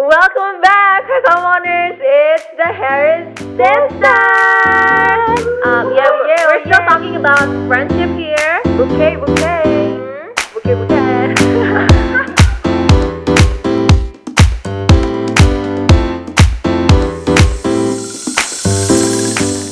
Welcome 0.00 0.64
back, 0.64 1.04
homeowners. 1.28 2.00
It's 2.00 2.48
the 2.56 2.72
Harris 2.72 3.36
Dance 3.60 3.92
time. 4.00 5.44
Um, 5.60 5.92
yeah, 5.92 6.08
yeah, 6.24 6.48
we're 6.48 6.64
still 6.64 6.80
talking 6.88 7.20
about 7.20 7.44
friendship 7.68 8.08
here. 8.16 8.64
Bouquet, 8.80 9.20
bouquet. 9.20 10.00
Hmm? 10.00 10.32
Bouquet, 10.56 10.72
bouquet. 10.80 11.36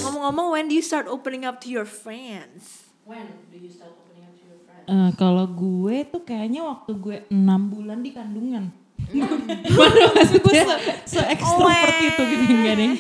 Ngomong-ngomong, 0.05 0.53
when 0.53 0.69
do 0.69 0.77
you 0.77 0.85
start 0.85 1.09
opening 1.09 1.49
up 1.49 1.65
to 1.65 1.73
your 1.73 1.89
friends? 1.89 2.85
Eh, 4.89 5.11
kalau 5.17 5.49
gue 5.49 6.05
tuh 6.05 6.21
kayaknya 6.21 6.69
waktu 6.69 6.93
gue 7.01 7.17
enam 7.33 7.73
bulan 7.73 8.05
di 8.05 8.13
kandungan. 8.13 8.88
Mana 9.09 10.03
maksudnya 10.13 10.63
se, 10.69 10.75
se 11.17 11.21
ekstrovert 11.33 11.97
itu 12.05 12.23
gitu 12.29 12.45
enggak 12.53 12.75
deh. 12.77 12.93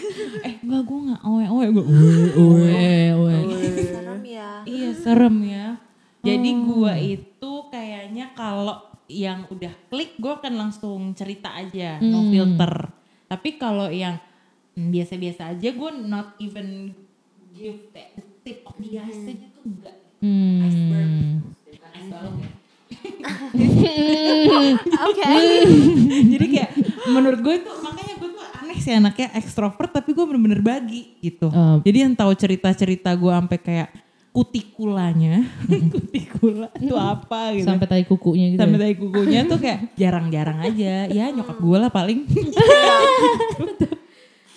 Eh 0.44 0.54
enggak 0.64 0.82
gue 0.88 0.98
enggak 1.04 1.20
owe 1.24 1.44
owe 1.44 1.66
gue 1.68 1.84
owe 1.84 2.76
owe 3.12 3.36
owe. 3.36 3.36
Serem 3.84 4.22
ya. 4.24 4.50
Iya 4.64 4.90
serem 4.96 5.36
ya. 5.44 5.66
Jadi 6.24 6.50
gue 6.64 6.92
itu 7.16 7.52
kayaknya 7.68 8.32
kalau 8.32 8.80
yang 9.08 9.48
udah 9.48 9.72
klik 9.88 10.16
gue 10.20 10.32
akan 10.32 10.54
langsung 10.56 11.16
cerita 11.16 11.56
aja, 11.56 11.96
no 12.00 12.28
filter. 12.28 12.92
Tapi 13.28 13.56
kalau 13.60 13.88
yang 13.88 14.16
biasa-biasa 14.77 15.56
aja 15.56 15.68
gue 15.72 15.90
not 16.06 16.36
even 16.40 16.92
give 17.56 17.90
the 17.92 18.04
tip 18.44 18.62
of 18.68 18.77
the 18.80 19.00
ice 19.00 19.24
aja 19.28 19.46
tuh 19.52 19.64
enggak. 19.64 19.96
Iceberg. 20.64 21.10
Bukan 21.68 21.90
ice 21.92 22.08
balok 22.12 22.34
ya. 22.40 22.50
Oke. 25.08 25.32
Jadi 26.32 26.46
kayak 26.48 26.70
menurut 27.10 27.40
gue 27.40 27.54
tuh 27.64 27.74
makanya 27.82 28.14
gue 28.18 28.30
tuh 28.30 28.44
aneh 28.62 28.78
sih 28.78 28.92
anaknya 28.94 29.28
ekstrovert 29.36 29.90
tapi 29.90 30.14
gue 30.14 30.24
bener-bener 30.24 30.62
bagi 30.62 31.18
gitu. 31.20 31.50
Oh. 31.50 31.78
Jadi 31.82 31.98
yang 32.05 32.14
tahu 32.14 32.32
cerita-cerita 32.34 33.10
gue 33.14 33.32
sampai 33.32 33.58
kayak 33.58 33.88
kutikulanya, 34.28 35.42
kutikula 35.92 36.70
itu 36.78 36.94
apa 36.94 37.58
gitu. 37.58 37.66
Sampai 37.66 37.86
tai 37.90 38.05
kukunya 38.06 38.55
gitu. 38.55 38.60
sampai 38.62 38.78
ya? 38.78 38.82
tai 38.84 38.94
kukunya 38.94 39.40
tuh 39.50 39.58
kayak 39.58 39.80
jarang-jarang 39.98 40.58
aja. 40.62 40.94
Ya 41.10 41.27
nyokap 41.34 41.58
gue 41.58 41.78
lah 41.80 41.90
paling. 41.90 42.22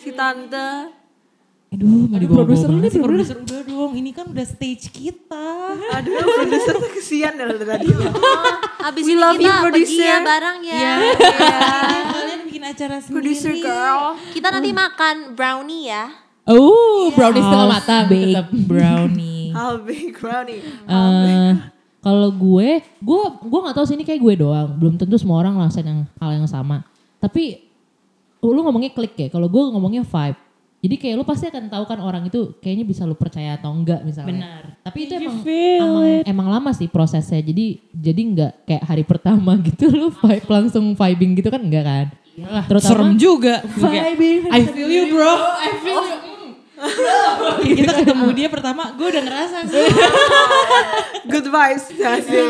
Si 0.02 0.14
tante. 0.14 1.01
Aduh, 1.72 1.88
mau 2.12 2.20
dibawa 2.20 2.44
produser 2.44 2.68
lu 2.68 2.84
nih, 2.84 2.92
produser 3.00 3.38
udah 3.40 3.64
dong. 3.64 3.92
Ini 3.96 4.12
kan 4.12 4.28
udah 4.28 4.44
stage 4.44 4.92
kita. 4.92 5.48
Aduh, 5.96 6.20
produser 6.20 6.76
tuh 6.76 6.92
kesian 6.92 7.40
dari 7.40 7.56
tadi. 7.56 7.88
Abis 8.84 9.08
We 9.08 9.16
ini 9.16 9.16
love 9.16 9.40
kita 9.40 9.48
you, 9.48 9.56
pergi 9.56 9.64
producer. 9.88 10.04
ya 10.04 10.18
bareng 10.20 10.58
ya. 10.68 10.76
Ya, 10.76 10.94
Iya. 11.00 12.00
kalian 12.12 12.40
bikin 12.44 12.64
acara 12.68 12.96
sendiri. 13.00 13.16
Producer 13.16 13.54
girl. 13.56 14.20
Kita 14.36 14.48
nanti 14.52 14.70
makan 14.76 15.16
brownie 15.32 15.88
ya. 15.88 16.12
Oh, 16.44 17.08
brownie 17.16 17.40
setengah 17.40 17.68
matang 17.72 18.04
baked 18.06 18.28
tetap. 18.28 18.48
brownie. 18.68 19.48
How 19.56 19.80
big 19.80 20.12
brownie. 20.12 20.60
Eh, 20.68 21.52
kalau 22.04 22.36
gue, 22.36 22.70
gue 22.84 23.22
gue 23.48 23.60
nggak 23.64 23.76
tahu 23.80 23.86
sih 23.88 23.96
ini 23.96 24.04
kayak 24.04 24.20
gue 24.20 24.44
doang. 24.44 24.76
Belum 24.76 25.00
tentu 25.00 25.16
semua 25.16 25.40
orang 25.40 25.56
ngerasain 25.56 25.88
yang 25.88 26.04
hal 26.20 26.36
yang 26.36 26.52
sama. 26.52 26.84
Tapi 27.16 27.64
lu 28.44 28.60
ngomongnya 28.60 28.92
klik 28.92 29.16
ya. 29.16 29.32
Kalau 29.32 29.48
gue 29.48 29.62
ngomongnya 29.72 30.04
vibe. 30.04 30.51
Jadi 30.82 30.96
kayak 30.98 31.16
lu 31.22 31.24
pasti 31.24 31.46
akan 31.46 31.70
tahu 31.70 31.84
kan 31.86 32.02
orang 32.02 32.26
itu 32.26 32.58
kayaknya 32.58 32.86
bisa 32.90 33.06
lu 33.06 33.14
percaya 33.14 33.54
atau 33.54 33.70
enggak 33.70 34.02
misalnya. 34.02 34.34
Benar. 34.34 34.64
Tapi 34.82 34.98
itu 35.06 35.14
emang 35.14 35.38
emang, 35.46 36.06
it. 36.10 36.24
emang 36.26 36.48
lama 36.50 36.72
sih 36.74 36.90
prosesnya. 36.90 37.38
Jadi 37.38 37.86
jadi 37.94 38.22
enggak 38.26 38.54
kayak 38.66 38.84
hari 38.90 39.04
pertama 39.06 39.54
gitu 39.70 39.94
lu 39.94 40.10
vibe 40.10 40.50
langsung 40.50 40.98
vibing 40.98 41.38
gitu 41.38 41.54
kan 41.54 41.62
enggak 41.62 41.86
kan? 41.86 42.06
Iyalah, 42.34 42.66
Terutama- 42.66 42.90
serem 42.90 43.12
juga. 43.22 43.62
Vibing. 43.78 44.50
I 44.50 44.62
feel 44.66 44.90
you 44.90 45.14
bro, 45.14 45.34
I 45.62 45.70
feel 45.86 46.02
you. 46.02 46.18
kita 47.78 47.94
ketemu 48.02 48.28
dia 48.34 48.50
pertama, 48.50 48.90
gue 48.98 49.06
udah 49.06 49.22
ngerasa 49.22 49.70
sih. 49.70 49.86
Good 51.30 51.46
vibes. 51.54 51.86
Hasil. 51.94 52.50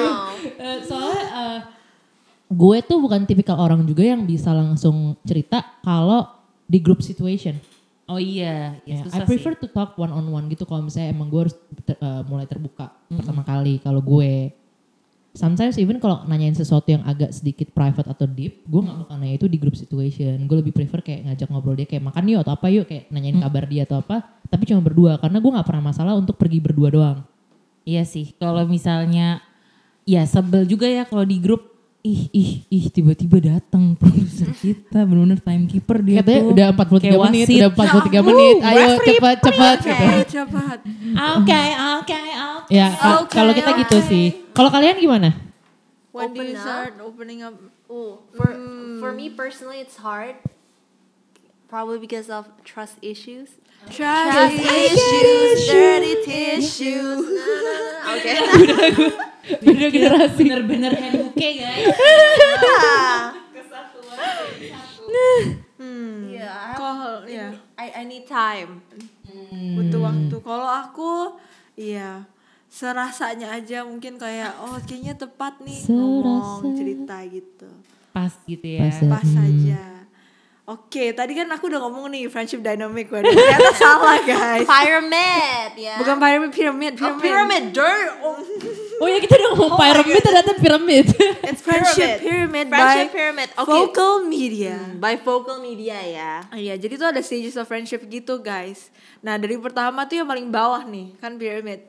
Eh, 0.55 0.77
soalnya 0.87 1.23
eh, 1.35 1.59
gue 2.47 2.77
tuh 2.87 2.97
bukan 3.03 3.27
tipikal 3.27 3.59
orang 3.59 3.83
juga 3.83 4.07
yang 4.07 4.23
bisa 4.23 4.55
langsung 4.55 5.19
cerita 5.27 5.83
kalau 5.83 6.31
di 6.63 6.79
group 6.79 7.03
situation. 7.03 7.59
Oh 8.11 8.19
iya, 8.19 8.75
Ya, 8.83 8.99
ya, 8.99 9.07
I 9.07 9.23
prefer 9.23 9.55
to 9.55 9.71
talk 9.71 9.95
one 9.95 10.11
on 10.11 10.27
one 10.27 10.51
gitu 10.51 10.67
kalau 10.67 10.83
misalnya 10.83 11.15
emang 11.15 11.31
gue 11.31 11.47
harus 11.47 11.55
ter- 11.81 11.95
eh, 11.95 12.21
mulai 12.27 12.43
terbuka 12.43 12.91
pertama 13.07 13.41
kali 13.41 13.79
kalau 13.79 14.03
gue. 14.03 14.51
Sometimes 15.31 15.79
even 15.79 15.95
kalau 15.95 16.27
nanyain 16.27 16.51
sesuatu 16.51 16.91
yang 16.91 17.07
agak 17.07 17.31
sedikit 17.31 17.71
private 17.71 18.03
atau 18.03 18.27
deep, 18.27 18.67
gue 18.67 18.81
nggak 18.83 19.07
bakal 19.07 19.15
nanya 19.15 19.39
itu 19.39 19.47
di 19.47 19.55
group 19.55 19.79
situation. 19.79 20.35
Gue 20.43 20.59
lebih 20.59 20.75
prefer 20.75 20.99
kayak 20.99 21.31
ngajak 21.31 21.47
ngobrol 21.47 21.79
dia 21.79 21.87
kayak 21.87 22.03
makan 22.03 22.23
yuk 22.27 22.43
atau 22.43 22.51
apa 22.51 22.67
yuk 22.67 22.83
kayak 22.83 23.07
nanyain 23.07 23.39
kabar 23.39 23.63
dia 23.63 23.87
atau 23.87 24.03
apa. 24.03 24.27
Tapi 24.51 24.63
cuma 24.67 24.83
berdua 24.83 25.15
karena 25.23 25.39
gue 25.39 25.51
nggak 25.55 25.67
pernah 25.71 25.83
masalah 25.87 26.19
untuk 26.19 26.35
pergi 26.35 26.59
berdua 26.59 26.91
doang. 26.91 27.19
Iya 27.87 28.03
sih, 28.03 28.35
kalau 28.35 28.67
misalnya 28.67 29.39
ya 30.03 30.27
sebel 30.27 30.67
juga 30.67 30.91
ya 30.91 31.07
kalau 31.07 31.23
di 31.23 31.39
grup 31.39 31.70
ih 32.01 32.21
ih 32.31 32.51
ih 32.67 32.85
tiba-tiba 32.87 33.37
datang 33.39 33.93
produser 33.93 34.49
kita 34.57 35.05
benar-benar 35.05 35.37
timekeeper 35.39 36.01
dia 36.01 36.19
Katanya 36.19 36.41
tuh. 36.41 36.49
udah 36.49 36.67
43 36.73 36.97
Kayak 36.99 37.19
menit, 37.21 37.45
wasit. 37.45 37.57
udah 37.57 37.69
43 37.71 38.27
menit. 38.27 38.55
Ayo 38.59 38.87
cepat 38.99 39.37
cepat 39.39 39.77
gitu. 39.79 40.05
Cepat. 40.31 40.77
Oke, 41.37 41.61
oke, 41.97 42.19
oke. 42.57 42.69
Ya, 42.69 42.87
ka- 42.91 43.21
Oke, 43.21 43.31
kalau 43.31 43.51
kita 43.51 43.71
gitu 43.77 43.97
sih. 44.03 44.25
Kalau 44.51 44.69
kalian 44.69 44.97
gimana? 44.97 45.29
When 46.11 46.33
do 46.33 46.41
you 46.41 46.53
up. 46.53 46.61
start 46.61 46.93
opening 46.99 47.39
up? 47.39 47.55
Ooh, 47.87 48.19
for 48.31 48.49
for 48.97 49.11
me 49.11 49.29
personally, 49.29 49.79
it's 49.79 49.95
hard. 49.97 50.35
Probably 51.65 51.99
because 51.99 52.27
of 52.27 52.51
trust 52.63 52.99
issues. 53.01 53.55
Trust 53.89 54.55
issues, 54.61 55.57
dirty 55.65 56.13
tissues. 56.21 57.25
Oke. 58.07 58.31
Beda 59.57 59.87
generasi. 59.89 60.41
Bener-bener 60.45 60.93
hand 60.93 61.17
bouquet 61.17 61.53
guys. 61.57 61.89
Yeah, 66.31 66.53
I, 66.53 66.67
have- 66.67 66.77
Kalau 66.77 67.25
ya 67.25 67.47
I 67.75 67.87
I 67.91 68.03
need 68.05 68.25
time. 68.25 68.81
butuh 69.51 70.01
waktu. 70.03 70.35
Kalau 70.39 70.67
aku, 70.67 71.11
iya 71.73 72.25
serasanya 72.71 73.51
aja 73.51 73.83
mungkin 73.83 74.15
kayak 74.15 74.55
oh 74.63 74.79
kayaknya 74.81 75.11
tepat 75.13 75.59
nih 75.59 75.79
ngomong 75.91 76.63
Serasa. 76.63 76.77
cerita 76.77 77.15
gitu. 77.27 77.69
Pas 78.11 78.31
gitu 78.45 78.63
ya. 78.67 78.87
Pas 78.87 78.95
ya. 78.97 79.09
Pas 79.09 79.27
saja. 79.27 79.81
Oke, 80.71 81.11
tadi 81.11 81.35
kan 81.35 81.47
aku 81.47 81.67
udah 81.67 81.83
ngomong 81.83 82.07
nih 82.07 82.25
friendship 82.25 82.59
dynamic. 82.59 83.07
Waduh, 83.07 83.27
ternyata 83.27 83.71
salah 83.83 84.23
guys. 84.23 84.63
Pyramid, 84.63 85.71
ya. 85.75 85.99
Bukan 85.99 86.15
pyramid, 86.15 86.51
pyramid, 86.51 86.93
Oh, 86.95 87.19
pyramid. 87.19 87.21
pyramid, 87.21 87.63
dirt. 87.71 88.09
Oh, 88.23 88.35
Oh 89.01 89.07
ya 89.07 89.17
kita 89.17 89.33
udah 89.33 89.49
ngomong 89.51 89.71
pyramid 89.75 90.21
ternyata 90.21 90.51
piramid. 90.55 91.05
It's 91.43 91.59
friendship 91.59 92.21
pyramid, 92.21 92.69
Friendship 92.69 93.07
by 93.07 93.11
pyramid. 93.11 93.49
Oke. 93.57 93.67
Vocal 93.67 94.13
Media. 94.23 94.77
By 94.95 95.17
vocal 95.17 95.57
media 95.57 95.97
ya. 95.99 96.31
Ah, 96.45 96.55
Iya, 96.55 96.77
jadi 96.77 96.93
tuh 96.95 97.09
ada 97.09 97.19
stages 97.19 97.57
of 97.57 97.65
friendship 97.65 98.05
gitu 98.05 98.37
guys. 98.37 98.93
Nah 99.19 99.35
dari 99.35 99.57
pertama 99.57 100.05
tuh 100.05 100.21
yang 100.21 100.29
paling 100.29 100.47
bawah 100.47 100.81
nih, 100.81 101.17
kan 101.17 101.35
pyramid. 101.35 101.83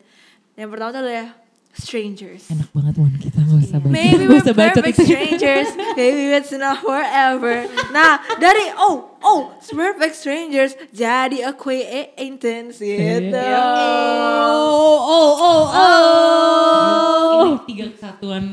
Yang 0.52 0.68
pertama 0.70 0.88
tuh 0.90 1.00
adalah 1.04 1.28
strangers. 1.72 2.48
Enak 2.52 2.68
banget 2.72 2.94
Mon 3.00 3.14
kita 3.16 3.40
gak 3.40 3.58
usah 3.64 3.78
baca. 3.80 3.92
Maybe 3.92 4.24
we're 4.28 4.44
usah 4.44 4.52
bacot 4.52 4.84
perfect 4.84 5.00
strangers, 5.02 5.68
maybe 5.96 6.32
it's 6.36 6.52
not 6.52 6.84
forever. 6.84 7.64
Nah 7.90 8.20
dari 8.36 8.68
oh 8.76 9.16
oh 9.24 9.56
perfect 9.58 10.14
strangers 10.16 10.76
jadi 10.92 11.48
acquaintance 11.48 12.80
gitu. 12.80 13.36
Oh 13.36 14.98
oh 15.00 15.32
oh 15.40 15.64
oh. 15.72 17.40
Ini 17.42 17.64
tiga 17.68 17.86
kesatuan 17.92 18.44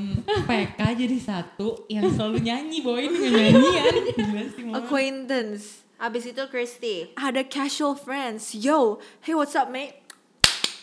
PK 0.48 0.80
jadi 0.96 1.18
satu 1.20 1.86
yang 1.92 2.08
selalu 2.16 2.40
nyanyi 2.44 2.80
boy 2.80 3.04
ini 3.04 3.18
nggak 3.20 3.34
nyanyian. 3.52 3.94
Gila 4.16 4.44
sih 4.56 4.64
mama. 4.64 4.76
Acquaintance. 4.84 5.84
Abis 6.00 6.32
itu 6.32 6.40
Christy. 6.48 7.12
Ada 7.20 7.44
casual 7.44 8.00
friends. 8.00 8.56
Yo, 8.56 9.04
hey 9.20 9.36
what's 9.36 9.52
up 9.52 9.68
mate? 9.68 10.00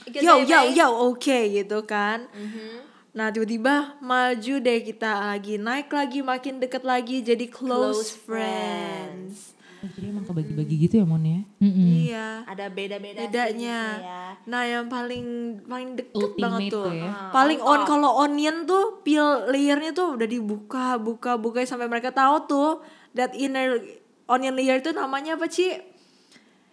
Yo 0.08 0.38
yo 0.40 0.60
yo, 0.70 0.86
oke 1.04 1.38
gitu 1.52 1.82
kan. 1.82 2.30
Mhm. 2.30 2.86
Nah 3.12 3.28
tiba-tiba 3.28 3.74
maju 3.98 4.54
deh 4.56 4.78
kita 4.80 5.08
lagi 5.26 5.56
naik 5.56 5.88
lagi 5.88 6.20
makin 6.20 6.56
deket 6.56 6.82
lagi 6.82 7.20
jadi 7.20 7.44
close, 7.44 8.12
Close 8.12 8.12
friends. 8.12 9.56
Oh, 9.78 9.88
Jadi 9.88 10.08
emang 10.08 10.24
kebagi-bagi 10.24 10.74
gitu 10.80 10.94
ya 10.96 11.04
Mon 11.04 11.20
ya. 11.20 11.40
Mm-mm. 11.58 11.88
Iya. 12.02 12.28
Ada 12.44 12.66
beda-beda 12.68 13.20
Bedanya. 13.22 13.80
ya. 13.96 14.22
Nah 14.44 14.62
yang 14.64 14.86
paling 14.86 15.26
paling 15.62 15.90
deket 15.94 16.16
Ultimate 16.16 16.40
banget 16.40 16.70
tuh. 16.70 16.84
tuh 16.84 16.92
ya. 16.94 17.08
Ah, 17.08 17.30
Paling 17.30 17.60
on 17.60 17.66
on 17.66 17.78
top. 17.78 17.86
kalau 17.86 18.10
onion 18.18 18.56
tuh 18.64 18.84
peel 19.00 19.26
layernya 19.46 19.92
tuh 19.92 20.14
udah 20.14 20.26
dibuka 20.26 20.96
buka 20.96 21.34
buka 21.34 21.62
sampai 21.62 21.86
mereka 21.86 22.08
tahu 22.10 22.36
tuh 22.46 22.70
that 23.12 23.32
inner 23.32 23.78
onion 24.26 24.54
layer 24.54 24.76
itu 24.76 24.90
namanya 24.90 25.34
apa 25.34 25.46
Ci? 25.46 25.95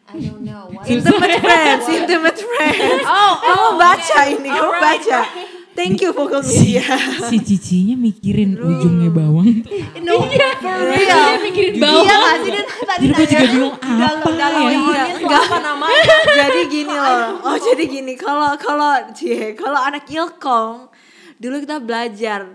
I 0.09 0.19
don't 0.19 0.41
know. 0.43 0.67
What 0.69 0.89
Intimate 0.89 1.39
friends, 1.39 1.85
intimate 1.87 2.39
friends. 2.39 3.05
Oh, 3.07 3.33
kamu 3.39 3.67
baca 3.79 4.19
ini, 4.27 4.49
kamu 4.51 4.71
Alright, 4.75 4.99
baca. 4.99 5.19
Thank 5.73 6.05
you 6.05 6.13
vocal 6.13 6.45
media. 6.45 6.85
Si 7.25 7.41
cicinya 7.41 7.97
mikirin 7.97 8.61
ujungnya 8.61 9.09
bawang. 9.09 9.65
No, 10.05 10.21
for 10.61 10.77
real. 10.85 11.41
mikirin 11.41 11.81
Dia 11.81 12.19
Jadi 12.93 13.09
gue 13.09 13.25
juga 13.25 13.45
bingung 13.49 13.73
apa 13.81 14.29
ya. 14.29 14.69
iya, 14.69 15.03
enggak 15.17 15.41
apa 15.49 15.57
namanya. 15.65 16.15
jadi 16.29 16.61
gini 16.69 16.93
loh. 16.93 17.41
Oh, 17.41 17.57
jadi 17.57 17.83
gini. 17.89 18.13
Kalau 18.13 18.53
kalau 18.61 18.91
cie, 19.17 19.57
kalau 19.57 19.81
anak 19.81 20.05
ilkom 20.13 20.93
dulu 21.41 21.57
kita 21.65 21.81
belajar 21.81 22.53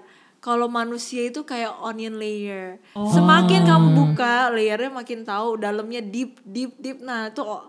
kalau 0.48 0.64
manusia 0.64 1.28
itu 1.28 1.44
kayak 1.44 1.76
onion 1.84 2.16
layer. 2.16 2.80
Semakin 2.96 3.68
kamu 3.68 3.88
buka 3.92 4.48
layernya 4.48 4.88
makin 4.88 5.20
tahu 5.28 5.60
dalamnya 5.60 6.00
deep 6.00 6.40
deep 6.40 6.72
deep. 6.80 7.04
Nah, 7.04 7.28
itu 7.28 7.44
oh, 7.44 7.68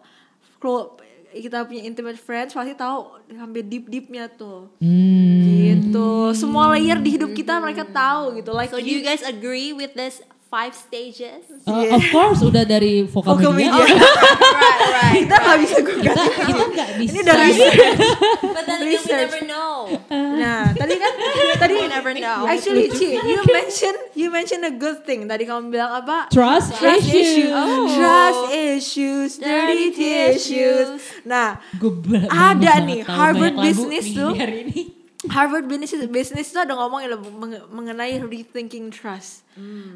kalau 0.64 0.96
kita 1.36 1.68
punya 1.68 1.84
intimate 1.84 2.18
friends 2.18 2.56
pasti 2.56 2.74
tahu 2.74 3.20
sampai 3.28 3.62
deep 3.68 3.92
deepnya 3.92 4.32
tuh. 4.32 4.72
Hmm. 4.80 5.44
Gitu. 5.44 6.10
Semua 6.34 6.72
layer 6.72 7.04
di 7.04 7.20
hidup 7.20 7.36
kita 7.36 7.60
mereka 7.60 7.84
tahu 7.84 8.40
gitu. 8.40 8.56
Like 8.56 8.72
So 8.72 8.80
do 8.80 8.88
you 8.88 9.04
guys 9.04 9.22
agree 9.28 9.76
with 9.76 9.92
this 9.94 10.24
five 10.50 10.74
stages? 10.74 11.46
Uh, 11.64 11.94
of 11.94 12.04
course 12.10 12.42
udah 12.42 12.66
dari 12.66 13.06
vokal 13.06 13.38
Vokal 13.38 13.54
media. 13.54 13.70
media. 13.72 14.02
right, 14.02 14.82
right. 14.90 15.14
kita 15.22 15.36
nggak 15.38 15.60
bisa 15.62 15.78
gugat. 15.80 16.16
Kita, 16.18 16.34
kita 16.44 16.64
nggak 16.68 16.90
bisa. 16.98 17.12
Ini 17.14 17.20
dari 17.22 17.44
research. 17.48 18.00
But 18.42 18.64
then 18.66 18.80
we 18.82 18.98
Research. 18.98 19.30
never 19.30 19.42
know. 19.46 19.74
Nah, 20.10 20.74
tadi 20.74 20.94
kan 20.98 21.14
tadi 21.56 21.74
We 21.78 21.86
never 21.86 22.12
know. 22.12 22.40
Actually, 22.44 22.90
Ci, 22.90 23.14
you 23.16 23.40
mention 23.46 23.94
you 24.14 24.28
mention 24.28 24.60
a 24.64 24.74
good 24.74 25.06
thing. 25.06 25.30
Tadi 25.30 25.46
kamu 25.46 25.70
bilang 25.70 25.94
apa? 25.96 26.28
Trust, 26.28 26.76
Trust 26.76 27.06
issue. 27.06 27.54
issues, 27.54 27.90
trust 27.94 28.42
issues, 28.50 29.30
dirty 29.38 29.94
Dirty 29.94 30.34
tissues. 30.34 30.90
Nah, 31.24 31.62
Gue 31.78 31.94
Ada 32.26 32.82
nih, 32.82 33.06
Harvard 33.06 33.54
Business 33.56 34.10
tuh. 34.12 34.34
hari 34.34 34.66
ini. 34.66 34.99
Harvard 35.28 35.68
Business 35.68 35.92
Business 36.08 36.48
itu 36.48 36.58
ada 36.58 36.72
ngomongin 36.74 37.12
loh 37.12 37.20
menge- 37.20 37.68
mengenai 37.68 38.20
rethinking 38.22 38.88
trust. 38.88 39.44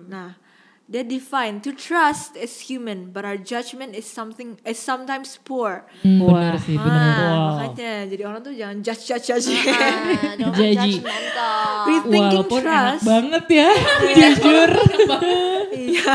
Nah, 0.04 0.36
they 0.84 1.00
define 1.00 1.64
to 1.64 1.72
trust 1.72 2.36
is 2.36 2.68
human, 2.68 3.08
but 3.08 3.24
our 3.24 3.40
judgment 3.40 3.96
is 3.96 4.04
something 4.04 4.60
is 4.62 4.75
sometimes 4.75 5.40
poor. 5.40 5.88
Hmm, 6.04 6.20
Wah. 6.20 6.52
bener 6.52 6.56
sih, 6.60 6.75
bener. 6.75 6.92
Ah, 6.92 7.16
Wow. 7.24 7.40
makanya 7.56 8.04
jadi 8.06 8.24
orang 8.25 8.42
tuh 8.44 8.52
jangan 8.52 8.78
judge 8.84 9.04
judge 9.08 9.25
judge. 9.25 9.48
Ah, 9.64 10.36
don't 10.44 10.52
Jaji. 10.52 11.00
rethinking 11.88 12.12
Walaupun 12.44 12.60
enak 12.60 12.68
trust. 12.68 13.04
banget 13.08 13.46
ya, 13.48 13.69
jujur. 14.19 14.69
Iya. 15.72 16.14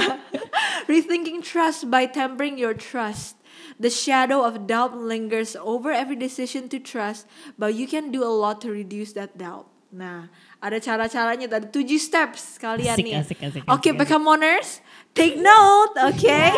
Rethinking 0.85 1.41
trust 1.41 1.89
by 1.89 2.05
tempering 2.05 2.57
your 2.57 2.77
trust. 2.77 3.38
The 3.79 3.91
shadow 3.91 4.43
of 4.43 4.67
doubt 4.67 4.99
lingers 4.99 5.55
over 5.55 5.95
every 5.95 6.19
decision 6.19 6.69
to 6.75 6.83
trust, 6.83 7.31
but 7.55 7.75
you 7.75 7.87
can 7.87 8.11
do 8.11 8.27
a 8.27 8.31
lot 8.31 8.61
to 8.67 8.75
reduce 8.75 9.15
that 9.15 9.39
doubt. 9.39 9.71
Nah, 9.89 10.29
ada 10.61 10.77
cara-caranya 10.83 11.49
tadi 11.49 11.73
tujuh 11.73 11.97
steps 11.97 12.61
kalian 12.61 12.93
Asik, 12.93 13.07
nih. 13.09 13.15
asik, 13.17 13.39
asik, 13.41 13.63
Oke, 13.73 13.89
asik, 13.89 13.97
Pekamoners, 13.97 14.85
take 15.17 15.41
note, 15.41 15.97
okay? 16.13 16.53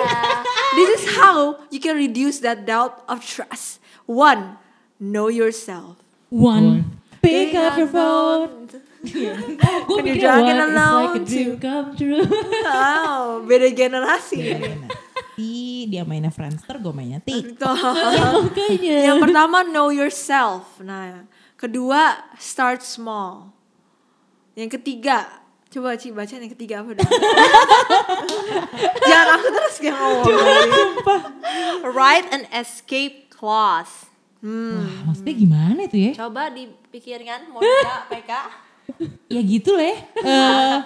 This 0.74 0.98
is 0.98 1.14
how 1.14 1.62
you 1.70 1.78
can 1.78 1.94
reduce 1.94 2.42
that 2.42 2.66
doubt 2.66 3.06
of 3.06 3.22
trust. 3.22 3.78
One, 4.10 4.58
know 4.98 5.30
yourself. 5.30 6.00
One, 6.26 6.98
pick 7.22 7.54
up 7.54 7.78
your 7.78 7.86
phone. 7.86 8.66
Gue 9.00 9.32
Can 9.88 9.96
you 9.96 10.02
mikir 10.04 10.28
it 10.28 10.58
is 10.60 10.74
like 10.76 11.16
a 11.16 11.24
dream 11.24 11.52
come 11.56 11.96
true. 11.96 12.20
Wow, 12.66 13.40
beda 13.48 13.72
generasi. 13.72 14.36
Ti, 15.34 15.86
dia 15.86 16.02
mainnya 16.02 16.32
Friendster, 16.32 16.78
gue 16.80 16.92
mainnya 16.94 17.20
Tik. 17.22 17.58
Makanya. 18.44 18.96
Yang 19.12 19.18
pertama 19.22 19.62
know 19.66 19.88
yourself. 19.92 20.78
Nah, 20.82 21.26
kedua 21.54 22.26
start 22.36 22.82
small. 22.82 23.54
Yang 24.58 24.80
ketiga, 24.80 25.40
coba 25.70 25.94
Ci 25.94 26.10
baca 26.10 26.32
yang 26.34 26.52
ketiga 26.52 26.82
apa 26.82 26.98
dong? 26.98 27.06
Jangan 29.08 29.28
aku 29.38 29.46
terus 29.54 29.76
yang 29.80 29.96
ngomong. 29.96 31.22
Write 31.94 32.28
an 32.34 32.44
escape 32.50 33.30
clause. 33.30 34.10
Wah, 34.40 35.12
maksudnya 35.12 35.34
gimana 35.36 35.80
itu 35.84 35.96
ya? 36.00 36.12
Coba 36.16 36.48
dipikirkan, 36.48 37.52
Monica, 37.52 38.08
PK. 38.08 38.32
Ya 39.30 39.38
gitu 39.46 39.78
lah. 39.78 40.02
Eh, 40.18 40.76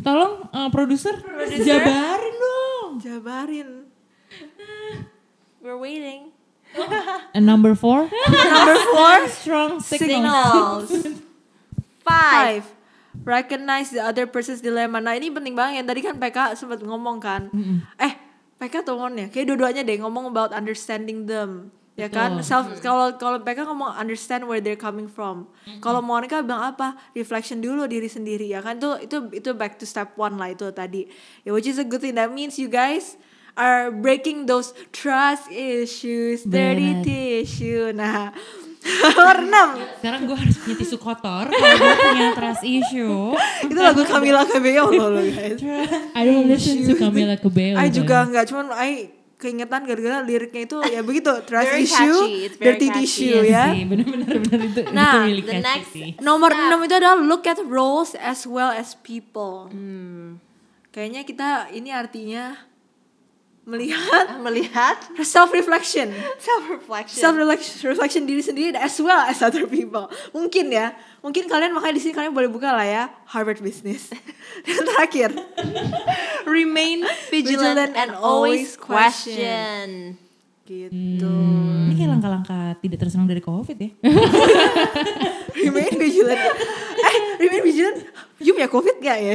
tolong 0.00 0.48
eh, 0.48 0.68
produser 0.72 1.12
jabarin 1.60 2.34
dong. 2.40 2.90
Jabarin. 3.04 3.89
We're 5.62 5.78
waiting. 5.78 6.32
And 7.34 7.44
number 7.44 7.74
four, 7.74 8.06
Number 8.30 8.76
four, 8.94 9.16
strong 9.28 9.70
signals. 9.82 10.86
signals. 10.88 11.18
Five. 12.06 12.64
Recognize 13.26 13.90
the 13.90 14.00
other 14.00 14.24
person's 14.30 14.62
dilemma. 14.62 15.02
Nah 15.02 15.18
ini 15.18 15.34
penting 15.34 15.58
banget. 15.58 15.82
Tadi 15.82 16.00
kan 16.00 16.14
PK 16.16 16.54
sempat 16.54 16.80
ngomong 16.80 17.18
kan. 17.18 17.50
Eh 17.98 18.14
PK 18.62 18.86
tolong 18.86 19.18
ya. 19.18 19.26
Kayak 19.28 19.50
dua-duanya 19.50 19.82
deh 19.82 19.98
ngomong 19.98 20.30
about 20.30 20.54
understanding 20.54 21.26
them. 21.26 21.74
Ya 21.98 22.06
kan. 22.06 22.38
Self 22.40 22.78
kalau 22.80 23.18
kalau 23.18 23.42
PK 23.42 23.66
ngomong 23.66 23.90
understand 23.98 24.46
where 24.46 24.62
they're 24.62 24.78
coming 24.78 25.10
from. 25.10 25.50
Kalau 25.82 25.98
Monica 26.00 26.38
bilang 26.40 26.70
apa? 26.70 26.94
Reflection 27.18 27.58
dulu 27.58 27.90
diri 27.90 28.06
sendiri 28.06 28.46
ya 28.46 28.62
kan. 28.62 28.78
Itu 28.78 28.94
itu 29.02 29.16
itu 29.34 29.50
back 29.58 29.76
to 29.82 29.84
step 29.84 30.14
one 30.14 30.38
lah 30.38 30.54
itu 30.54 30.70
tadi. 30.70 31.10
Ya 31.42 31.50
which 31.50 31.66
is 31.66 31.82
a 31.82 31.84
good 31.84 32.00
thing. 32.00 32.14
That 32.14 32.30
means 32.30 32.56
you 32.62 32.70
guys 32.70 33.18
are 33.54 33.90
breaking 33.90 34.46
those 34.46 34.70
trust 34.90 35.50
issues, 35.50 36.42
dirty 36.42 36.98
Benar. 36.98 37.04
tissue. 37.04 37.84
Nah, 37.92 38.30
nomor. 39.44 39.76
Sekarang 40.00 40.20
gue 40.24 40.36
harus 40.36 40.56
punya 40.56 40.76
tisu 40.76 40.96
kotor 40.96 41.46
kalau 41.46 41.74
gue 41.76 41.94
punya 42.00 42.28
trust 42.32 42.64
issue. 42.64 43.34
itu 43.70 43.76
lagu 43.76 44.02
Camila 44.02 44.42
Cabello 44.44 44.88
loh 44.88 45.08
lo 45.14 45.22
guys. 45.22 45.60
I 46.14 46.22
don't 46.24 46.48
listen 46.48 46.80
to 46.82 46.94
Camila 46.94 47.36
Cabello. 47.36 47.76
I 47.76 47.88
juga 47.88 48.24
nggak 48.24 48.44
cuman 48.48 48.66
I 48.72 48.90
keingetan 49.40 49.88
gara-gara 49.88 50.20
liriknya 50.20 50.68
itu 50.68 50.76
ya 50.84 51.00
begitu 51.00 51.32
trust 51.48 51.72
Very 51.72 51.88
issue, 51.88 51.96
catchy, 52.28 52.60
dirty 52.60 52.86
catchy. 52.86 52.98
tissue 53.08 53.40
Iya 53.40 53.48
ya. 53.48 53.64
sih, 53.72 53.82
bener 53.88 54.04
itu, 54.04 54.80
Nah, 54.92 55.12
itu 55.16 55.18
really 55.24 55.42
the 55.42 55.56
next- 55.64 55.92
sih. 55.96 56.08
Nomor 56.20 56.52
enam 56.52 56.84
itu 56.84 56.92
adalah 56.92 57.16
look 57.16 57.48
at 57.48 57.56
roles 57.64 58.12
as 58.16 58.44
well 58.44 58.68
as 58.68 58.92
people. 59.00 59.72
Kayaknya 60.90 61.22
kita 61.24 61.48
ini 61.70 61.88
artinya 61.88 62.58
melihat 63.62 64.40
Melihat 64.40 64.96
self 65.20 65.52
reflection, 65.52 66.10
self 66.38 66.64
reflection. 66.66 67.20
self 67.20 67.36
reflection 67.84 68.24
diri 68.24 68.40
sendiri 68.40 68.74
as 68.74 68.96
well 68.98 69.20
as 69.22 69.38
other 69.40 69.68
people. 69.68 70.08
Mungkin 70.30 70.68
ya, 70.68 70.90
mungkin 71.20 71.44
kalian 71.44 71.70
makanya 71.70 71.94
di 71.94 72.02
sini 72.02 72.12
kalian 72.12 72.32
boleh 72.32 72.48
buka 72.48 72.72
lah 72.72 72.82
ya 72.82 73.04
Harvard 73.28 73.60
Business. 73.60 74.08
Dan 74.66 74.82
terakhir, 74.82 75.30
Remain 76.42 77.04
vigilant, 77.28 77.76
Vigilant 77.76 77.92
and 77.94 78.10
always 78.16 78.74
question. 78.74 79.36
question. 79.36 79.88
gitu. 80.64 81.30
Ini 81.86 81.94
kayak 81.94 82.10
langkah-langkah 82.10 82.78
tidak 82.78 82.98
tersenang 82.98 83.26
dari 83.26 83.42
covid 83.42 83.76
ya. 83.76 83.90
remain 85.60 85.92
vigilant. 85.92 86.38
eh, 86.96 87.16
remain 87.38 87.62
vigilant. 87.62 87.98
You 88.38 88.54
punya 88.54 88.70
covid 88.70 88.96
gak 88.98 89.18
ya? 89.18 89.34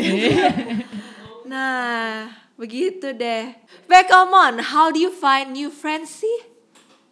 nah, 1.52 2.32
begitu 2.56 3.12
deh. 3.12 3.52
Back 3.88 4.12
on, 4.12 4.60
how 4.60 4.92
do 4.92 5.00
you 5.00 5.12
find 5.12 5.52
new 5.52 5.72
friends 5.72 6.24
sih? 6.24 6.38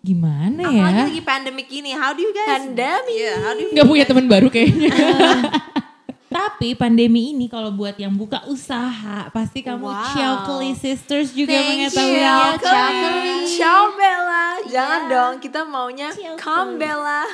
Gimana 0.03 0.67
Apalagi 0.67 1.00
ya? 1.00 1.07
lagi 1.07 1.21
pandemic 1.23 1.67
ini. 1.71 1.95
How 1.95 2.12
do 2.12 2.19
you 2.19 2.35
guys? 2.35 2.67
Pandemic. 2.67 3.15
Yeah, 3.15 3.38
how 3.39 3.55
do 3.55 3.62
you? 3.63 3.71
Gak 3.71 3.88
punya 3.88 4.03
teman 4.03 4.27
baru 4.27 4.51
kayaknya. 4.51 4.91
Tapi 6.33 6.73
pandemi 6.73 7.29
ini 7.29 7.45
kalau 7.45 7.69
buat 7.69 7.93
yang 7.95 8.11
buka 8.11 8.41
usaha 8.49 9.29
pasti 9.29 9.61
kamu 9.61 9.85
Wow. 9.85 10.09
Ciao 10.11 10.35
Sisters 10.73 11.29
juga 11.31 11.53
Thank 11.53 11.93
mengetahuinya. 11.93 12.33
you, 12.33 12.57
Ciao 12.57 12.91
Ciao 13.45 13.83
Bella. 13.93 14.43
Jangan 14.63 15.01
Yeah. 15.03 15.11
dong, 15.11 15.33
kita 15.37 15.61
maunya 15.63 16.09
come 16.39 16.81
Bella. 16.81 17.27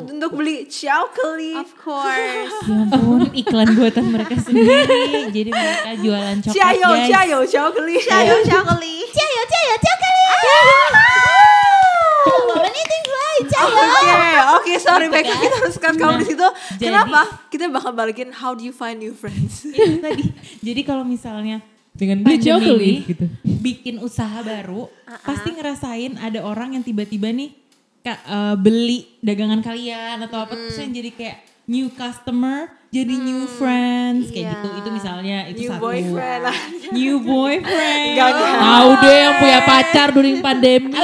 Untuk 0.00 0.32
beli 0.32 0.64
Ciao 0.66 1.12
Keli. 1.12 1.60
Of 1.60 1.76
course. 1.76 2.54
Ya 2.70 2.86
ampun, 2.86 3.28
iklan 3.34 3.74
buatan 3.74 4.06
mereka 4.14 4.38
sendiri. 4.38 5.28
Jadi 5.34 5.50
mereka 5.50 5.90
jualan 5.98 6.36
coklat 6.40 6.56
Ciao, 6.56 6.72
guys. 6.94 7.08
Ciao, 7.10 7.40
Ciao 7.44 7.68
Keli. 7.74 7.96
Ciao, 8.00 8.40
ciao 8.46 8.62
kali. 8.64 8.94
Ciao, 9.10 9.44
ciao, 9.44 11.26
Oke, 13.42 14.14
oke, 14.52 14.70
sorry 14.78 15.06
Becca, 15.06 15.30
kita 15.32 15.54
harus 15.58 15.74
cut 15.74 15.94
kamu 15.94 16.14
di 16.18 16.24
situ. 16.28 16.46
jadi- 16.76 16.86
Kenapa? 16.86 17.20
Kita 17.46 17.66
bakal 17.66 17.90
balikin 17.92 18.28
how 18.30 18.50
do 18.50 18.60
you 18.60 18.70
find 18.70 18.96
new 18.96 19.12
friends? 19.12 19.64
Itu 19.66 19.98
tadi. 19.98 20.22
Jadi 20.60 20.80
kalau 20.82 21.02
misalnya 21.02 21.58
Dengan 21.90 22.20
beli 22.20 22.38
pandemi 22.38 22.70
ini 22.70 22.92
gitu. 23.04 23.24
bikin 23.44 23.94
usaha 23.98 24.40
baru, 24.40 24.86
pasti 25.20 25.50
ngerasain 25.50 26.16
ada 26.16 26.40
orang 26.40 26.72
yang 26.72 26.80
tiba-tiba 26.80 27.28
nih 27.28 27.50
ka- 28.00 28.20
eh, 28.22 28.54
beli 28.56 29.04
dagangan 29.18 29.58
kalian 29.58 30.16
atau 30.20 30.40
apa 30.40 30.52
terus 30.54 30.76
yang 30.76 30.92
jadi 30.92 31.10
kayak 31.10 31.36
new 31.66 31.88
customer, 31.88 32.68
jadi 32.88 33.12
new 33.12 33.44
friends 33.48 34.28
kayak 34.28 34.40
Iya. 34.40 34.52
gitu. 34.56 34.66
Itu 34.76 34.88
misalnya 34.90 35.36
itu 35.46 35.58
New 35.60 35.70
satu. 35.70 35.80
boyfriend. 35.80 36.42
New 36.96 37.14
boyfriend. 37.20 38.08
Enggak, 38.08 38.28
enggak. 38.32 38.52
Tahu 38.56 38.88
deh 38.96 39.16
yang 39.16 39.34
punya 39.36 39.58
pacar 39.60 40.08
during 40.10 40.36
pandemi. 40.40 40.88
Is 40.90 40.98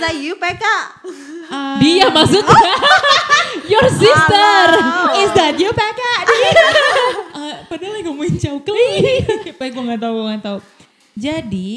that 0.00 0.16
you, 0.16 0.34
Peka? 0.38 0.76
Ah, 1.48 1.76
Dia 1.80 2.12
maksudnya. 2.12 2.54
Your 3.72 3.86
sister. 3.92 4.64
Is 5.20 5.30
that 5.36 5.56
you, 5.60 5.70
Becca? 5.72 6.14
eh, 7.40 7.56
padahal 7.68 7.92
lagi 7.96 8.04
ngomongin 8.08 8.36
cowok. 8.40 8.68
Apa 9.56 9.64
gue 9.68 9.82
nggak 9.92 10.00
tahu, 10.00 10.12
gue 10.12 10.24
nggak 10.32 10.44
tahu. 10.44 10.58
Jadi 11.18 11.70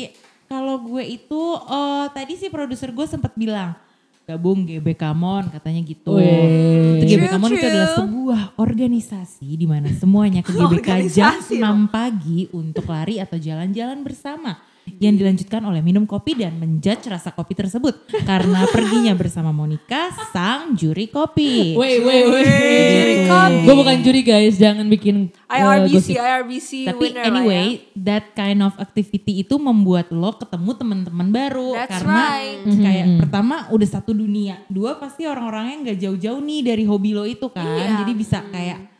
kalau 0.47 0.75
gue 0.79 1.03
itu, 1.03 1.43
eh, 1.67 2.05
tadi 2.15 2.33
si 2.39 2.47
produser 2.47 2.91
gue 2.95 3.05
sempat 3.07 3.35
bilang 3.35 3.75
gabung 4.23 4.63
GBK 4.63 5.03
Mon 5.11 5.51
katanya 5.51 5.81
gitu. 5.83 6.15
Itu 6.15 7.03
GBK 7.03 7.35
Mon 7.35 7.51
itu 7.51 7.67
adalah 7.67 7.91
sebuah 7.99 8.41
organisasi 8.55 9.47
di 9.59 9.67
mana 9.67 9.91
semuanya 9.91 10.39
ke 10.39 10.55
GBK 10.55 11.11
jam 11.11 11.35
Organisasi 11.35 11.59
6 11.59 11.91
pagi 11.91 12.47
untuk 12.55 12.87
lari 12.87 13.19
atau 13.19 13.35
jalan-jalan 13.35 13.99
bersama 14.05 14.55
yang 14.97 15.13
dilanjutkan 15.13 15.61
oleh 15.61 15.79
minum 15.79 16.05
kopi 16.05 16.33
dan 16.33 16.57
menjudge 16.57 17.05
rasa 17.05 17.31
kopi 17.31 17.53
tersebut 17.53 17.93
karena 18.21 18.65
perginya 18.69 19.13
bersama 19.13 19.49
Monica 19.49 20.09
sang 20.29 20.73
juri 20.73 21.05
kopi. 21.07 21.73
Wait, 21.73 22.01
wait, 22.01 22.25
wait. 22.27 22.45
Juri 22.91 23.15
kopi. 23.25 23.61
Gue 23.61 23.75
bukan 23.77 23.97
juri 24.01 24.21
guys, 24.21 24.55
jangan 24.57 24.85
bikin 24.85 25.29
uh, 25.45 25.53
IRBC, 25.53 25.93
gosip. 25.93 26.15
IRBC 26.17 26.69
Tapi 26.89 27.03
winner 27.07 27.23
anyway, 27.23 27.65
lah 27.65 27.65
ya. 27.65 27.97
that 27.97 28.25
kind 28.33 28.59
of 28.61 28.73
activity 28.77 29.41
itu 29.41 29.55
membuat 29.55 30.09
lo 30.09 30.33
ketemu 30.33 30.71
teman-teman 30.75 31.27
baru 31.29 31.69
That's 31.73 31.91
karena 31.91 32.21
right. 32.27 32.59
kayak 32.67 33.05
pertama 33.17 33.55
udah 33.69 33.87
satu 33.87 34.11
dunia, 34.11 34.61
dua 34.67 34.97
pasti 34.97 35.25
orang-orangnya 35.25 35.89
nggak 35.89 35.99
jauh-jauh 35.99 36.41
nih 36.41 36.61
dari 36.61 36.83
hobi 36.83 37.11
lo 37.13 37.23
itu 37.23 37.47
kan, 37.47 37.63
Iya. 37.63 38.01
jadi 38.03 38.13
bisa 38.13 38.37
kayak 38.47 38.90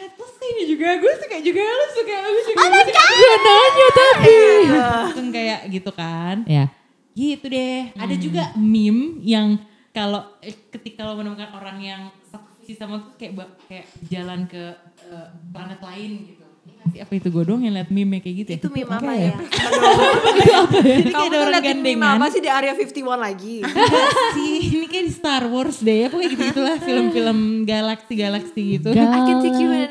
my 0.00 0.08
god, 0.08 0.16
lo 0.16 0.26
suka 0.32 0.46
ini 0.48 0.64
juga, 0.64 0.88
gue 0.96 1.12
suka 1.20 1.36
juga, 1.44 1.60
lo 1.60 1.86
suka, 1.92 2.16
lo 2.24 2.40
suka, 2.40 2.56
Oh 2.56 2.68
gue 2.72 2.82
suka. 2.88 3.02
Gue 3.04 3.36
nanya 3.44 3.88
tapi. 3.92 4.36
Langsung 4.72 5.28
kayak 5.28 5.60
gitu 5.68 5.90
kan. 5.92 6.36
Ya. 6.48 6.64
Gitu 7.12 7.44
deh. 7.44 7.92
Ada 8.00 8.14
juga 8.16 8.42
meme 8.56 9.20
yang 9.20 9.60
kalau 9.92 10.24
eh, 10.40 10.56
ketika 10.72 11.04
lo 11.04 11.18
menemukan 11.18 11.52
orang 11.52 11.78
yang 11.82 12.02
satu 12.24 12.64
sama 12.72 13.02
tuh 13.02 13.12
kayak 13.18 13.34
kayak 13.68 13.86
jalan 14.08 14.46
ke 14.48 14.72
eh, 15.04 15.28
planet 15.52 15.80
lain 15.84 16.10
gitu. 16.32 16.39
Sih? 16.88 16.98
Apa 16.98 17.12
itu 17.12 17.28
gue 17.28 17.44
doang 17.44 17.60
yang 17.60 17.74
lihat 17.74 17.88
meme 17.88 18.18
kayak 18.18 18.36
gitu 18.40 18.50
ya? 18.50 18.58
Itu 18.58 18.68
meme 18.68 18.92
apa 18.98 19.12
ya? 19.12 19.32
Jadi 19.36 21.10
Kamu 21.10 21.12
kayak 21.12 21.28
ada 21.28 21.38
orang 21.38 21.62
gandengan. 21.62 22.16
apa 22.16 22.26
sih 22.28 22.40
di 22.40 22.50
area 22.50 22.72
51 22.72 22.96
lagi? 23.16 23.56
Sih, 24.36 24.56
ini 24.72 24.86
kayak 24.86 25.04
di 25.04 25.12
Star 25.12 25.44
Wars 25.46 25.78
deh. 25.80 25.96
ya. 26.00 26.06
Pokoknya 26.08 26.28
gitu 26.30 26.42
gitulah 26.46 26.76
film-film 26.78 27.38
galaksi-galaksi 27.64 28.62
gitu. 28.78 28.88
I 28.90 29.20
can 29.20 29.36
take 29.40 29.58
you 29.58 29.70
in, 29.70 29.88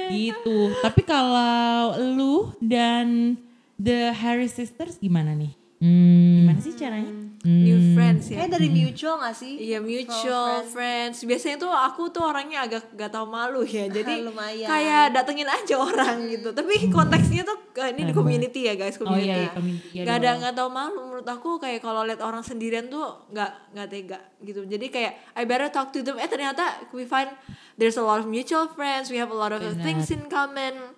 gitu. 0.06 0.56
Tapi 0.80 1.00
kalau 1.02 1.92
lu 1.98 2.34
dan 2.58 3.34
The 3.76 4.14
Harry 4.14 4.46
Sisters 4.46 4.96
gimana 4.96 5.34
nih? 5.34 5.65
Hmm. 5.76 6.40
Gimana 6.42 6.60
sih 6.60 6.72
caranya? 6.72 7.12
New 7.46 7.94
friends 7.94 8.26
ya. 8.26 8.42
Kayak 8.42 8.58
dari 8.58 8.68
mutual 8.74 9.22
gak 9.22 9.36
sih? 9.38 9.54
Iya 9.54 9.78
mutual 9.78 10.66
friends. 10.66 11.22
Biasanya 11.22 11.62
tuh 11.62 11.70
aku 11.70 12.10
tuh 12.10 12.26
orangnya 12.26 12.66
agak 12.66 12.90
gak 12.98 13.14
tau 13.14 13.22
malu 13.22 13.62
ya. 13.62 13.86
Jadi 13.96 14.26
Lumayan. 14.26 14.66
kayak 14.66 15.14
datengin 15.14 15.46
aja 15.46 15.78
orang 15.78 16.26
gitu. 16.26 16.50
Tapi 16.50 16.90
konteksnya 16.90 17.46
tuh 17.46 17.54
eh, 17.78 17.94
ini 17.94 18.10
di 18.10 18.14
community 18.16 18.66
ya 18.66 18.74
guys, 18.74 18.98
Oh 18.98 19.06
community. 19.06 19.30
iya, 19.30 19.36
iya, 19.46 19.50
community, 19.54 19.86
iya 19.94 20.02
gak 20.02 20.16
ada 20.16 20.30
nggak 20.42 20.54
tau 20.58 20.68
malu 20.72 20.98
menurut 21.06 21.28
aku 21.28 21.50
kayak 21.62 21.78
kalau 21.78 22.02
lihat 22.02 22.18
orang 22.18 22.42
sendirian 22.42 22.90
tuh 22.90 23.28
nggak 23.30 23.50
nggak 23.78 23.88
tega 23.92 24.18
gitu. 24.42 24.60
Jadi 24.66 24.86
kayak 24.90 25.12
I 25.38 25.46
better 25.46 25.70
talk 25.70 25.94
to 25.94 26.02
them. 26.02 26.18
Eh 26.18 26.26
ternyata 26.26 26.82
we 26.90 27.06
find 27.06 27.30
there's 27.78 27.94
a 27.94 28.02
lot 28.02 28.18
of 28.18 28.26
mutual 28.26 28.66
friends. 28.66 29.06
We 29.06 29.22
have 29.22 29.30
a 29.30 29.38
lot 29.38 29.54
of 29.54 29.62
Benar. 29.62 29.84
things 29.86 30.10
in 30.10 30.26
common. 30.26 30.95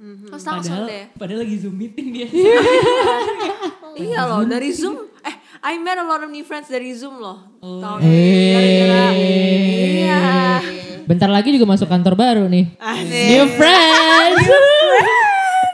Terus 0.00 0.44
langsung 0.48 0.88
deh. 0.88 1.12
Padahal, 1.12 1.20
padahal 1.20 1.40
lagi 1.44 1.56
Zoom 1.60 1.76
meeting 1.76 2.08
dia. 2.08 2.28
Iya 3.90 4.22
loh 4.22 4.46
dari 4.46 4.70
Zoom. 4.72 4.96
Eh, 5.20 5.34
I 5.60 5.76
met 5.76 5.98
a 5.98 6.06
lot 6.06 6.22
of 6.24 6.30
new 6.30 6.46
friends 6.46 6.70
dari 6.70 6.94
Zoom 6.96 7.20
loh. 7.20 7.42
Oh. 7.60 7.82
Tahun 7.82 8.00
ini 8.00 8.32
gara-gara 8.54 9.06
iya. 9.12 10.24
Bentar 11.04 11.28
lagi 11.28 11.52
juga 11.52 11.66
masuk 11.68 11.90
kantor 11.90 12.14
baru 12.16 12.44
nih. 12.48 12.70
Asik. 12.80 13.26
New 13.28 13.46
friends. 13.58 14.46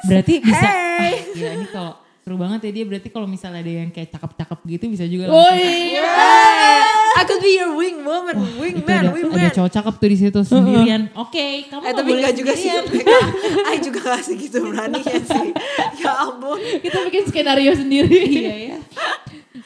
berarti 0.09 0.35
bisa. 0.43 0.67
Ah, 0.67 1.13
gila 1.35 1.51
ini 1.61 1.67
kalau 1.71 1.93
seru 2.27 2.43
banget 2.43 2.59
ya 2.67 2.71
dia 2.75 2.85
berarti 2.91 3.07
kalau 3.07 3.31
misalnya 3.31 3.63
ada 3.63 3.71
yang 3.71 3.91
kayak 3.95 4.11
cakep-cakep 4.11 4.59
gitu 4.67 4.85
bisa 4.91 5.07
juga 5.07 5.31
Oh 5.31 5.47
langsung 5.47 5.63
iya. 5.63 6.03
I 7.15 7.23
could 7.23 7.39
be 7.39 7.55
your 7.55 7.79
wing 7.79 8.03
woman, 8.03 8.35
wing 8.59 8.83
itu 8.83 8.91
man, 8.91 8.99
ada, 8.99 9.15
wing 9.15 9.31
ada 9.31 9.47
man. 9.47 9.55
cowok 9.55 9.71
cakep 9.71 9.95
tuh 9.95 10.09
di 10.11 10.17
situ 10.19 10.41
sendirian. 10.43 11.07
Oke, 11.15 11.71
kamu 11.71 11.83
Eh 11.87 11.93
tapi 11.95 12.09
boleh 12.11 12.23
gak 12.27 12.35
juga 12.35 12.53
sih. 12.59 12.67
I 13.71 13.79
juga 13.79 13.99
gak 14.11 14.27
segitu 14.27 14.59
beraninya 14.59 15.17
sih. 15.23 15.49
Ya 16.03 16.13
ampun. 16.27 16.59
Kita 16.83 16.99
bikin 17.07 17.23
skenario 17.31 17.73
sendiri. 17.79 18.19
Iya 18.43 18.55
ya. 18.75 18.79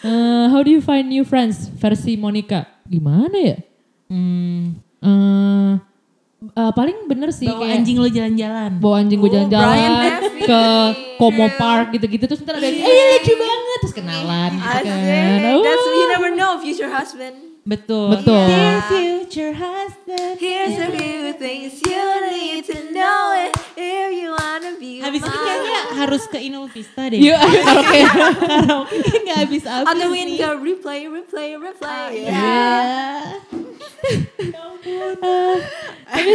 Eh, 0.04 0.44
how 0.52 0.60
do 0.60 0.68
you 0.68 0.84
find 0.84 1.08
new 1.08 1.24
friends 1.24 1.64
versi 1.80 2.20
Monica? 2.20 2.68
Gimana 2.84 3.40
ya? 3.40 3.56
Hmm, 4.12 4.76
Eh, 5.00 5.72
eh, 6.42 6.72
paling 6.72 6.96
bener 7.04 7.30
sih 7.30 7.44
bawa 7.44 7.60
kayak 7.62 7.74
anjing 7.76 7.96
lo 7.96 8.08
jalan-jalan. 8.08 8.70
bawa 8.76 8.94
anjing 8.98 9.18
gue 9.18 9.28
Oh, 9.28 9.34
Brian 9.34 9.50
jalan-jalan 9.50 10.12
Neville. 10.16 10.46
ke 10.46 10.62
Como 11.16 11.46
Park 11.54 11.86
gitu-gitu 11.92 12.24
terus 12.26 12.40
ntar 12.40 12.56
ada 12.56 12.64
yang 12.64 12.80
eh 12.80 12.88
lucu 13.14 13.34
banget 13.34 13.78
terus 13.78 13.94
kenalan 13.94 14.50
gitu 14.54 14.68
Asik. 14.70 14.88
kan. 14.88 15.40
Oh. 15.50 15.60
That's 15.60 15.86
you 15.86 16.06
never 16.08 16.30
know 16.30 16.50
future 16.58 16.88
husband. 16.88 17.36
Betul. 17.60 18.16
Betul. 18.16 18.40
Dear 18.46 18.76
future 18.84 19.52
husband. 19.52 20.34
Here's 20.36 20.76
a 20.76 20.88
few 20.88 21.36
things 21.36 21.76
you 21.78 22.00
need 22.26 22.64
to 22.64 22.88
know 22.90 23.36
it 23.36 23.52
if 23.76 24.08
you 24.10 24.32
wanna 24.32 24.80
be 24.80 24.98
Habis 24.98 25.20
ini 25.20 25.28
mine. 25.28 25.44
kayaknya 25.44 25.78
harus 25.94 26.22
ke 26.24 26.38
Inul 26.40 26.66
Vista 26.66 27.04
deh. 27.04 27.20
Yuk 27.20 27.36
karaoke. 27.36 28.00
Karaoke 28.40 28.96
nggak 29.20 29.38
habis-habis 29.44 29.86
Atau 29.86 30.08
nih. 30.08 30.10
win 30.10 30.28
ke 30.34 30.48
replay, 30.58 31.00
replay, 31.06 31.48
replay. 31.54 32.12
Ya. 34.80 35.60
tapi 36.08 36.32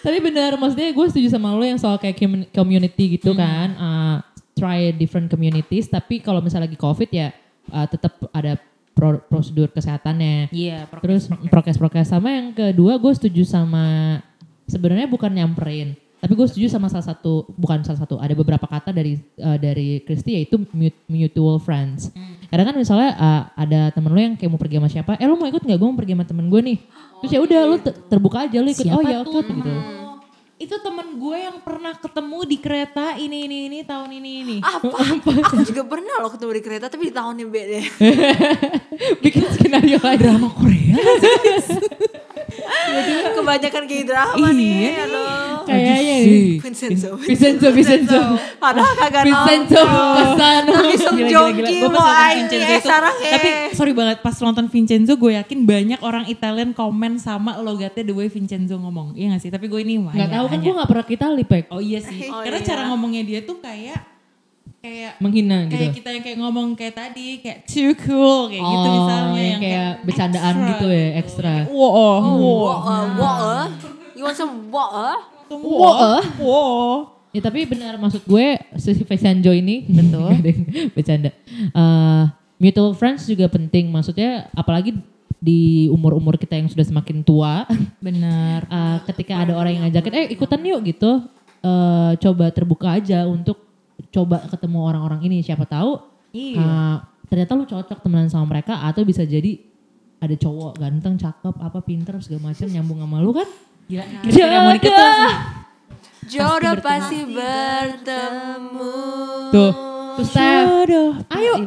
tapi 0.00 0.18
benar 0.18 0.56
maksudnya 0.56 0.90
gue 0.90 1.06
setuju 1.12 1.28
sama 1.28 1.52
lo 1.52 1.62
yang 1.62 1.76
soal 1.78 2.00
kayak 2.00 2.16
commun- 2.16 2.48
community 2.50 3.20
gitu 3.20 3.36
kan. 3.36 3.68
Uh, 3.76 4.16
try 4.52 4.92
different 4.92 5.32
communities 5.32 5.88
tapi 5.88 6.20
kalau 6.20 6.44
misalnya 6.44 6.68
lagi 6.68 6.76
covid 6.76 7.08
ya 7.08 7.32
uh, 7.72 7.86
tetap 7.88 8.16
ada 8.32 8.60
pro- 8.92 9.22
prosedur 9.28 9.72
kesehatannya. 9.72 10.52
Iya, 10.52 10.88
prokes, 10.88 11.02
terus 11.04 11.22
prokes. 11.48 11.76
prokes 11.80 12.08
sama 12.08 12.28
yang 12.32 12.52
kedua 12.52 13.00
gue 13.00 13.12
setuju 13.16 13.44
sama 13.48 14.18
sebenarnya 14.68 15.08
bukan 15.08 15.32
nyamperin 15.32 15.96
tapi 16.22 16.38
gue 16.38 16.46
setuju 16.46 16.70
sama 16.70 16.86
salah 16.86 17.02
satu 17.02 17.50
bukan 17.58 17.82
salah 17.82 17.98
satu 18.06 18.14
ada 18.22 18.30
beberapa 18.38 18.62
kata 18.62 18.94
dari 18.94 19.18
uh, 19.42 19.58
dari 19.58 19.98
Kristi 20.06 20.38
yaitu 20.38 20.54
mut- 20.70 21.02
mutual 21.10 21.58
friends 21.58 22.14
kadang 22.52 22.66
kan 22.68 22.76
misalnya 22.76 23.10
uh, 23.16 23.42
ada 23.56 23.80
temen 23.90 24.12
lo 24.12 24.20
yang 24.20 24.36
kayak 24.36 24.46
mau 24.46 24.60
pergi 24.60 24.76
sama 24.76 24.86
siapa 24.86 25.16
eh 25.16 25.24
lo 25.24 25.34
mau 25.34 25.48
ikut 25.48 25.58
nggak 25.58 25.74
gue 25.74 25.88
mau 25.88 25.96
pergi 25.96 26.12
sama 26.12 26.24
temen 26.24 26.46
gue 26.46 26.60
nih 26.62 26.78
terus 27.18 27.30
ya 27.32 27.40
udah 27.40 27.60
lo 27.64 27.76
te- 27.78 27.96
terbuka 28.06 28.44
aja 28.44 28.58
lo 28.58 28.68
ikut 28.68 28.84
oh 28.84 29.00
Siapa 29.00 29.08
ya 29.08 29.18
tuh? 29.22 29.40
oke 29.40 29.50
gitu 29.50 29.72
Itu 30.54 30.78
temen 30.78 31.18
gue 31.18 31.36
yang 31.40 31.58
pernah 31.58 31.90
ketemu 31.92 32.38
di 32.44 32.56
kereta 32.56 33.16
ini 33.16 33.50
ini 33.50 33.66
ini 33.66 33.78
tahun 33.82 34.14
ini 34.14 34.30
ini. 34.38 34.56
Apa? 34.78 34.94
Aku 35.42 35.58
juga 35.58 35.82
pernah 35.82 36.22
loh 36.22 36.30
ketemu 36.30 36.52
di 36.54 36.62
kereta 36.62 36.86
tapi 36.86 37.10
di 37.10 37.14
tahun 37.16 37.34
yang 37.34 37.50
beda. 37.50 37.78
bikin 39.26 39.42
skenario 39.50 39.98
lagi 39.98 40.22
drama 40.22 40.46
Korea 40.52 40.94
Kebanyakan 43.32 43.82
kayak 43.84 44.04
drama 44.04 44.48
nih. 44.50 44.72
Iya. 44.74 45.04
Aduh. 45.04 45.40
kayaknya 45.62 46.16
Vincenzo. 46.58 47.10
Vincenzo 47.16 47.68
Vincenzo 47.70 48.20
Padahal 48.58 48.92
kagak 48.96 49.24
Vincenzo 49.24 49.78
nonton. 49.78 50.12
ke 50.12 50.24
sana 50.34 50.70
Tapi 50.74 50.94
Song 50.96 51.14
Gila, 51.14 51.22
gila, 51.22 51.30
Joong 51.32 51.54
gila. 51.54 51.68
Ki 51.68 51.76
Gue 51.76 51.88
mau 51.88 51.94
pas 51.94 52.10
nonton 52.10 52.26
aing 52.26 52.38
Vincenzo 52.42 52.66
eh 52.66 52.74
itu, 52.74 52.88
sarang 52.88 53.16
eh. 53.16 53.30
tapi 53.30 53.48
sorry 53.72 53.92
banget 53.92 54.16
pas 54.20 54.36
nonton 54.36 54.66
Vincenzo 54.66 55.12
gue 55.14 55.32
yakin 55.34 55.58
banyak 55.62 56.00
orang 56.00 56.24
Italian 56.26 56.70
komen 56.72 57.12
sama 57.16 57.56
logatnya 57.58 58.02
the 58.02 58.12
way 58.12 58.26
Vincenzo 58.26 58.74
ngomong. 58.76 59.14
Iya 59.14 59.32
gak 59.32 59.40
sih? 59.40 59.50
Tapi 59.50 59.66
gue 59.66 59.80
ini 59.80 60.02
nggak 60.02 60.14
hanya- 60.18 60.34
tahu 60.34 60.46
kan 60.48 60.58
gue 60.58 60.72
nggak 60.74 60.88
pernah 60.88 61.06
kita 61.06 61.26
lipek 61.30 61.64
Oh 61.68 61.78
iya 61.78 62.00
sih. 62.00 62.26
Oh 62.32 62.42
Karena 62.42 62.58
iya. 62.58 62.66
cara 62.66 62.82
ngomongnya 62.88 63.22
dia 63.22 63.40
tuh 63.40 63.56
kayak 63.56 64.11
kayak 64.82 65.14
menghina 65.22 65.70
gitu 65.70 65.78
kayak 65.78 65.94
kita 65.94 66.08
yang 66.10 66.24
kayak 66.26 66.38
ngomong 66.42 66.68
kayak 66.74 66.94
tadi 66.98 67.38
kayak 67.38 67.58
too 67.70 67.94
cool 68.02 68.50
kayak 68.50 68.66
gitu 68.66 68.88
Oh, 68.90 68.94
misalnya 68.98 69.42
yang 69.46 69.60
kayak 69.62 69.92
bercandaan 70.02 70.54
extra 70.58 70.70
gitu 70.74 70.86
ya, 70.90 71.08
ekstra. 71.22 71.54
Wow, 71.70 71.90
wow, 71.94 72.82
Uh, 72.82 73.06
uh? 73.22 73.66
You 74.18 74.26
want 74.26 74.34
some 74.34 74.66
uh? 74.74 75.18
Wah, 75.54 76.18
wow. 76.42 77.14
Ya 77.30 77.40
tapi 77.40 77.62
benar 77.64 77.94
maksud 77.96 78.26
gue 78.26 78.58
si 78.74 78.90
Vincenzo 79.06 79.54
ini 79.54 79.86
betul. 80.02 80.34
bercanda. 80.98 81.30
Eh, 81.48 82.22
mutual 82.58 82.92
friends 82.98 83.30
juga 83.30 83.46
penting 83.46 83.86
maksudnya 83.86 84.50
apalagi 84.50 84.98
di 85.38 85.86
umur-umur 85.90 86.38
kita 86.38 86.58
yang 86.58 86.66
sudah 86.66 86.86
semakin 86.86 87.22
tua 87.22 87.70
Benar. 88.02 88.66
eh, 88.66 88.98
ketika 89.06 89.46
ada 89.46 89.54
orang 89.54 89.78
yang 89.78 89.82
ngajakin 89.86 90.14
eh 90.14 90.26
ikutan 90.34 90.58
yuk 90.66 90.82
gitu 90.90 91.22
eh, 91.62 92.12
coba 92.18 92.50
terbuka 92.50 92.98
aja 92.98 93.30
untuk 93.30 93.71
coba 94.08 94.44
ketemu 94.46 94.78
orang-orang 94.80 95.20
ini 95.24 95.40
siapa 95.40 95.64
tahu 95.64 96.00
Iya. 96.32 96.58
eh, 96.58 96.96
ternyata 97.26 97.52
lu 97.54 97.64
cocok 97.64 97.98
temenan 98.00 98.28
sama 98.28 98.48
mereka 98.48 98.80
atau 98.80 99.02
bisa 99.02 99.22
jadi 99.22 99.60
ada 100.16 100.32
cowok 100.32 100.78
ganteng 100.78 101.16
cakep 101.16 101.54
apa 101.56 101.78
pinter 101.80 102.16
segala 102.18 102.50
macam 102.50 102.66
nyambung 102.66 102.98
sama 102.98 103.18
lu 103.18 103.32
kan 103.32 103.48
Gila. 103.82 104.04
Tuh 104.78 104.94
langsung, 104.94 105.34
Jodoh 106.22 106.74
pasti 106.78 107.18
bertemu. 107.26 108.94
tuh 109.50 109.72
terus 110.14 110.28
Steph 110.28 110.64
Jodoh. 110.86 111.10
ayo. 111.28 111.52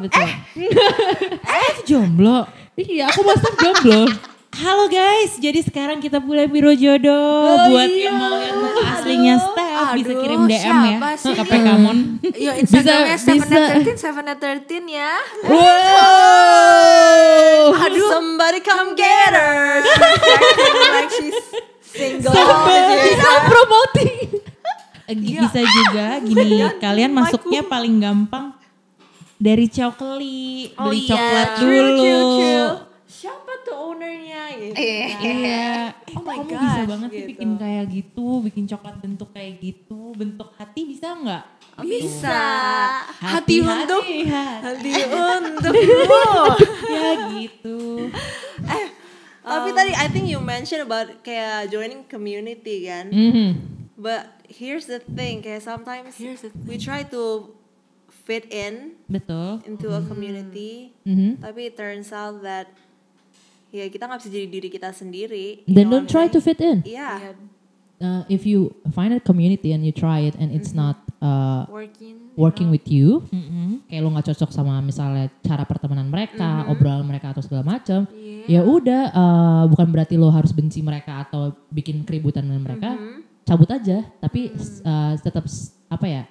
Eh, 1.46 1.65
itu 1.75 1.82
jomblo. 1.86 2.48
iya 2.75 3.05
aku 3.08 3.22
masa 3.22 3.50
jomblo 3.55 4.05
Halo 4.55 4.88
guys, 4.88 5.35
jadi 5.35 5.59
sekarang 5.59 6.00
kita 6.00 6.17
mulai 6.17 6.47
biro 6.47 6.71
jodoh. 6.71 7.59
Buat 7.67 7.91
yang 7.91 8.15
mau 8.15 8.31
lihat 8.33 8.55
muka 8.55 8.81
aslinya 8.89 9.35
Steph 9.38 9.91
bisa 9.93 10.09
Aduh, 10.09 10.21
kirim 10.24 10.41
DM 10.45 10.55
ya 10.88 10.97
sih 11.13 11.33
ke? 11.35 11.43
Pekamon. 11.43 11.97
Yo 12.33 12.51
Instagramnya 12.55 13.13
Bisa- 13.13 13.27
seven 13.27 13.43
bisa. 13.43 13.67
thirteen 13.67 13.97
seven 13.97 14.24
thirteen 14.33 14.88
ya. 14.88 15.19
Wow. 15.43 15.59
Aduh, 17.77 18.07
somebody 18.09 18.59
come 18.62 18.95
get 18.95 19.35
her. 19.35 19.83
Like 20.93 21.12
she's 21.12 21.35
single. 21.83 22.31
Bisa 22.31 23.31
promoting. 23.43 24.39
Eh, 25.05 25.15
gi- 25.15 25.35
Bisa 25.38 25.59
juga 25.62 26.07
gini, 26.17 26.63
kalian 26.83 27.12
masuknya 27.12 27.59
paling 27.62 28.00
gampang 28.00 28.55
dari 29.35 29.67
cokli, 29.67 30.71
Oh 30.74 30.88
beli 30.88 31.03
iya. 31.03 31.12
coklat 31.12 31.47
True, 31.59 31.75
dulu. 31.75 32.00
true, 32.00 32.24
true. 32.39 32.94
Siapa 33.15 33.63
tuh 33.63 33.95
ownernya 33.95 34.41
gitu? 34.53 34.75
Iya, 34.75 35.07
eh, 35.24 35.88
Oh 36.12 36.22
my 36.22 36.36
kamu 36.36 36.51
bisa 36.51 36.60
gosh, 36.75 36.89
banget 36.91 37.10
sih 37.10 37.15
gitu. 37.15 37.29
bikin 37.31 37.50
kayak 37.55 37.86
gitu, 37.88 38.27
bikin 38.43 38.63
coklat 38.67 38.95
bentuk 39.00 39.29
kayak 39.31 39.53
gitu, 39.57 40.00
bentuk 40.13 40.50
hati 40.53 40.81
bisa 40.84 41.15
nggak? 41.15 41.43
Bisa. 41.79 42.43
Hati, 43.15 43.31
Hati 43.31 43.55
untuk 43.63 44.03
hati, 44.03 44.19
hati 44.27 44.91
untukmu. 45.31 46.27
ya 46.91 47.10
gitu. 47.34 47.79
Tapi 49.39 49.69
tadi 49.72 49.91
I 49.93 50.07
think 50.10 50.25
you 50.25 50.41
mentioned 50.41 50.84
about 50.84 51.22
kayak 51.22 51.69
joining 51.69 52.03
community 52.03 52.84
kan. 52.84 53.07
Mhm. 53.10 53.50
But 53.95 54.27
here's 54.45 54.86
the 54.86 55.00
thing, 55.00 55.39
kayak 55.39 55.63
sometimes 55.63 56.17
Here's 56.17 56.43
the 56.43 56.51
we 56.65 56.75
try 56.75 57.07
to 57.07 57.53
fit 58.25 58.50
in 58.50 58.98
Betul. 59.05 59.62
into 59.63 59.88
a 59.88 60.01
community, 60.01 60.91
Mhm. 61.01 61.39
tapi 61.39 61.69
it 61.69 61.77
turns 61.77 62.10
out 62.10 62.41
that 62.41 62.67
ya 63.69 63.86
kita 63.88 64.05
nggak 64.05 64.19
bisa 64.22 64.29
jadi 64.29 64.48
diri 64.50 64.69
kita 64.69 64.89
sendiri. 64.91 65.45
Then 65.65 65.88
know 65.88 66.01
don't 66.01 66.10
try 66.10 66.27
to 66.27 66.39
fit 66.41 66.60
in. 66.60 66.81
saying? 66.84 66.98
Iya, 66.98 67.34
Uh, 67.95 68.27
if 68.27 68.43
you 68.43 68.75
find 68.91 69.15
a 69.15 69.24
community 69.24 69.72
and 69.72 69.79
you 69.79 69.95
try 69.95 70.19
it 70.27 70.36
and 70.36 70.51
it's 70.51 70.75
not 70.75 71.00
uh, 71.24 71.63
Working. 71.72 72.27
working 72.36 72.67
with 72.67 72.84
you, 72.91 73.24
Mm-mm. 73.31 73.88
kayak 73.88 74.03
lo 74.03 74.12
nggak 74.12 74.36
cocok 74.36 74.51
sama 74.51 74.84
misalnya 74.84 75.31
cara 75.39 75.63
pertemanan 75.63 76.12
mereka, 76.12 76.67
obrolan 76.67 77.07
mereka 77.07 77.31
atau 77.31 77.39
segala 77.39 77.63
macam, 77.63 78.03
Iya. 78.12 78.60
ya 78.60 78.62
udah 78.67 79.01
uh, 79.15 79.63
bukan 79.72 79.88
berarti 79.95 80.19
lo 80.19 80.27
harus 80.27 80.51
benci 80.51 80.84
mereka 80.84 81.24
atau 81.24 81.55
bikin 81.72 82.03
keributan 82.03 82.43
dengan 82.43 82.67
mereka, 82.67 83.00
cabut 83.48 83.72
aja. 83.72 84.03
Tapi 84.19 84.51
uh, 84.84 85.15
tetap 85.15 85.48
apa 85.88 86.05
ya 86.05 86.24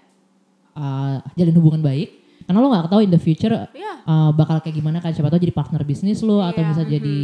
uh, 0.77 1.25
jalin 1.33 1.57
hubungan 1.57 1.81
baik. 1.81 2.24
Karena 2.45 2.59
lo 2.61 2.69
nggak 2.69 2.87
tahu 2.87 3.01
in 3.01 3.09
the 3.09 3.19
future 3.19 3.53
Iya. 3.73 3.93
uh, 4.05 4.31
bakal 4.31 4.61
kayak 4.61 4.77
gimana 4.77 5.01
kan 5.01 5.11
siapa 5.11 5.29
tahu 5.29 5.41
jadi 5.41 5.51
partner 5.51 5.81
bisnis 5.83 6.21
lo 6.21 6.39
atau 6.39 6.61
Iya. 6.61 6.69
bisa 6.71 6.83
jadi 6.85 7.19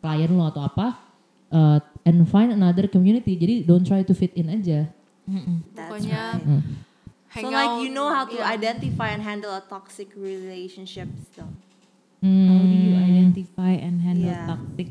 klien 0.00 0.30
lo 0.32 0.44
atau 0.44 0.62
apa. 0.62 0.96
Uh, 1.48 1.76
and 2.02 2.24
find 2.24 2.48
another 2.48 2.88
community. 2.88 3.36
Jadi 3.36 3.62
don't 3.62 3.84
try 3.84 4.00
to 4.00 4.12
fit 4.12 4.32
in 4.32 4.48
aja. 4.48 4.88
that's 5.22 5.86
Pokoknya 5.86 6.22
right. 6.34 6.42
Hmm. 6.42 6.62
So 7.32 7.38
hang 7.38 7.48
like 7.48 7.68
out, 7.70 7.80
you 7.80 7.88
know 7.88 8.08
how 8.08 8.24
to 8.24 8.36
yeah. 8.36 8.48
identify 8.50 9.08
and 9.08 9.20
handle 9.20 9.52
a 9.52 9.60
toxic 9.62 10.12
relationship 10.12 11.08
still. 11.22 11.48
How 12.18 12.28
do 12.60 12.68
you 12.68 12.92
Hmm. 12.92 13.04
identify 13.04 13.72
and 13.74 14.00
handle 14.00 14.28
Iya. 14.28 14.48
toxic? 14.48 14.88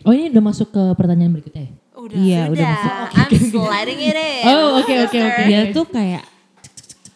Oh 0.00 0.12
ini 0.12 0.30
udah 0.30 0.44
masuk 0.44 0.68
ke 0.70 0.82
pertanyaan 0.94 1.32
berikutnya 1.32 1.66
ya? 1.66 1.72
Udah. 1.96 2.16
Iya, 2.16 2.40
udah 2.46 2.54
Udah, 2.54 2.68
masuk. 2.70 2.92
I'm 3.10 3.32
sliding 3.50 4.00
it 4.00 4.14
in. 4.14 4.44
Oh, 4.46 4.78
oke, 4.78 4.94
oke, 5.02 5.18
oke. 5.18 5.42
Dia 5.42 5.60
tuh 5.72 5.86
kayak 5.88 6.22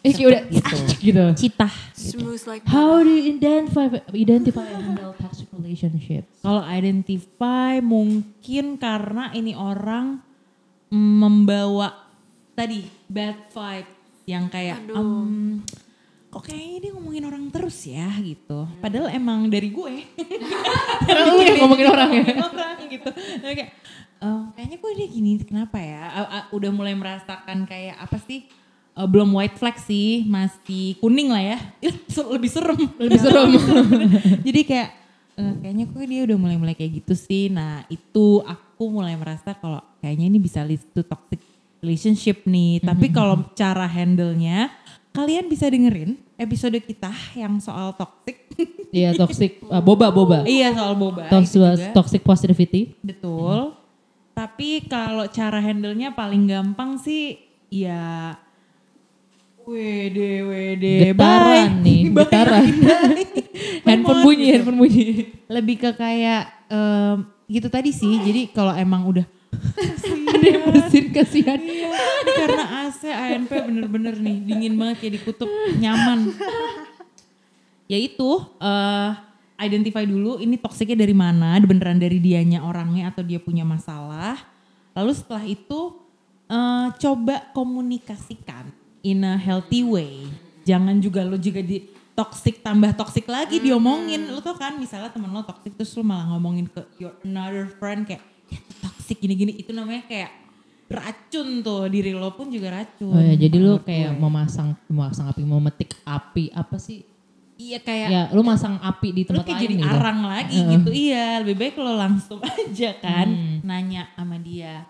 Eh 0.00 0.16
kayak 0.16 0.28
udah 0.32 0.42
gitu. 0.48 0.76
gitu. 1.04 1.24
citah. 1.36 1.72
Smooth 1.92 2.40
like 2.48 2.64
How 2.64 3.04
do 3.04 3.12
you 3.12 3.36
identify 3.36 3.92
identify 4.16 4.64
and 4.64 4.96
handle 4.96 5.12
toxic 5.20 5.52
relationship? 5.52 6.24
Kalau 6.40 6.64
identify 6.64 7.84
mungkin 7.84 8.80
karena 8.80 9.28
ini 9.36 9.52
orang 9.52 10.24
membawa 10.88 12.08
tadi 12.56 12.88
bad 13.12 13.52
vibe 13.52 13.90
yang 14.24 14.48
kayak 14.48 14.88
em, 14.88 15.60
kok 16.32 16.42
kayaknya 16.48 16.78
dia 16.80 16.90
ngomongin 16.96 17.24
orang 17.28 17.44
terus 17.52 17.84
ya 17.84 18.08
gitu. 18.24 18.64
Padahal 18.80 19.12
emang 19.12 19.52
dari 19.52 19.68
gue. 19.68 19.94
Lu 21.28 21.42
yang 21.44 21.60
ngomongin 21.60 21.88
orang 21.92 22.10
ya? 22.14 22.24
orang 22.40 22.76
gitu. 22.88 23.10
Nah, 23.42 23.52
kayak 23.52 23.70
"Eh, 24.20 24.42
kayaknya 24.56 24.76
kok 24.80 24.92
dia 24.96 25.08
gini 25.12 25.30
kenapa 25.44 25.76
ya? 25.76 26.02
Udah 26.56 26.70
mulai 26.72 26.96
merasakan 26.96 27.68
kayak 27.68 28.00
apa 28.00 28.16
sih? 28.24 28.48
Eh, 28.90 29.06
belum 29.06 29.30
white 29.38 29.56
flag 29.56 29.78
sih, 29.78 30.26
masih 30.26 30.98
kuning 30.98 31.30
lah 31.30 31.42
ya. 31.42 31.58
Lebih 32.34 32.50
serem. 32.50 32.80
Lebih 32.98 33.18
serem. 33.22 33.50
Jadi 34.46 34.60
kayak 34.66 34.88
eh, 35.38 35.54
kayaknya 35.62 35.84
kok 35.86 36.04
dia 36.04 36.22
udah 36.26 36.36
mulai-mulai 36.36 36.74
kayak 36.74 37.04
gitu 37.04 37.14
sih. 37.14 37.48
Nah 37.48 37.86
itu 37.86 38.42
aku 38.42 38.90
mulai 38.90 39.14
merasa 39.14 39.54
kalau 39.54 39.78
kayaknya 40.02 40.26
ini 40.26 40.38
bisa 40.42 40.66
lead 40.66 40.82
to 40.90 41.06
toxic 41.06 41.38
relationship 41.80 42.42
nih. 42.44 42.82
Tapi 42.82 43.14
kalau 43.14 43.46
cara 43.54 43.86
handle-nya 43.86 44.74
kalian 45.10 45.50
bisa 45.50 45.66
dengerin 45.66 46.14
episode 46.38 46.78
kita 46.82 47.10
yang 47.38 47.62
soal 47.62 47.94
toxic. 47.94 48.46
Iya 48.90 49.14
toxic 49.14 49.62
uh, 49.70 49.78
boba 49.78 50.10
boba. 50.10 50.42
iya 50.50 50.74
soal 50.74 50.98
boba. 50.98 51.30
Juga. 51.30 51.78
toxic 51.94 52.26
positivity. 52.26 52.98
Betul. 53.06 53.78
Tapi 54.34 54.90
kalau 54.90 55.30
cara 55.30 55.62
handle-nya 55.62 56.10
paling 56.10 56.50
gampang 56.50 56.98
sih 56.98 57.38
ya 57.70 58.34
wede 59.70 60.30
wede 60.42 60.94
Getaran 61.14 61.70
bye. 61.78 61.84
nih, 61.86 62.00
Bye. 62.14 62.26
getaran. 62.26 62.66
handphone 63.86 64.20
bunyi, 64.26 64.46
handphone 64.58 64.78
bunyi. 64.82 65.06
Lebih 65.46 65.76
ke 65.78 65.90
kayak 65.94 66.42
em, 66.66 67.16
gitu 67.46 67.70
tadi 67.70 67.94
sih. 67.94 68.18
Jadi 68.20 68.50
kalau 68.50 68.74
emang 68.74 69.06
udah 69.06 69.26
Ada 70.30 70.46
yang 70.46 70.62
bersin 70.70 71.06
kasihan. 71.10 71.58
Iya, 71.58 71.90
karena 72.38 72.64
AC 72.86 73.02
ANP 73.06 73.50
bener-bener 73.50 74.14
nih 74.16 74.36
dingin 74.46 74.74
banget 74.78 74.96
kayak 75.04 75.12
di 75.18 75.20
kutub 75.26 75.50
nyaman. 75.76 76.32
ya 77.90 77.98
itu 77.98 78.30
eh 78.62 79.10
identify 79.60 80.06
dulu 80.06 80.38
ini 80.38 80.56
toksiknya 80.56 81.04
dari 81.04 81.12
mana, 81.12 81.58
beneran 81.60 81.98
dari 81.98 82.22
dianya 82.22 82.62
orangnya 82.64 83.10
atau 83.10 83.20
dia 83.26 83.42
punya 83.42 83.66
masalah. 83.66 84.38
Lalu 84.94 85.12
setelah 85.12 85.44
itu 85.44 85.98
eh 86.46 86.88
coba 86.98 87.50
komunikasikan 87.52 88.79
in 89.02 89.22
a 89.22 89.34
healthy 89.34 89.80
way. 89.80 90.28
Jangan 90.62 90.98
juga 90.98 91.22
lo 91.22 91.34
juga 91.34 91.60
di 91.60 91.84
toxic 92.12 92.60
tambah 92.60 92.92
toxic 92.92 93.24
lagi 93.24 93.58
diomongin. 93.58 94.28
Lo 94.28 94.38
tau 94.38 94.54
kan 94.54 94.76
misalnya 94.76 95.08
temen 95.08 95.28
lo 95.28 95.40
toxic 95.40 95.72
terus 95.72 95.92
lo 95.92 96.02
malah 96.02 96.28
ngomongin 96.30 96.66
ke 96.66 96.80
your 96.96 97.16
another 97.20 97.64
friend 97.72 98.04
kayak 98.04 98.20
ya 98.46 98.58
toxic 98.80 99.16
gini-gini 99.16 99.56
itu 99.56 99.70
namanya 99.70 100.04
kayak 100.04 100.30
racun 100.86 101.60
tuh 101.60 101.86
diri 101.86 102.10
lo 102.10 102.30
pun 102.30 102.48
juga 102.48 102.74
racun. 102.74 103.08
Oh 103.08 103.20
ya, 103.20 103.38
jadi 103.38 103.56
lu 103.56 103.78
menurut 103.78 103.84
kayak 103.84 104.10
gue. 104.10 104.20
memasang 104.20 104.68
memasang 104.84 105.26
api, 105.28 105.42
memetik 105.42 105.90
api 106.02 106.50
apa 106.50 106.76
sih? 106.76 107.06
iya 107.56 107.76
kayak 107.76 108.08
Ya, 108.08 108.22
lu 108.30 108.40
masang 108.40 108.80
api 108.80 109.12
di 109.12 109.22
lu 109.22 109.28
tempat 109.30 109.44
kayak 109.44 109.54
lain 109.54 109.64
jadi 109.66 109.74
gitu. 109.76 109.92
arang 109.92 110.20
lagi 110.24 110.58
gitu 110.66 110.88
iya 110.90 111.26
lebih 111.38 111.56
baik 111.58 111.74
lo 111.76 111.92
langsung 111.92 112.40
aja 112.48 112.90
kan 112.96 113.28
Hmm. 113.28 113.60
nanya 113.62 114.08
sama 114.16 114.40
dia 114.40 114.88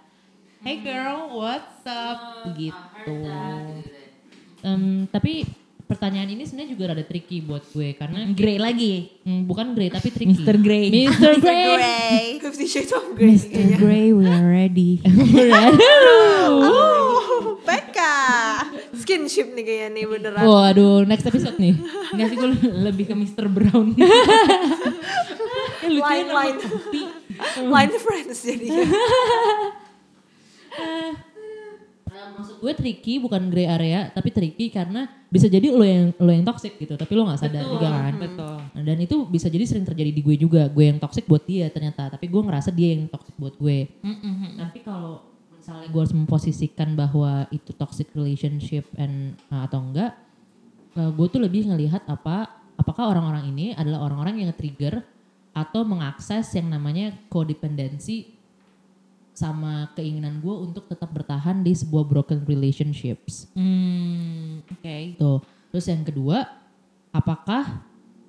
hey 0.61 0.79
girl 0.79 1.35
what's 1.35 1.83
up 1.83 2.47
gitu 2.55 3.11
Em, 4.61 5.07
tapi 5.07 5.45
pertanyaan 5.83 6.29
ini 6.29 6.47
sebenarnya 6.47 6.71
juga 6.71 6.85
rada 6.89 7.03
tricky 7.03 7.43
buat 7.43 7.67
gue 7.67 7.99
karena 7.99 8.31
Grey 8.31 8.57
lagi 8.57 9.11
Hmm, 9.27 9.43
bukan 9.43 9.75
Grey 9.75 9.91
tapi 9.91 10.09
tricky. 10.09 10.39
Mr. 10.39 10.55
Grey. 10.57 10.87
Mr. 10.87 11.33
Grey. 11.39 11.67
Gray. 11.75 12.25
Fifty 12.39 12.67
Shades 12.67 12.93
of 12.93 13.05
Grey 13.13 13.35
Mr. 13.35 13.63
Grey 13.75 14.07
we 14.17 14.25
are 14.25 14.47
ready 14.47 15.03
Oh, 16.47 17.59
Becca. 17.63 18.15
Skinship 18.93 19.51
nih 19.51 19.63
kayaknya 19.63 19.89
nih 19.93 20.05
beneran. 20.05 20.45
Waduh, 20.45 21.03
next 21.05 21.25
episode 21.25 21.57
nih. 21.57 21.75
Enggak 22.13 22.27
sih 22.29 22.37
gue 22.37 22.51
lebih 22.71 23.05
ke 23.07 23.15
Mr. 23.15 23.47
Brown 23.47 23.95
lucunya 25.91 26.23
Line, 26.23 26.31
line. 26.31 26.59
Line 27.67 27.95
friends 27.99 28.47
jadinya. 32.21 32.39
Maksud 32.41 32.57
gue 32.61 32.73
tricky 32.77 33.15
bukan 33.17 33.43
gray 33.49 33.69
area 33.69 34.13
tapi 34.13 34.29
tricky 34.29 34.69
karena 34.69 35.09
bisa 35.31 35.49
jadi 35.49 35.73
lo 35.73 35.85
yang 35.87 36.13
lo 36.21 36.31
yang 36.31 36.45
toxic 36.45 36.77
gitu 36.77 36.99
tapi 37.01 37.13
lo 37.17 37.25
nggak 37.25 37.41
sadar 37.41 37.65
juga 37.65 37.89
kan. 37.89 38.15
betul 38.21 38.51
Nah, 38.71 38.83
dan 38.87 38.99
itu 39.03 39.17
bisa 39.27 39.51
jadi 39.51 39.67
sering 39.67 39.85
terjadi 39.85 40.11
di 40.15 40.23
gue 40.23 40.37
juga. 40.39 40.71
Gue 40.71 40.89
yang 40.89 40.99
toxic 41.03 41.27
buat 41.27 41.43
dia 41.43 41.67
ternyata 41.69 42.09
tapi 42.13 42.31
gue 42.31 42.43
ngerasa 42.43 42.71
dia 42.71 42.95
yang 42.95 43.11
toxic 43.11 43.35
buat 43.37 43.55
gue. 43.59 43.91
Tapi 44.57 44.79
kalau 44.87 45.27
misalnya 45.53 45.87
gue 45.91 46.01
harus 46.01 46.17
memposisikan 46.17 46.97
bahwa 46.97 47.45
itu 47.53 47.77
toxic 47.77 48.09
relationship 48.17 48.87
and 48.97 49.37
uh, 49.53 49.67
atau 49.69 49.85
enggak, 49.85 50.17
uh, 50.97 51.11
gue 51.13 51.27
tuh 51.29 51.43
lebih 51.43 51.69
ngelihat 51.69 52.07
apa 52.09 52.49
apakah 52.81 53.13
orang-orang 53.13 53.53
ini 53.53 53.67
adalah 53.77 54.09
orang-orang 54.09 54.41
yang 54.41 54.49
nge-trigger 54.55 55.05
atau 55.51 55.83
mengakses 55.83 56.47
yang 56.57 56.71
namanya 56.71 57.13
codependency 57.29 58.40
sama 59.41 59.89
keinginan 59.95 60.37
gue 60.39 60.53
untuk 60.53 60.85
tetap 60.85 61.09
bertahan 61.09 61.65
di 61.65 61.73
sebuah 61.73 62.05
broken 62.05 62.45
relationships. 62.45 63.49
hmm, 63.53 64.69
oke 64.69 64.97
Tuh. 65.17 65.41
Terus 65.71 65.87
yang 65.87 66.05
kedua, 66.05 66.45
apakah 67.09 67.81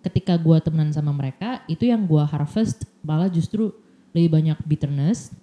ketika 0.01 0.33
gue 0.33 0.57
temenan 0.57 0.89
sama 0.89 1.11
mereka 1.11 1.59
itu 1.65 1.83
yang 1.83 2.05
gue 2.05 2.23
harvest 2.23 2.87
malah 3.01 3.27
justru 3.27 3.75
lebih 4.11 4.31
banyak 4.31 4.57
bitterness, 4.63 5.35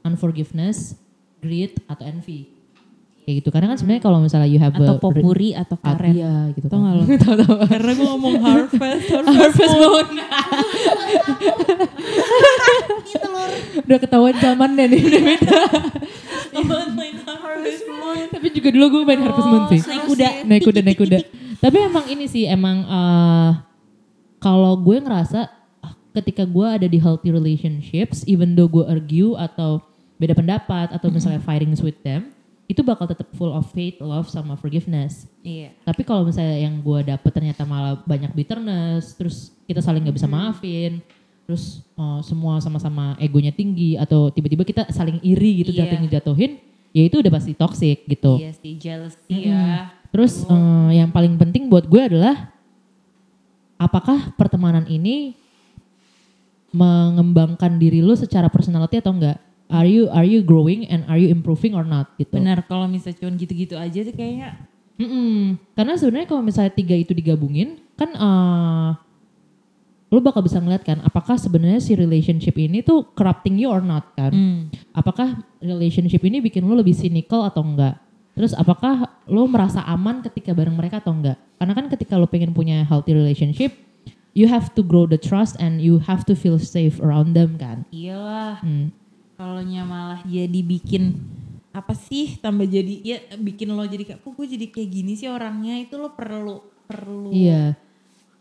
unforgiveness, 0.00 0.94
greed 1.38 1.82
atau 1.84 2.04
envy. 2.04 2.46
Kayak 3.22 3.34
gitu. 3.38 3.48
Karena 3.48 3.70
kan 3.70 3.78
sebenarnya 3.78 4.02
kalau 4.02 4.18
misalnya 4.18 4.50
you 4.50 4.58
have 4.58 4.74
Atau 4.74 4.98
a 4.98 4.98
popuri 4.98 5.54
atau 5.54 5.78
Ah, 5.78 5.94
karen. 5.94 6.10
Iya 6.10 6.34
gitu 6.52 6.66
Tau 6.66 6.82
kan. 6.82 6.90
gak 6.90 6.94
lo? 6.98 7.04
Karena 7.70 7.92
gue 7.94 8.06
ngomong 8.10 8.34
harvest, 8.42 9.06
harvest, 9.06 9.30
Harvest 9.30 9.76
Moon. 9.78 10.06
Udah 13.86 13.98
ketahuan 14.00 14.36
zamannya 14.36 14.84
nih. 14.90 15.00
udah 15.00 15.22
beda. 15.22 15.60
main 16.92 17.16
harvest 17.24 17.84
moon. 17.88 18.26
Tapi 18.32 18.46
juga 18.52 18.68
dulu 18.74 18.84
gue 18.98 19.02
main 19.06 19.20
Harvest 19.22 19.48
Moon 19.48 19.64
sih. 19.70 19.80
Naik 19.86 20.04
kuda. 20.08 20.28
Naik 20.44 20.62
kuda, 20.66 20.80
naik 20.82 20.98
kuda. 20.98 21.18
Tapi 21.62 21.76
emang 21.78 22.04
ini 22.10 22.26
sih 22.26 22.44
emang 22.50 22.82
eh, 22.82 23.50
kalau 24.42 24.74
gue 24.74 24.98
ngerasa 24.98 25.46
ah, 25.80 25.94
ketika 26.18 26.42
gue 26.42 26.66
ada 26.66 26.86
di 26.90 26.98
healthy 26.98 27.30
relationships, 27.30 28.26
even 28.26 28.58
though 28.58 28.66
gue 28.66 28.82
argue 28.82 29.38
atau 29.38 29.78
beda 30.18 30.34
pendapat 30.34 30.90
atau 30.90 31.08
misalnya 31.10 31.38
fighting 31.42 31.74
with 31.82 31.98
them, 32.02 32.34
itu 32.70 32.80
bakal 32.80 33.04
tetap 33.04 33.28
full 33.36 33.52
of 33.52 33.68
faith, 33.70 34.00
love 34.02 34.26
sama 34.26 34.56
forgiveness. 34.56 35.28
Iya. 35.44 35.76
Tapi 35.86 36.02
kalau 36.02 36.26
misalnya 36.26 36.56
yang 36.62 36.80
gue 36.80 37.00
dapet 37.04 37.30
ternyata 37.30 37.62
malah 37.68 38.00
banyak 38.06 38.32
bitterness, 38.34 39.14
terus 39.14 39.52
kita 39.68 39.84
saling 39.84 40.02
nggak 40.02 40.16
bisa 40.16 40.30
maafin, 40.30 41.04
terus 41.44 41.82
eh, 41.94 42.20
semua 42.22 42.62
sama-sama 42.62 43.18
egonya 43.18 43.50
tinggi 43.50 43.98
atau 43.98 44.30
tiba-tiba 44.30 44.62
kita 44.62 44.82
saling 44.90 45.18
iri 45.20 45.66
gitu 45.66 45.70
Iya. 45.74 45.84
jatuhin 45.84 46.08
jatuhin, 46.08 46.52
ya 46.92 47.02
itu 47.04 47.16
udah 47.18 47.32
pasti 47.32 47.52
toxic 47.52 48.06
gitu. 48.06 48.38
Iya 48.38 48.52
sih, 48.54 48.72
jealousy 48.78 49.36
ya. 49.50 49.90
Terus 50.12 50.44
eh, 50.44 50.90
yang 50.98 51.10
paling 51.10 51.34
penting 51.36 51.66
buat 51.66 51.88
gue 51.88 52.02
adalah 52.02 52.52
apakah 53.76 54.30
pertemanan 54.38 54.86
ini 54.86 55.34
mengembangkan 56.72 57.76
diri 57.76 58.00
lu 58.00 58.16
secara 58.16 58.48
personality 58.48 58.96
atau 58.98 59.12
enggak? 59.12 59.36
Are 59.72 59.88
you 59.88 60.08
are 60.12 60.24
you 60.24 60.44
growing 60.44 60.84
and 60.88 61.04
are 61.08 61.16
you 61.16 61.32
improving 61.32 61.72
or 61.72 61.84
not 61.84 62.12
gitu? 62.20 62.36
Benar, 62.36 62.64
kalau 62.68 62.84
misalnya 62.84 63.16
cuma 63.24 63.32
gitu-gitu 63.36 63.74
aja 63.76 64.04
tuh 64.04 64.12
kayaknya 64.12 64.68
Mm-mm. 65.00 65.56
Karena 65.72 65.96
sebenarnya 65.96 66.28
kalau 66.28 66.44
misalnya 66.44 66.72
tiga 66.76 66.92
itu 66.92 67.16
digabungin, 67.16 67.80
kan 67.96 68.12
eh 68.12 68.90
lu 70.12 70.20
bakal 70.20 70.44
bisa 70.44 70.60
ngeliat 70.60 70.84
kan, 70.84 71.00
apakah 71.00 71.40
sebenarnya 71.40 71.80
si 71.80 71.96
relationship 71.96 72.52
ini 72.60 72.84
tuh 72.84 73.08
corrupting 73.16 73.56
you 73.56 73.72
or 73.72 73.80
not 73.80 74.12
kan? 74.12 74.28
Hmm. 74.28 74.60
Apakah 74.92 75.40
relationship 75.64 76.20
ini 76.20 76.44
bikin 76.44 76.68
lu 76.68 76.76
lebih 76.76 76.92
cynical 76.92 77.48
atau 77.48 77.64
enggak? 77.64 77.96
Terus 78.36 78.52
apakah 78.52 79.08
lu 79.24 79.48
merasa 79.48 79.80
aman 79.88 80.20
ketika 80.20 80.52
bareng 80.52 80.76
mereka 80.76 81.00
atau 81.00 81.16
enggak? 81.16 81.40
Karena 81.56 81.72
kan 81.72 81.86
ketika 81.88 82.20
lu 82.20 82.28
pengen 82.28 82.52
punya 82.52 82.84
healthy 82.84 83.16
relationship, 83.16 83.72
you 84.36 84.52
have 84.52 84.72
to 84.76 84.84
grow 84.84 85.08
the 85.08 85.16
trust 85.16 85.56
and 85.56 85.80
you 85.80 86.00
have 86.04 86.28
to 86.28 86.36
feel 86.36 86.60
safe 86.60 87.00
around 87.00 87.32
them 87.32 87.56
kan? 87.56 87.88
iyalah. 87.88 88.60
Hmm. 88.60 88.92
Kalau 89.40 89.64
malah 89.64 90.20
jadi 90.28 90.60
bikin 90.60 91.16
apa 91.72 91.96
sih 91.96 92.36
tambah 92.36 92.68
jadi 92.68 92.94
ya 93.00 93.18
bikin 93.40 93.72
lo 93.72 93.80
jadi 93.88 94.04
kayak 94.04 94.20
kok 94.20 94.32
gue 94.36 94.44
jadi 94.44 94.66
kayak 94.68 94.90
gini 94.92 95.16
sih 95.16 95.24
orangnya 95.32 95.80
itu 95.80 95.96
lo 95.96 96.12
perlu 96.12 96.60
perlu 96.84 97.32
Iya. 97.32 97.72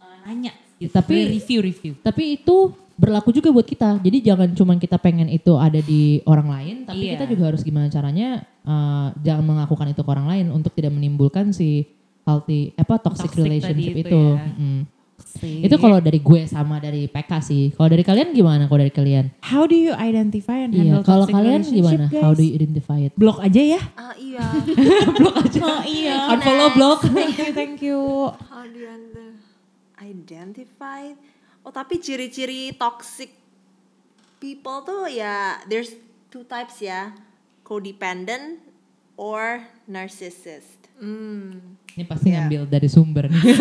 eh, 0.03 0.17
nanya. 0.27 0.51
Tapi- 0.89 1.37
review 1.37 1.59
review 1.61 1.93
Tapi 1.99 2.39
itu 2.39 2.57
berlaku 2.93 3.29
juga 3.29 3.49
buat 3.49 3.65
kita. 3.65 3.97
Jadi 3.97 4.17
jangan 4.21 4.49
cuma 4.53 4.77
kita 4.77 4.95
pengen 4.95 5.25
itu 5.25 5.57
ada 5.57 5.77
di 5.77 6.21
orang 6.23 6.47
lain, 6.47 6.75
tapi 6.85 7.01
Iya. 7.03 7.17
kita 7.17 7.25
juga 7.27 7.49
harus 7.49 7.61
gimana 7.61 7.89
caranya 7.89 8.45
uh, 8.61 9.09
jangan 9.17 9.41
melakukan 9.43 9.89
itu 9.89 9.99
ke 9.99 10.09
orang 10.09 10.27
lain 10.27 10.45
untuk 10.49 10.69
tidak 10.71 10.93
menimbulkan 10.93 11.49
si 11.49 11.89
healthy 12.21 12.77
apa 12.77 13.01
toxic, 13.01 13.33
Toxic 13.33 13.41
relationship 13.41 13.95
itu 13.95 14.05
itu. 14.05 14.21
ya. 14.31 14.45
Mm. 14.53 14.81
sih. 15.21 15.61
Itu 15.61 15.77
kalau 15.77 15.97
dari 15.97 16.17
gue 16.17 16.45
sama 16.45 16.77
dari 16.77 17.05
PK 17.05 17.31
sih. 17.41 17.63
Kalau 17.71 17.87
dari 17.87 18.01
kalian 18.01 18.33
gimana? 18.33 18.65
Kalau 18.65 18.81
dari 18.81 18.89
kalian? 18.91 19.29
how 19.41 19.65
do 19.65 19.73
you 19.73 19.93
identify 19.93 20.57
and 20.59 20.73
Iya. 20.73 21.01
Kalau 21.01 21.25
kalian 21.25 21.61
gimana? 21.63 22.05
guys? 22.05 22.21
How 22.21 22.33
do 22.33 22.41
you 22.41 22.53
identify 22.53 22.97
it? 22.99 23.13
blok 23.13 23.37
aja 23.37 23.61
ya 23.61 23.81
Ah 23.95 24.13
iya. 24.13 24.45
Blok 25.17 25.35
aja. 25.39 25.57
oh 25.59 25.81
iya 25.83 26.17
Unfollow 26.27 26.69
blok. 26.73 26.99
thank 27.07 27.33
you 27.33 27.49
thank 27.53 27.77
you 27.81 27.97
How 28.45 28.61
do 28.61 28.77
you 28.77 29.20
Identify. 30.13 31.17
Oh 31.61 31.69
tapi 31.69 31.97
ciri-ciri 31.97 32.73
toxic 32.73 33.29
people 34.37 34.81
tuh 34.81 35.05
ya 35.05 35.57
there's 35.65 35.89
two 36.27 36.43
types 36.43 36.77
ya. 36.77 37.09
Codependent 37.61 38.57
or 39.15 39.61
narcissist. 39.85 40.81
Hmm. 40.97 41.77
Ini 41.91 42.03
pasti 42.03 42.27
Iya. 42.29 42.43
ngambil 42.43 42.61
dari 42.67 42.85
sumber 42.85 43.25
nih. 43.25 43.41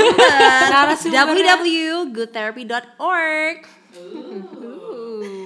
Narasumbernya. 0.73 1.57
www.goodtherapy.org. 1.57 3.57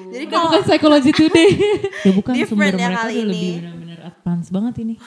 Jadi 0.07 0.25
kalau 0.27 0.47
bukan 0.49 0.63
psychology 0.63 1.11
today. 1.11 1.49
ya 2.07 2.11
bukan 2.13 2.33
Different 2.33 2.51
sumber 2.51 2.73
ya 2.73 2.77
mereka 2.89 2.99
kali 3.03 3.15
ini. 3.15 3.25
lebih 3.25 3.53
benar-benar 3.59 3.99
advance 4.07 4.47
banget 4.49 4.75
ini 4.81 4.95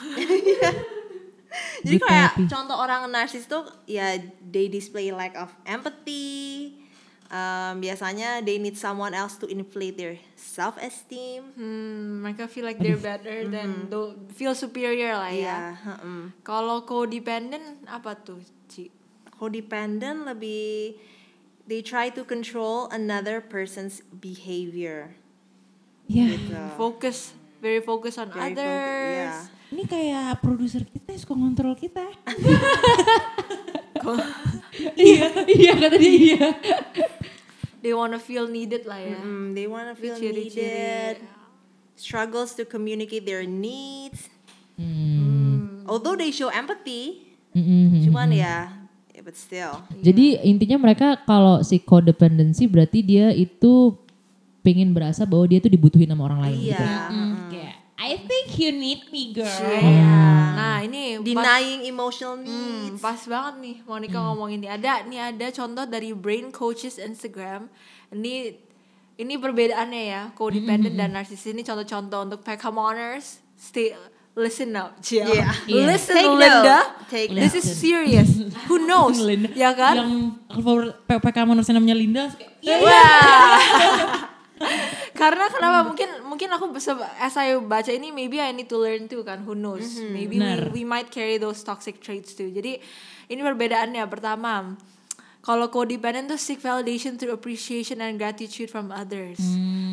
Jadi 1.86 1.96
Good 1.96 2.04
kayak 2.04 2.30
therapy. 2.34 2.50
contoh 2.50 2.76
orang 2.76 3.06
narsis 3.08 3.44
tuh 3.44 3.62
ya 3.84 4.18
they 4.40 4.66
display 4.66 5.10
lack 5.10 5.34
of 5.34 5.50
empathy. 5.64 6.74
Um, 7.28 7.84
biasanya 7.84 8.40
they 8.40 8.56
need 8.56 8.72
someone 8.72 9.12
else 9.12 9.36
to 9.36 9.44
inflate 9.44 9.94
their 9.94 10.16
self 10.32 10.80
esteem. 10.80 11.52
Hmm, 11.52 12.24
mereka 12.24 12.48
feel 12.48 12.64
like 12.64 12.80
they're 12.80 12.96
better 12.96 13.44
than 13.44 13.86
do- 13.86 14.16
feel 14.32 14.56
superior 14.56 15.12
lah 15.12 15.28
ya. 15.28 15.36
Iya, 15.36 15.58
heeh. 15.76 16.20
Kalau 16.40 16.82
codependent 16.82 17.84
apa 17.84 18.16
tuh, 18.16 18.40
Ci? 18.66 18.88
Codependent 19.36 20.24
lebih 20.24 20.96
they 21.68 21.84
try 21.84 22.08
to 22.08 22.24
control 22.24 22.88
another 22.88 23.44
person's 23.44 24.00
behavior. 24.08 25.12
ya 26.08 26.32
Gitu. 26.32 26.56
Focus, 26.74 27.36
very 27.60 27.84
focus 27.84 28.16
on 28.16 28.32
Very 28.32 28.56
focus- 28.56 28.64
others. 28.64 29.36
Iya. 29.68 29.74
ini 29.76 29.82
kayak 29.84 30.40
produser 30.40 30.82
kita 30.88 31.12
yang 31.12 31.20
suka 31.20 31.34
ngontrol 31.36 31.76
kita 31.76 32.04
iya, 34.96 35.26
iya 35.44 35.72
kata 35.76 35.96
dia 36.00 36.12
iya. 36.16 36.48
They 37.78 37.94
wanna 37.94 38.18
feel 38.18 38.50
needed 38.50 38.90
lah 38.90 38.98
ya. 38.98 39.18
Mm, 39.22 39.54
they 39.54 39.70
wanna 39.70 39.94
feel 39.94 40.18
Ciri-ciri. 40.18 40.50
needed. 40.50 41.16
Struggles 41.94 42.54
to 42.58 42.66
communicate 42.66 43.22
their 43.22 43.46
needs. 43.46 44.26
Hmm. 44.78 45.82
Although 45.86 46.18
they 46.18 46.30
show 46.30 46.50
empathy, 46.50 47.26
Mm-mm. 47.54 48.06
cuman 48.06 48.30
ya, 48.34 48.70
yeah, 49.10 49.22
but 49.22 49.34
still. 49.34 49.82
Jadi 49.98 50.38
intinya 50.46 50.78
mereka 50.78 51.18
kalau 51.26 51.62
si 51.66 51.82
codependency 51.82 52.70
berarti 52.70 53.02
dia 53.02 53.34
itu 53.34 53.94
pengen 54.62 54.94
berasa 54.94 55.26
bahwa 55.26 55.46
dia 55.50 55.58
tuh 55.58 55.70
dibutuhin 55.70 56.10
sama 56.10 56.26
orang 56.28 56.50
lain 56.50 56.58
gitu. 56.70 56.74
Iya. 56.74 56.78
kayak 56.78 57.06
I 57.98 58.14
think 58.14 58.54
you 58.54 58.70
need 58.70 59.10
me 59.10 59.34
girl 59.34 59.50
Nah 60.54 60.86
ini 60.86 61.18
pas, 61.18 61.26
Denying 61.26 61.82
emotional 61.90 62.38
hmm, 62.38 62.94
needs. 62.94 63.02
pas 63.02 63.18
banget 63.26 63.54
nih 63.58 63.76
Monica 63.82 64.18
ngomong 64.22 64.54
ini. 64.54 64.66
Ada 64.70 65.02
nih 65.06 65.34
ada 65.34 65.46
contoh 65.50 65.82
dari 65.86 66.14
Brain 66.14 66.54
Coaches 66.54 67.02
Instagram. 67.02 67.66
Ini 68.14 68.54
ini 69.18 69.34
perbedaannya 69.34 70.02
ya, 70.06 70.22
codependent 70.38 70.94
dan 70.94 71.10
narcissist 71.10 71.50
ini 71.50 71.66
contoh-contoh 71.66 72.20
untuk 72.30 72.40
PKmoners. 72.46 73.42
Stay 73.58 73.90
listen 74.38 74.70
up, 74.78 74.94
Cia. 75.02 75.26
Yeah. 75.26 75.50
Iya. 75.66 75.82
Listen 75.90 76.14
Take 76.14 76.30
Linda. 76.30 76.78
note. 76.78 76.90
Take 77.10 77.28
This 77.34 77.54
is 77.58 77.66
serious. 77.66 78.30
Who 78.70 78.78
knows? 78.88 79.18
Linda. 79.18 79.50
ya 79.58 79.74
kan? 79.74 79.98
yang 79.98 80.12
kalau 80.46 80.94
manusia 81.50 81.74
namanya 81.74 81.98
Linda 81.98 82.24
iya 82.62 82.78
Wah. 82.78 83.58
Karena 85.18 85.50
kenapa? 85.50 85.78
Mungkin 85.84 86.10
mungkin 86.22 86.48
aku 86.48 86.70
bisa 86.70 86.94
as 87.18 87.34
I 87.34 87.58
baca 87.58 87.90
ini 87.90 88.08
maybe 88.08 88.38
I 88.38 88.54
need 88.54 88.70
to 88.70 88.78
learn 88.78 89.10
too 89.10 89.20
kan 89.20 89.42
who 89.42 89.52
knows? 89.52 89.98
Maybe 89.98 90.38
Benar. 90.38 90.70
we, 90.70 90.80
we 90.80 90.84
might 90.84 91.10
carry 91.10 91.36
those 91.36 91.60
toxic 91.60 91.98
traits 91.98 92.32
too. 92.32 92.48
Jadi 92.48 92.78
ini 93.26 93.40
perbedaannya. 93.40 94.06
Pertama 94.06 94.78
kalau 95.38 95.66
codependent 95.66 96.28
tuh 96.28 96.36
seek 96.36 96.60
validation 96.60 97.16
through 97.16 97.32
appreciation 97.32 97.98
and 97.98 98.14
gratitude 98.14 98.68
from 98.68 98.90
others. 98.90 99.40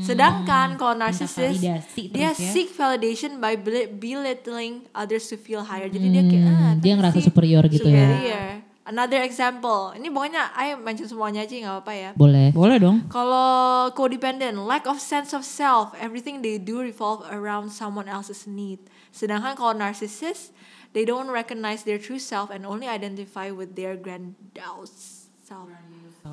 Sedangkan 0.01 0.75
kalau 0.75 0.93
narcissist 0.93 1.57
validasi 1.57 2.01
dia 2.11 2.29
ya. 2.29 2.31
seek 2.35 2.69
validation 2.71 3.39
by 3.39 3.55
bel- 3.55 3.89
belittling 3.89 4.85
others 4.91 5.25
to 5.25 5.35
feel 5.35 5.63
higher. 5.63 5.87
Jadi 5.87 6.05
dia 6.05 6.23
kayak 6.23 6.43
ah, 6.43 6.53
Hmm, 6.53 6.73
dia 6.77 6.93
ngerasa 6.93 7.17
sih. 7.17 7.25
superior 7.25 7.65
gitu 7.65 7.87
ya. 7.87 8.61
Another 8.85 9.21
example 9.25 9.91
ini 9.97 10.07
pokoknya 10.13 10.53
I 10.53 10.77
mention 10.77 11.09
semuanya 11.09 11.43
aja 11.43 11.53
nggak 11.57 11.75
apa-apa 11.81 11.93
ya 11.93 12.11
Boleh. 12.13 12.53
boleh 12.53 12.77
dong 12.77 12.97
kalau 13.09 13.65
codependent, 13.93 14.57
lack 14.65 14.85
of 14.87 14.97
sense 15.01 15.33
of 15.33 15.45
self, 15.45 15.93
everything 15.99 16.41
they 16.41 16.57
do 16.57 16.81
revolve 16.81 17.25
around 17.29 17.69
someone 17.69 18.09
else's 18.09 18.45
need. 18.45 18.79
Sedangkan 19.13 19.55
kalau 19.55 19.73
narcissist, 19.73 20.51
they 20.93 21.05
don't 21.05 21.29
recognize 21.29 21.83
their 21.83 21.99
true 22.01 22.21
self 22.21 22.49
and 22.49 22.65
only 22.65 22.85
identify 22.89 23.49
with 23.49 23.73
their 23.77 23.95
grandiose 23.97 25.29
self. 25.43 25.69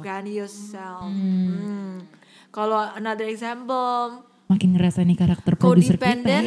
Grandiose 0.00 0.56
self. 0.72 1.08
Hmm. 1.12 2.08
Kalau 2.52 2.88
another 2.96 3.28
example, 3.28 4.24
makin 4.48 4.76
ngerasa 4.76 5.04
nih 5.04 5.16
karakter 5.16 5.56
produser 5.56 5.96
kita 5.96 6.04
codependent, 6.04 6.44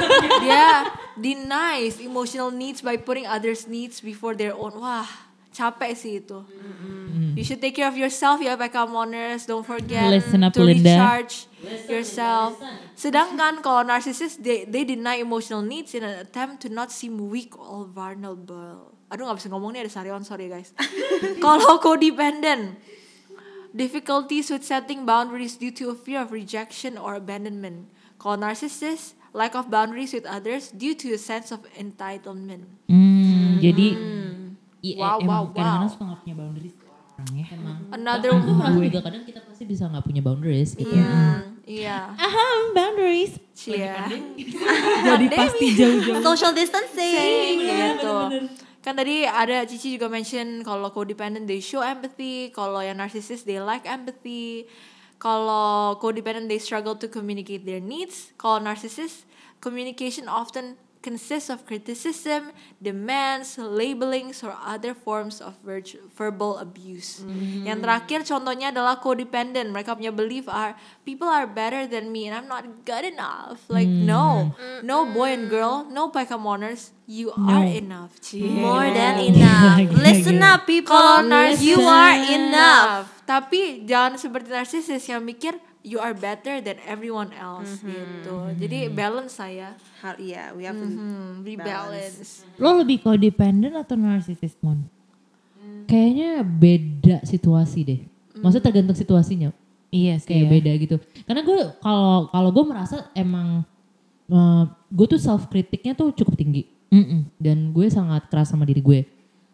dia 0.42 0.90
denies 1.14 2.02
emotional 2.02 2.50
needs 2.50 2.82
by 2.82 2.98
putting 2.98 3.26
others' 3.26 3.70
needs 3.70 4.02
before 4.02 4.34
their 4.34 4.54
own. 4.54 4.74
Wah, 4.78 5.06
capek 5.54 5.94
sih 5.94 6.18
itu. 6.18 6.42
You 7.34 7.42
should 7.42 7.62
take 7.62 7.78
care 7.78 7.86
of 7.86 7.94
yourself 7.94 8.42
ya, 8.42 8.58
PK 8.58 8.90
Moners. 8.90 9.46
Don't 9.46 9.66
forget 9.66 10.06
Listen 10.10 10.42
up, 10.42 10.54
to 10.54 10.66
Linda. 10.66 10.86
recharge 10.86 11.46
yourself. 11.86 12.58
Sedangkan 12.98 13.62
kalau 13.62 13.86
narcissist 13.86 14.42
they 14.42 14.66
they 14.66 14.82
deny 14.82 15.22
emotional 15.22 15.62
needs 15.62 15.94
in 15.94 16.02
an 16.02 16.18
attempt 16.22 16.62
to 16.62 16.68
not 16.70 16.90
seem 16.90 17.30
weak 17.30 17.54
or 17.54 17.86
vulnerable. 17.86 18.94
Aduh 19.10 19.30
nggak 19.30 19.38
bisa 19.42 19.48
ngomong 19.50 19.74
nih 19.74 19.86
ada 19.86 19.90
Sarion 19.94 20.22
sorry 20.26 20.50
guys. 20.50 20.74
kalau 21.44 21.78
codependent 21.78 22.78
difficulties 23.74 24.50
with 24.50 24.62
setting 24.62 25.02
boundaries 25.02 25.58
due 25.58 25.74
to 25.74 25.90
a 25.90 25.96
fear 25.98 26.22
of 26.22 26.30
rejection 26.30 26.94
or 26.98 27.18
abandonment. 27.18 27.90
Kalau 28.18 28.38
narcissist 28.38 29.18
lack 29.34 29.58
of 29.58 29.66
boundaries 29.66 30.14
with 30.14 30.22
others 30.30 30.70
due 30.70 30.94
to 30.94 31.10
a 31.14 31.18
sense 31.18 31.50
of 31.50 31.66
entitlement. 31.74 32.70
Hmm, 32.86 33.58
jadi 33.58 33.98
iya, 34.84 34.96
Wow, 35.00 35.16
emang 35.24 35.32
wow, 35.32 35.44
kadang-kadang 35.56 35.88
wow. 35.88 35.94
suka 35.96 36.04
gak 36.12 36.20
punya 36.20 36.34
boundaries 36.36 36.74
tuh 36.76 36.88
orang 36.92 37.30
ya. 37.32 37.46
Emang. 37.54 37.78
Another 37.94 38.30
Aku 38.34 38.52
merasa 38.52 38.78
juga 38.82 39.00
kadang 39.06 39.22
kita 39.24 39.40
pasti 39.46 39.64
bisa 39.64 39.82
nggak 39.88 40.04
punya 40.04 40.20
boundaries. 40.20 40.70
Gitu. 40.74 40.90
Iya, 40.92 41.16
iya. 41.64 41.98
Aham, 42.18 42.58
boundaries. 42.74 43.32
Cia. 43.54 44.10
Jadi 45.08 45.26
pasti 45.30 45.66
jauh-jauh. 45.78 46.20
Social 46.20 46.52
distancing. 46.52 47.54
gitu. 47.64 48.14
Kan 48.84 49.00
tadi 49.00 49.24
ada 49.24 49.64
Cici 49.64 49.96
juga 49.96 50.12
mention 50.12 50.60
kalau 50.60 50.92
codependent 50.92 51.48
they 51.48 51.62
show 51.62 51.80
empathy, 51.80 52.52
kalau 52.52 52.84
yang 52.84 53.00
narcissist 53.00 53.48
they 53.48 53.56
lack 53.56 53.88
empathy. 53.88 54.68
Kalau 55.16 55.96
codependent 56.04 56.52
they 56.52 56.60
struggle 56.60 56.92
to 56.92 57.08
communicate 57.08 57.64
their 57.64 57.80
needs. 57.80 58.34
Kalau 58.36 58.60
narcissist 58.60 59.24
communication 59.64 60.28
often 60.28 60.76
consists 61.04 61.52
of 61.52 61.68
criticism, 61.68 62.48
demands, 62.80 63.60
labelings, 63.60 64.40
or 64.40 64.56
other 64.56 64.96
forms 64.96 65.44
of 65.44 65.52
virtu- 65.60 66.00
verbal 66.16 66.56
abuse. 66.56 67.20
Yang 67.60 67.84
terakhir 67.84 68.18
contohnya 68.24 68.72
adalah 68.72 68.96
codependent. 69.04 69.68
Mereka 69.68 69.92
punya 69.92 70.08
belief 70.08 70.48
are 70.48 70.72
people 71.04 71.28
are 71.28 71.44
better 71.44 71.84
than 71.84 72.08
me 72.08 72.32
and 72.32 72.40
I'm 72.40 72.48
not 72.48 72.64
good 72.88 73.04
enough. 73.04 73.60
Like 73.68 73.86
no, 73.86 74.56
no 74.80 75.04
boy 75.04 75.36
and 75.36 75.52
girl, 75.52 75.84
no 75.84 76.08
Pokemon,ers 76.08 76.96
you 77.04 77.28
are 77.36 77.68
enough. 77.68 78.16
Cie. 78.24 78.48
More 78.48 78.88
than 78.88 79.20
enough. 79.20 79.76
Listen 80.00 80.40
up 80.40 80.64
people. 80.64 80.96
Narcissist 81.28 81.68
You 81.68 81.84
are 81.84 82.16
enough. 82.16 83.04
Tapi 83.28 83.84
jangan 83.84 84.16
seperti 84.16 84.48
narcissist 84.48 85.04
yang 85.12 85.20
mikir 85.20 85.56
you 85.84 86.00
are 86.00 86.16
better 86.16 86.64
than 86.64 86.80
everyone 86.88 87.28
else 87.36 87.84
gitu. 87.84 88.34
Jadi 88.56 88.88
balance 88.88 89.36
saya. 89.36 89.76
Har- 90.00 90.16
yeah, 90.18 90.50
we 90.56 90.64
have 90.64 90.74
to 90.74 90.88
Hmm, 90.88 91.44
be 91.44 91.54
balance. 91.54 92.42
Lo 92.56 92.80
lebih 92.80 93.04
codependent 93.04 93.76
atau 93.76 93.94
narcissist, 93.94 94.56
Mon? 94.64 94.80
Kayaknya 95.84 96.40
beda 96.40 97.16
situasi 97.28 97.80
deh. 97.84 98.00
Maksudnya 98.40 98.64
tergantung 98.64 98.96
situasinya. 98.96 99.52
Iya 99.92 100.18
sih. 100.18 100.26
Kayak 100.26 100.48
beda 100.50 100.72
gitu. 100.80 100.96
Karena 101.28 101.44
gue 101.44 101.60
kalau 101.78 102.26
kalau 102.32 102.50
gue 102.50 102.64
merasa 102.66 102.96
emang 103.12 103.62
uh, 104.32 104.64
gue 104.88 105.06
tuh 105.06 105.20
self 105.20 105.46
kritiknya 105.46 105.92
tuh 105.94 106.10
cukup 106.10 106.34
tinggi 106.34 106.66
Mm-mm. 106.90 107.28
dan 107.38 107.70
gue 107.70 107.86
sangat 107.92 108.26
keras 108.32 108.50
sama 108.50 108.64
diri 108.66 108.80
gue. 108.80 109.04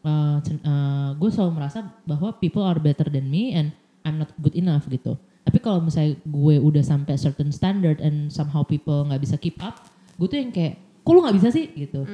Uh, 0.01 0.40
uh, 0.40 1.11
gue 1.19 1.29
selalu 1.29 1.61
merasa 1.61 1.85
bahwa 2.09 2.33
people 2.40 2.64
are 2.64 2.81
better 2.81 3.11
than 3.12 3.29
me 3.29 3.53
and 3.53 3.75
I'm 4.01 4.16
not 4.16 4.33
good 4.40 4.57
enough 4.57 4.88
gitu. 4.88 5.19
Tapi 5.40 5.59
kalau 5.59 5.81
misalnya 5.81 6.20
gue 6.20 6.57
udah 6.61 6.85
sampai 6.85 7.16
certain 7.16 7.50
standard 7.50 7.98
and 7.98 8.29
somehow 8.29 8.61
people 8.61 9.05
nggak 9.09 9.22
bisa 9.24 9.40
keep 9.40 9.57
up, 9.64 9.88
gue 10.20 10.29
tuh 10.29 10.38
yang 10.38 10.53
kayak, 10.53 10.76
kok 11.00 11.12
lu 11.16 11.20
nggak 11.24 11.37
bisa 11.40 11.48
sih 11.48 11.66
gitu. 11.74 12.05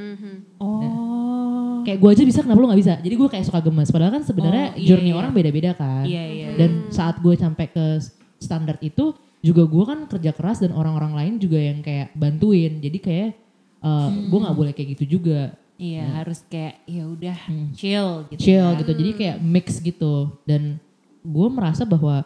Oh. 0.62 1.82
Kayak 1.82 1.98
gue 2.02 2.10
aja 2.10 2.22
bisa, 2.26 2.40
kenapa 2.42 2.58
lu 2.62 2.68
nggak 2.70 2.80
bisa? 2.82 2.94
Jadi 3.02 3.14
gue 3.14 3.28
kayak 3.30 3.44
suka 3.46 3.60
gemes. 3.62 3.90
Padahal 3.90 4.12
kan 4.18 4.22
sebenarnya 4.26 4.66
Oh, 4.74 4.78
iya, 4.78 4.86
journey 4.86 5.10
iya. 5.10 5.18
orang 5.18 5.32
beda-beda 5.34 5.70
kan. 5.74 6.04
Iya, 6.06 6.24
iya. 6.26 6.48
Dan 6.54 6.90
saat 6.90 7.18
gue 7.22 7.34
sampai 7.34 7.66
ke 7.70 7.98
standar 8.38 8.78
itu, 8.82 9.14
juga 9.44 9.62
gue 9.62 9.84
kan 9.86 9.98
kerja 10.10 10.34
keras 10.34 10.58
dan 10.62 10.74
orang-orang 10.74 11.12
lain 11.14 11.34
juga 11.38 11.58
yang 11.62 11.78
kayak 11.82 12.14
bantuin. 12.18 12.82
Jadi 12.82 12.98
kayak 12.98 13.30
uh, 13.82 14.10
gue 14.10 14.38
nggak 14.42 14.56
boleh 14.56 14.72
kayak 14.74 14.98
gitu 14.98 15.18
juga. 15.18 15.54
Iya, 15.76 16.24
harus 16.24 16.40
kayak 16.48 16.88
ya 16.88 17.04
udah 17.04 17.38
chill 17.76 18.24
gitu. 18.32 18.40
chill 18.48 18.64
ya. 18.64 18.80
gitu 18.80 18.96
jadi 18.96 19.10
kayak 19.12 19.36
mix 19.44 19.76
gitu 19.84 20.32
dan 20.48 20.80
gue 21.20 21.48
merasa 21.52 21.84
bahwa 21.84 22.24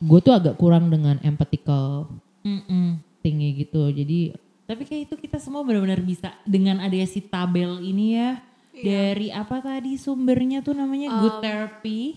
gue 0.00 0.20
tuh 0.20 0.34
agak 0.36 0.60
kurang 0.60 0.92
dengan 0.92 1.16
empathical 1.24 2.10
Mm-mm. 2.44 3.00
tinggi 3.24 3.64
gitu 3.64 3.88
jadi 3.90 4.36
Tapi 4.66 4.82
kayak 4.82 5.02
itu 5.06 5.14
kita 5.14 5.38
semua 5.38 5.62
benar-benar 5.62 6.02
bisa 6.02 6.34
dengan 6.42 6.82
adanya 6.82 7.06
si 7.06 7.22
tabel 7.22 7.78
ini 7.86 8.18
ya. 8.18 8.42
Dari 8.76 9.28
apa 9.28 9.56
tadi 9.58 9.96
sumbernya 9.96 10.60
tuh 10.60 10.72
namanya 10.72 11.08
good 11.16 11.40
therapy. 11.40 12.12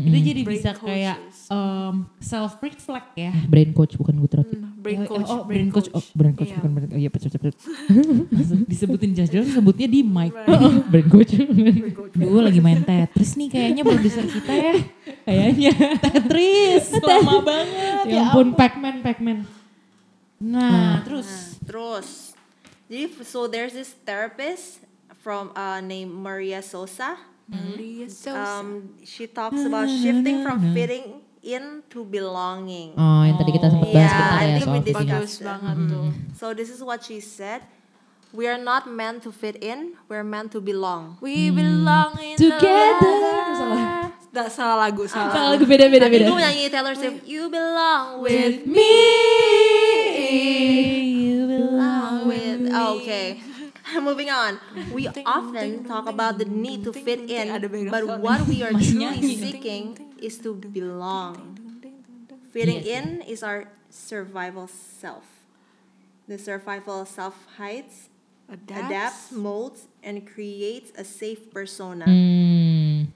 Itu 0.00 0.16
jadi 0.16 0.40
Brain 0.40 0.56
bisa 0.56 0.70
kayak 0.72 1.16
um, 1.46 2.08
self 2.16 2.56
reflect 2.58 3.12
ya. 3.14 3.32
brain 3.44 3.70
coach 3.70 3.94
bukan 3.94 4.16
gue 4.16 4.30
terapi 4.30 4.56
Brain 4.80 5.00
Oh, 5.00 5.12
coach, 5.12 5.28
oh, 5.28 5.44
brain 5.44 5.68
coach. 5.68 5.88
Oh, 5.90 6.00
brain 6.10 6.32
coach 6.32 6.48
Iya. 6.48 6.56
bukan 6.56 6.70
brain. 6.72 6.88
Oh 6.88 6.98
iya, 6.98 7.10
cepet. 7.12 7.52
Langsung 8.26 8.64
disebutin 8.64 9.12
jelas-jelas 9.12 9.52
sebutnya 9.52 9.84
di 9.84 10.00
mic. 10.00 10.32
brain 10.88 11.06
coach 11.06 11.36
Gue 12.10 12.40
lagi 12.40 12.58
main 12.58 12.80
Tetris 12.80 13.36
nih 13.36 13.48
kayaknya 13.48 13.82
produser 13.82 14.24
kita 14.24 14.52
ya. 14.52 14.74
kayaknya 15.22 15.72
Tetris 16.00 16.96
lama 17.04 17.44
banget. 17.44 18.04
ya 18.08 18.24
ampun 18.26 18.52
Pacman 18.52 18.96
Pacman 19.00 19.38
Nah, 20.40 21.04
terus 21.04 21.60
Terus, 21.60 22.32
jadi 22.88 23.06
so 23.20 23.44
there's 23.44 23.70
this 23.70 23.92
therapist 24.00 24.80
from 25.20 25.52
uh, 25.52 25.80
named 25.80 26.10
Maria 26.10 26.60
Sosa. 26.60 27.16
Maria 27.46 28.08
Sosa. 28.08 28.62
Um, 28.62 28.94
she 29.04 29.26
talks 29.26 29.60
about 29.60 29.86
shifting 29.86 30.40
from 30.40 30.72
fitting 30.72 31.20
in 31.40 31.80
to 31.88 32.04
belonging. 32.04 32.92
oh 32.94 33.24
yang 33.24 33.34
tadi 33.34 33.50
kita 33.50 33.72
sempat 33.72 33.88
bahas 33.90 33.96
Yeah, 33.96 34.12
bentar 34.12 34.36
I 34.36 34.44
ya 34.44 34.52
think 34.52 34.64
soal 34.64 34.76
we 34.76 34.80
discussed 34.84 35.40
banget 35.40 35.76
tuh. 35.88 36.06
So 36.36 36.46
this 36.52 36.68
is 36.68 36.80
what 36.80 37.00
she 37.00 37.18
said. 37.18 37.64
We 38.30 38.46
are 38.46 38.60
not 38.60 38.86
meant 38.86 39.26
to 39.26 39.34
fit 39.34 39.58
in, 39.58 39.98
we're 40.06 40.22
meant 40.22 40.54
to 40.54 40.62
belong. 40.62 41.18
We 41.18 41.50
belong 41.50 42.14
in 42.22 42.38
Together. 42.38 43.02
the 43.02 43.58
Salah. 43.58 44.14
Nggak, 44.30 44.48
salah 44.54 44.78
lagu, 44.78 45.02
salah. 45.10 45.34
Salah 45.34 45.58
lagu 45.58 45.66
beda 45.66 45.90
beda 45.90 46.06
beda 46.06 46.30
gue 46.30 46.38
nyanyi 46.38 46.70
Taylor 46.70 46.94
Swift, 46.94 47.26
You 47.26 47.50
belong 47.50 48.22
with 48.22 48.62
you 50.22 51.46
belong 51.46 52.28
with. 52.28 52.60
Oh, 52.70 53.02
okay. 53.02 53.42
Moving 53.98 54.30
on. 54.30 54.60
We 54.92 55.08
often 55.26 55.84
talk 55.84 56.08
about 56.08 56.38
the 56.38 56.44
need 56.44 56.84
to 56.84 56.92
fit 56.92 57.30
in, 57.30 57.50
but 57.90 58.06
what 58.20 58.46
we 58.46 58.62
are 58.62 58.70
truly 58.72 59.36
seeking 59.36 60.14
is 60.20 60.38
to 60.38 60.54
belong. 60.54 61.58
Fitting 62.52 62.82
in 62.82 63.22
is 63.22 63.42
our 63.42 63.66
survival 63.90 64.68
self. 64.68 65.24
The 66.28 66.38
survival 66.38 67.06
self 67.06 67.34
hides, 67.56 68.08
adapts, 68.48 69.32
molds, 69.32 69.86
and 70.02 70.26
creates 70.26 70.92
a 70.96 71.04
safe 71.04 71.50
persona. 71.50 72.04
hmm. 72.06 73.10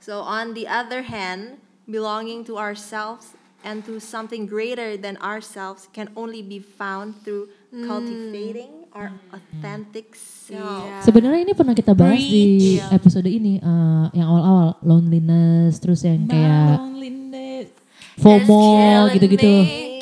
So, 0.00 0.20
on 0.20 0.54
the 0.54 0.68
other 0.68 1.02
hand, 1.02 1.58
belonging 1.90 2.44
to 2.44 2.58
ourselves 2.58 3.34
and 3.64 3.84
to 3.86 3.98
something 3.98 4.46
greater 4.46 4.96
than 4.96 5.16
ourselves 5.18 5.88
can 5.92 6.08
only 6.16 6.42
be 6.42 6.60
found 6.60 7.24
through 7.24 7.48
cultivating 7.84 8.75
our 8.96 9.12
authentic 9.36 10.16
self. 10.16 10.88
Iya. 10.88 11.04
Sebenarnya 11.04 11.40
ini 11.44 11.52
pernah 11.52 11.76
kita 11.76 11.92
bahas 11.92 12.16
di 12.16 12.80
Preach. 12.80 12.96
episode 12.96 13.28
ini 13.28 13.60
eh, 13.60 14.04
yang 14.16 14.26
awal-awal 14.32 14.80
loneliness 14.80 15.76
terus 15.76 16.00
yang 16.00 16.24
kayak 16.24 16.80
loneliness. 16.80 17.68
FOMO 18.16 19.12
gitu-gitu. 19.12 19.52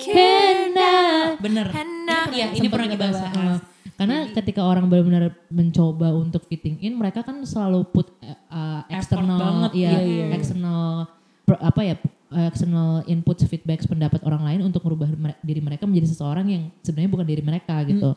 Kena. 0.07 0.95
Bener. 1.43 1.67
Kena. 1.75 2.31
Iya, 2.31 2.55
ini 2.55 2.67
pernah 2.71 2.87
kita 2.87 3.11
bahas. 3.11 3.19
Uh, 3.35 3.59
karena 3.99 4.31
ketika 4.31 4.63
orang 4.63 4.87
benar-benar 4.87 5.35
mencoba 5.51 6.15
untuk 6.15 6.47
fitting 6.47 6.79
in, 6.79 6.95
mereka 6.95 7.27
kan 7.27 7.43
selalu 7.43 7.83
put 7.91 8.15
uh, 8.23 8.39
uh, 8.51 8.81
external, 8.87 9.71
ya, 9.75 9.99
iya, 9.99 10.01
iya. 10.03 10.25
external 10.35 11.11
per- 11.43 11.63
apa 11.63 11.81
ya, 11.83 11.95
uh, 11.99 12.24
external 12.37 13.01
input, 13.05 13.39
feedback, 13.41 13.81
pendapat 13.85 14.21
orang 14.23 14.43
lain 14.43 14.61
untuk 14.65 14.83
merubah 14.83 15.07
mere- 15.11 15.39
diri 15.41 15.59
mereka 15.59 15.87
menjadi 15.87 16.11
seseorang 16.11 16.47
yang 16.47 16.63
sebenarnya 16.81 17.11
bukan 17.11 17.27
diri 17.27 17.43
mereka 17.43 17.81
gitu. 17.85 18.11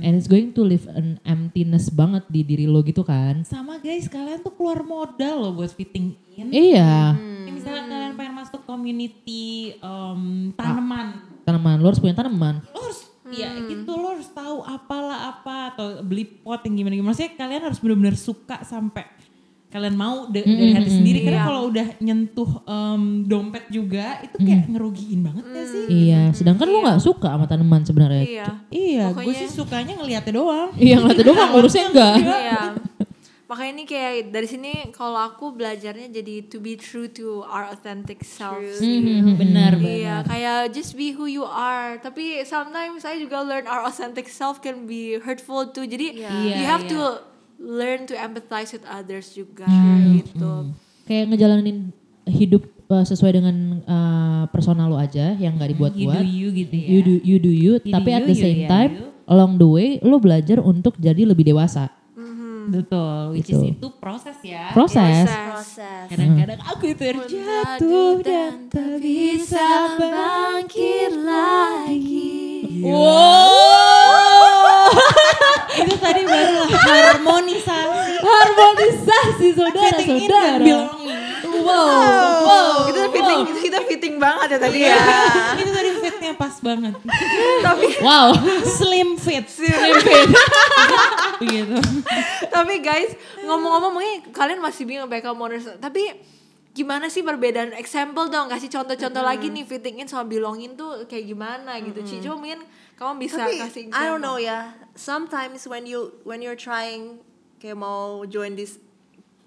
And 0.00 0.12
it's 0.12 0.28
going 0.28 0.52
to 0.52 0.62
leave 0.62 0.84
an 0.86 1.16
emptiness 1.22 1.88
banget 1.88 2.28
di 2.28 2.44
diri 2.44 2.64
lo 2.64 2.80
gitu 2.80 3.00
kan? 3.00 3.40
Sama 3.42 3.78
guys, 3.78 4.04
kalian 4.06 4.40
tuh 4.40 4.52
keluar 4.52 4.84
modal 4.84 5.40
loh 5.40 5.52
buat 5.54 5.70
fitting 5.70 6.12
in. 6.34 6.48
Iya, 6.50 7.16
Ya, 7.44 7.52
misalnya 7.52 7.84
kalian 7.86 8.12
pengen 8.14 8.34
masuk 8.34 8.60
community 8.64 9.74
um, 9.78 10.52
tanaman, 10.52 11.06
tanaman 11.42 11.76
lo 11.78 11.88
harus 11.88 12.00
punya 12.00 12.12
tanaman. 12.12 12.60
lo 12.72 12.80
harus 12.80 13.00
ya 13.32 13.50
gitu 13.66 13.88
lo 13.90 14.14
harus 14.14 14.28
tahu 14.28 14.62
apalah 14.62 15.32
apa 15.32 15.72
atau 15.72 15.86
beli 16.00 16.24
pot 16.24 16.60
yang 16.62 16.76
gimana 16.76 16.94
gimana. 16.94 17.10
Maksudnya 17.10 17.32
kalian 17.34 17.62
harus 17.64 17.78
benar-benar 17.78 18.16
suka 18.16 18.62
sampai 18.62 19.04
kalian 19.74 19.92
mau 19.92 20.16
de- 20.26 20.46
dari 20.46 20.70
hati 20.72 20.90
sendiri 20.92 21.18
karena 21.20 21.34
Iya. 21.36 21.44
kalau 21.44 21.62
udah 21.66 21.86
nyentuh 21.98 22.50
em, 22.64 23.02
dompet 23.24 23.64
juga 23.68 24.22
itu 24.22 24.36
kayak 24.38 24.70
ngerugiin 24.70 25.20
banget 25.20 25.44
gak 25.44 25.66
sih? 25.66 25.84
Iya, 25.90 26.20
sedangkan 26.30 26.66
lo 26.68 26.78
nggak 26.80 27.00
suka 27.00 27.28
sama 27.28 27.44
tanaman 27.44 27.82
sebenarnya. 27.82 28.22
Iya. 28.22 28.46
Iya, 28.70 29.04
gue 29.12 29.34
sih 29.34 29.50
sukanya 29.50 29.94
ngeliatnya 29.94 30.30
doang. 30.32 30.70
Iya, 30.74 30.96
ngeliatnya 30.96 31.26
doang, 31.26 31.48
ngurusnya 31.50 31.84
enggak. 31.90 32.14
Iya. 32.16 32.62
makanya 33.44 33.72
ini 33.72 33.84
kayak 33.84 34.12
dari 34.30 34.48
sini 34.48 34.72
kalau 34.90 35.20
aku 35.20 35.52
belajarnya 35.52 36.08
jadi 36.08 36.48
to 36.48 36.58
be 36.58 36.74
true 36.74 37.06
to 37.06 37.44
our 37.44 37.68
authentic 37.68 38.24
self 38.24 38.56
sih. 38.72 38.98
Hmm, 38.98 39.36
benar 39.36 39.76
Iya, 39.76 39.84
benar. 40.16 40.22
kayak 40.24 40.58
just 40.70 40.94
be 40.94 41.12
who 41.12 41.26
you 41.26 41.44
are. 41.44 41.98
Tapi 41.98 42.40
sometimes 42.42 43.02
saya 43.02 43.14
juga 43.16 43.42
learn 43.42 43.66
our 43.66 43.84
authentic 43.84 44.26
self 44.26 44.58
can 44.58 44.86
be 44.86 45.18
hurtful 45.18 45.66
too. 45.66 45.84
Jadi 45.84 46.16
Iya, 46.16 46.30
you 46.56 46.64
have 46.64 46.82
iya. 46.82 46.90
to 46.90 47.00
learn 47.56 48.04
to 48.04 48.14
empathize 48.14 48.70
with 48.70 48.84
others 48.84 49.30
juga 49.30 49.64
Hmm, 49.64 50.18
gitu. 50.18 50.52
Kayak 51.04 51.24
ngejalanin 51.30 51.92
hidup 52.24 52.62
uh, 52.86 53.02
sesuai 53.02 53.32
dengan 53.34 53.56
uh, 53.84 54.42
personal 54.48 54.88
lo 54.88 54.96
aja 54.96 55.32
yang 55.34 55.54
nggak 55.54 55.68
You 55.68 55.74
dibuat-buat. 55.74 56.16
do 56.16 56.24
you 56.24 56.48
gitu 56.50 56.74
ya. 56.74 56.86
You 56.86 57.00
do 57.00 57.14
you 57.20 57.36
do 57.38 57.50
you, 57.50 57.72
You 57.78 57.92
tapi 57.92 58.08
do 58.08 58.16
at 58.16 58.22
you, 58.22 58.28
the 58.28 58.34
you 58.34 58.42
same 58.42 58.60
ya, 58.60 58.68
time 58.68 58.92
you. 58.94 59.06
along 59.26 59.56
the 59.56 59.66
way 59.66 59.88
lo 60.00 60.16
belajar 60.16 60.58
untuk 60.58 60.96
jadi 60.96 61.24
lebih 61.24 61.44
dewasa. 61.46 61.92
Betul, 62.64 63.36
which 63.36 63.44
Gitu. 63.44 63.60
is 63.60 63.76
itu 63.76 63.88
proses 64.00 64.40
ya. 64.40 64.72
Proses. 64.72 65.28
Proses. 65.28 66.08
Kadang-kadang 66.08 66.64
aku 66.64 66.96
terjatuh 66.96 68.24
dan 68.24 68.72
tak 68.72 69.04
bisa 69.04 69.68
bangkit 70.00 71.12
lagi. 71.12 72.80
Itu 75.72 75.94
tadi 75.98 76.22
baru 76.26 76.68
harmonisasi. 76.68 78.12
Harmonisasi 78.20 79.48
Fitting 79.54 79.54
in 79.54 79.56
dan 79.56 79.92
saudara-saudara. 79.94 80.64
belonging. 80.64 81.22
Wow, 81.64 82.90
itu 82.90 83.00
fitting, 83.14 83.40
kita 83.62 83.78
fitting 83.86 84.14
banget 84.18 84.56
ya 84.56 84.58
tadi 84.58 84.78
ya. 84.84 84.98
itu 85.56 85.70
tadi 85.70 85.90
fitnya 86.02 86.32
pas 86.36 86.54
banget. 86.60 86.94
Wow. 88.02 88.36
Slim 88.66 89.16
fit. 89.16 89.46
Slim 89.48 89.96
fit. 90.02 90.28
Begitu. 91.40 91.78
Tapi 92.50 92.74
guys, 92.84 93.16
ngomong-ngomong 93.46 93.92
mungkin 93.96 94.18
kalian 94.34 94.60
masih 94.60 94.84
bingung 94.84 95.08
BK 95.08 95.32
Moners. 95.32 95.78
Tapi 95.78 96.10
gimana 96.74 97.06
sih 97.06 97.22
perbedaan 97.22 97.70
example 97.78 98.26
dong 98.26 98.50
kasih 98.50 98.66
contoh-contoh 98.66 99.22
lagi 99.22 99.46
nih 99.46 99.62
fitting 99.62 100.02
in 100.02 100.10
sama 100.10 100.26
belonging 100.26 100.74
tuh 100.74 101.06
kayak 101.06 101.30
gimana 101.30 101.78
gitu 101.78 102.02
Ci 102.02 102.18
coba 102.18 102.42
mungkin 102.42 102.66
kamu 102.94 103.12
bisa 103.20 103.42
Tapi 103.42 103.58
kasih 103.58 103.82
I 103.90 104.06
don't 104.06 104.18
example. 104.18 104.18
know 104.22 104.36
ya. 104.36 104.58
Sometimes 104.94 105.66
when 105.66 105.84
you 105.84 106.14
when 106.22 106.38
you're 106.38 106.58
trying 106.58 107.18
kayak 107.58 107.74
mau 107.74 108.22
join 108.24 108.54
this 108.54 108.78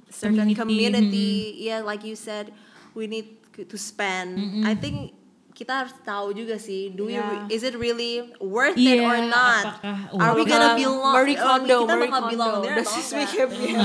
certain 0.08 0.40
Community, 0.42 0.56
community, 0.56 1.32
yeah, 1.60 1.80
like 1.80 2.02
you 2.02 2.16
said, 2.16 2.52
we 2.92 3.08
need 3.08 3.40
to 3.54 3.76
spend. 3.76 4.36
I 4.64 4.74
think 4.74 5.12
kita 5.52 5.74
harus 5.74 5.96
tahu 6.02 6.32
juga 6.32 6.56
sih, 6.56 6.94
do 6.94 7.10
we 7.10 7.18
Yeah. 7.18 7.50
is 7.50 7.62
it 7.62 7.74
really 7.74 8.30
worth 8.38 8.78
it 8.78 9.02
or 9.02 9.18
not? 9.20 9.82
apakah 9.82 9.98
Are 10.14 10.34
we 10.34 10.46
gonna 10.46 10.78
belong? 10.78 11.14
Marie 11.18 11.34
oh, 11.34 11.42
Kondo, 11.42 11.78
kita 11.82 11.92
Marie 11.92 12.08
bakal 12.08 12.22
belong 12.30 12.54
there 12.62 12.78
Does 12.78 12.92
this 12.94 13.10
enggak? 13.10 13.18
make 13.18 13.34
him 13.34 13.50
Iya. 13.58 13.82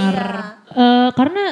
Eh, 0.69 1.09
karena 1.17 1.45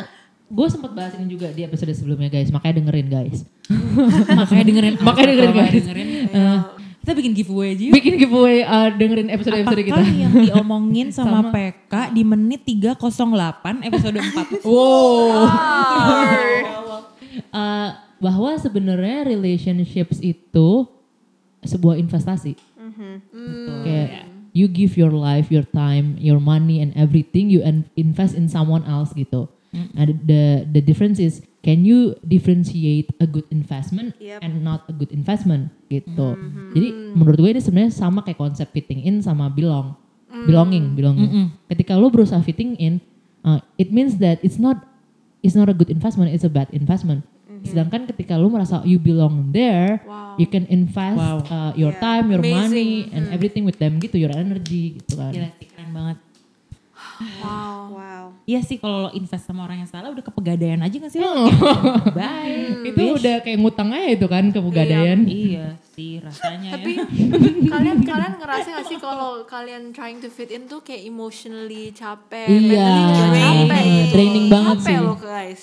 gue 0.46 0.66
sempat 0.68 0.92
bahas 0.92 1.12
ini 1.16 1.26
juga 1.26 1.48
di 1.48 1.62
episode 1.62 1.88
sebelumnya 1.90 2.28
guys, 2.28 2.50
makanya 2.50 2.74
dengerin 2.78 3.08
guys. 3.08 3.38
Makanya 4.40 4.64
dengerin. 4.66 4.94
Makanya 4.98 5.26
dengerin, 5.30 5.50
Makanya 5.50 5.70
guys. 5.70 5.78
dengerin. 5.80 6.08
Eh, 6.28 6.58
Kita 7.00 7.16
bikin 7.16 7.32
giveaway 7.32 7.72
aja 7.72 7.82
yuk. 7.88 7.94
bikin 7.96 8.14
giveaway 8.16 8.60
uh, 8.60 8.92
dengerin 8.92 9.32
episode-episode 9.32 9.82
kita. 9.82 9.96
Apakah 9.96 10.12
yang 10.12 10.32
diomongin 10.36 11.08
sama, 11.16 11.48
PK 11.48 12.12
di 12.12 12.22
menit 12.22 12.60
308 12.68 13.88
episode 13.88 14.20
4? 14.20 14.60
Wow. 14.68 15.48
Uh, 17.50 17.88
bahwa 18.20 18.52
sebenarnya 18.54 19.24
relationships 19.24 20.20
itu 20.20 20.84
sebuah 21.62 21.96
investasi. 21.96 22.52
Kayak 23.80 24.28
you 24.52 24.66
give 24.66 24.98
your 24.98 25.10
life, 25.10 25.48
your 25.48 25.64
time, 25.64 26.20
your 26.20 26.36
money 26.36 26.82
and 26.82 26.92
everything 26.92 27.48
you 27.48 27.62
in- 27.62 27.88
invest 27.94 28.36
in 28.36 28.44
someone 28.44 28.84
else 28.84 29.14
gitu. 29.14 29.48
Nah, 29.70 30.04
the- 30.04 30.20
the 30.20 30.42
the 30.68 30.82
difference 30.82 31.16
is 31.16 31.40
can 31.60 31.84
you 31.84 32.16
differentiate 32.24 33.12
a 33.20 33.28
good 33.28 33.44
investment 33.52 34.16
Yep. 34.16 34.40
and 34.40 34.60
not 34.60 34.88
a 34.88 34.94
good 34.94 35.12
investment 35.12 35.68
gitu. 35.86 36.34
Jadi 36.72 36.88
menurut 37.12 37.36
gue 37.36 37.50
ini 37.52 37.60
sebenarnya 37.60 37.92
sama 37.92 38.24
kayak 38.24 38.40
konsep 38.40 38.68
fitting 38.72 39.04
in 39.04 39.20
sama 39.20 39.48
belong. 39.48 39.92
Belonging, 40.30 40.94
belonging. 40.94 41.50
Ketika 41.66 41.98
lo 41.98 42.08
berusaha 42.08 42.38
fitting 42.40 42.78
in, 42.78 43.02
uh, 43.42 43.58
it 43.76 43.90
means 43.90 44.16
that 44.22 44.38
it's 44.40 44.56
not 44.56 44.78
it's 45.40 45.52
not 45.52 45.66
a 45.66 45.74
good 45.74 45.90
investment, 45.90 46.30
it's 46.30 46.46
a 46.46 46.52
bad 46.52 46.70
investment. 46.70 47.26
Sedangkan 47.60 48.08
ketika 48.08 48.40
lu 48.40 48.48
merasa 48.48 48.80
you 48.88 48.96
belong 48.96 49.52
there, 49.52 50.00
Wow. 50.08 50.40
you 50.40 50.48
can 50.48 50.64
invest 50.72 51.20
Wow. 51.20 51.44
uh, 51.44 51.72
your 51.76 51.92
Yeah. 51.92 52.00
time, 52.00 52.32
your 52.32 52.40
Amazing. 52.40 52.56
money, 52.56 52.90
and 53.12 53.28
everything 53.28 53.68
with 53.68 53.76
them 53.76 54.00
gitu, 54.00 54.16
your 54.16 54.32
energy 54.32 54.96
gitu 54.96 55.20
kan. 55.20 55.28
Gila 55.34 55.48
keren 55.60 55.90
banget. 55.92 56.16
Wow. 57.20 57.78
Wow. 57.92 58.24
Iya 58.42 58.60
sih 58.60 58.76
kalau 58.76 59.06
lo 59.06 59.10
invest 59.10 59.44
sama 59.44 59.62
orang 59.62 59.78
yang 59.78 59.88
salah 59.88 60.08
udah 60.08 60.22
kepegadaian 60.22 60.78
aja 60.78 60.96
gak 60.98 61.08
sih 61.08 61.18
lo? 61.18 61.46
Bye. 62.18 62.80
Itu 62.84 63.14
udah 63.14 63.40
kayak 63.40 63.58
ngutang 63.58 63.90
aja 63.90 64.08
itu 64.10 64.26
kan 64.26 64.44
ke 64.46 64.58
pegadaian. 64.58 65.18
Iya 65.22 65.66
sih 65.90 66.18
rasanya 66.18 66.74
Tapi 66.74 66.92
ya. 66.96 67.04
kalian 67.72 67.98
kalian 68.00 68.34
ngerasa 68.36 68.68
gak 68.72 68.86
sih 68.86 68.98
kalau 68.98 69.44
kalian 69.44 69.90
trying 69.90 70.18
to 70.18 70.28
fit 70.28 70.48
in 70.48 70.64
tuh 70.64 70.80
kayak 70.80 71.04
emotionally 71.04 71.92
capek, 71.92 72.48
Iya, 72.48 72.88
mentally 72.88 73.38
capek 73.38 73.68
draining. 73.68 73.92
gitu. 74.00 74.12
Draining 74.12 74.46
banget 74.48 74.76
capek 74.78 74.88
sih. 74.90 74.98
loh 74.98 75.18
guys. 75.18 75.62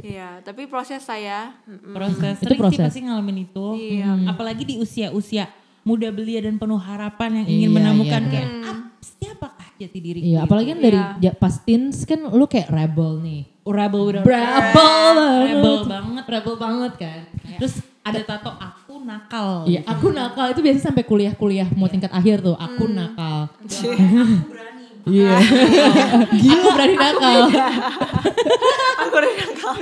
Iya, 0.00 0.28
tapi 0.40 0.64
proses 0.64 1.02
saya 1.02 1.52
Proses 1.90 2.40
Itu 2.40 2.48
sering 2.48 2.56
sih 2.56 2.62
proses. 2.72 2.84
pasti 2.88 3.00
ngalamin 3.02 3.44
itu. 3.44 3.66
Iya. 3.76 4.16
Apalagi 4.26 4.64
di 4.64 4.74
usia-usia 4.76 5.44
muda 5.82 6.08
belia 6.08 6.40
dan 6.40 6.56
penuh 6.56 6.76
harapan 6.76 7.44
yang 7.44 7.46
ingin 7.46 7.60
Iya, 7.66 7.76
menemukan 7.76 8.22
iya. 8.22 8.30
kayak 8.30 8.48
"Ah, 8.62 8.78
siapakah 8.98 9.57
jati 9.78 9.98
diri 9.98 10.18
Iya, 10.20 10.42
apalagi 10.42 10.68
kan 10.68 10.80
dari 10.80 10.98
Iya. 10.98 11.06
ja- 11.22 11.36
pas 11.36 11.54
teens 11.58 12.02
kan 12.02 12.20
lu 12.20 12.44
kayak 12.44 12.68
rebel 12.68 13.18
nih. 13.18 13.42
rebel 13.64 14.00
with 14.02 14.16
a 14.16 14.22
Rebel 14.22 14.72
banget. 14.72 15.44
rebel 15.52 15.76
banget 15.84 16.24
Rebel 16.26 16.54
banget 16.56 16.92
kan. 16.96 17.20
terus 17.56 17.74
ada 18.00 18.20
tato 18.22 18.50
aku 18.50 18.94
nakal 19.00 19.62
Iya, 19.64 19.84
aku 19.84 20.10
nakal 20.10 20.50
itu 20.50 20.60
biasanya 20.60 20.84
sampai 20.86 21.04
kuliah-kuliah 21.04 21.68
mau 21.72 21.86
tingkat 21.86 22.08
akhir 22.10 22.40
tuh, 22.42 22.56
aku 22.56 22.88
nakal. 22.88 23.52
Iya. 25.06 25.36
Gila. 26.30 26.52
Aku 26.54 26.68
berani 26.70 26.96
nakal. 26.98 27.40
aku 28.98 29.14
udah 29.14 29.32
nakal. 29.34 29.74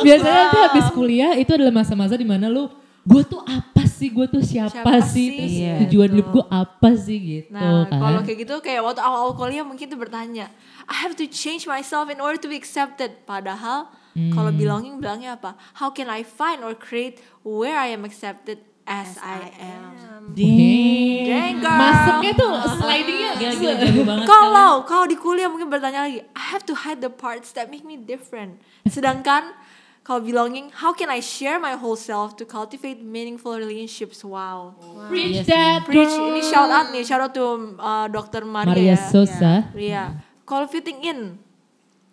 Biasanya 0.00 0.42
tuh 0.48 0.60
habis 0.64 0.86
kuliah 0.90 1.32
itu 1.34 1.46
adalah 1.48 1.70
masa-masa 1.72 2.14
di 2.14 2.24
mana 2.24 2.46
lu 2.46 2.66
gue 3.10 3.22
tuh 3.26 3.42
apa 3.42 3.82
sih, 3.82 4.08
gue 4.08 4.22
tuh 4.24 4.38
siapa, 4.40 4.70
Siapa 4.70 4.94
sih, 5.02 5.26
sih? 5.26 5.36
Terus 5.36 5.52
Iya. 5.52 5.74
tujuan 5.84 6.08
hidup 6.14 6.28
gue 6.30 6.44
apa 6.46 6.90
sih 6.94 7.18
gitu 7.18 7.50
Nah, 7.50 7.84
kan. 7.84 7.98
kalau 7.98 8.20
kayak 8.22 8.38
gitu 8.40 8.54
kayak 8.60 8.80
waktu 8.80 9.02
awal-awal 9.02 9.34
kuliah 9.34 9.66
mungkin 9.66 9.86
tuh 9.86 9.98
bertanya, 9.98 10.46
I 10.86 10.96
have 10.96 11.18
to 11.18 11.26
change 11.26 11.66
myself 11.66 12.06
in 12.06 12.18
order 12.18 12.38
to 12.38 12.46
be 12.46 12.54
accepted. 12.54 13.18
Padahal 13.24 13.90
Hmm. 14.10 14.30
kalau 14.30 14.50
belonging 14.50 14.98
bilangnya 14.98 15.34
apa? 15.34 15.54
How 15.76 15.90
can 15.90 16.06
I 16.06 16.22
find 16.22 16.62
or 16.62 16.72
create 16.72 17.18
where 17.42 17.74
I 17.74 17.90
am 17.90 18.02
accepted 18.02 18.58
as, 18.82 19.14
I 19.18 19.54
am? 19.54 20.34
Dang. 20.34 21.26
Dang, 21.26 21.54
girl. 21.58 21.78
Masuknya 21.78 22.32
tuh 22.34 22.50
slidingnya 22.78 23.30
Gila, 23.34 23.52
gila, 23.56 23.72
jago 23.76 24.02
banget 24.04 24.26
Kalau 24.26 24.72
kalau 24.82 25.06
di 25.06 25.14
kuliah 25.14 25.46
mungkin 25.46 25.66
bertanya 25.66 26.04
lagi, 26.04 26.22
I 26.34 26.44
have 26.48 26.62
to 26.64 26.74
hide 26.76 26.98
the 26.98 27.08
parts 27.08 27.54
that 27.54 27.66
make 27.66 27.82
me 27.82 27.94
different. 27.96 28.58
Sedangkan 28.84 29.54
kalau 30.00 30.24
belonging, 30.24 30.72
how 30.72 30.90
can 30.90 31.12
I 31.12 31.20
share 31.20 31.60
my 31.60 31.76
whole 31.76 31.94
self 31.94 32.34
to 32.40 32.44
cultivate 32.48 32.98
meaningful 33.04 33.54
relationships? 33.54 34.24
Wow. 34.24 34.74
Preach 35.06 35.38
Iya 35.38 35.42
sih. 35.44 35.52
that 35.52 35.78
Preach. 35.86 36.08
girl. 36.08 36.32
Ini 36.34 36.42
shout 36.42 36.70
out 36.72 36.86
nih, 36.90 37.02
shout 37.04 37.20
out 37.20 37.32
to 37.36 37.44
uh, 37.76 38.06
Dr. 38.08 38.42
Maria. 38.48 38.72
Maria. 38.72 38.96
Sosa. 38.96 39.68
Iya. 39.76 40.18
Kalau 40.48 40.66
fitting 40.66 41.04
in, 41.04 41.38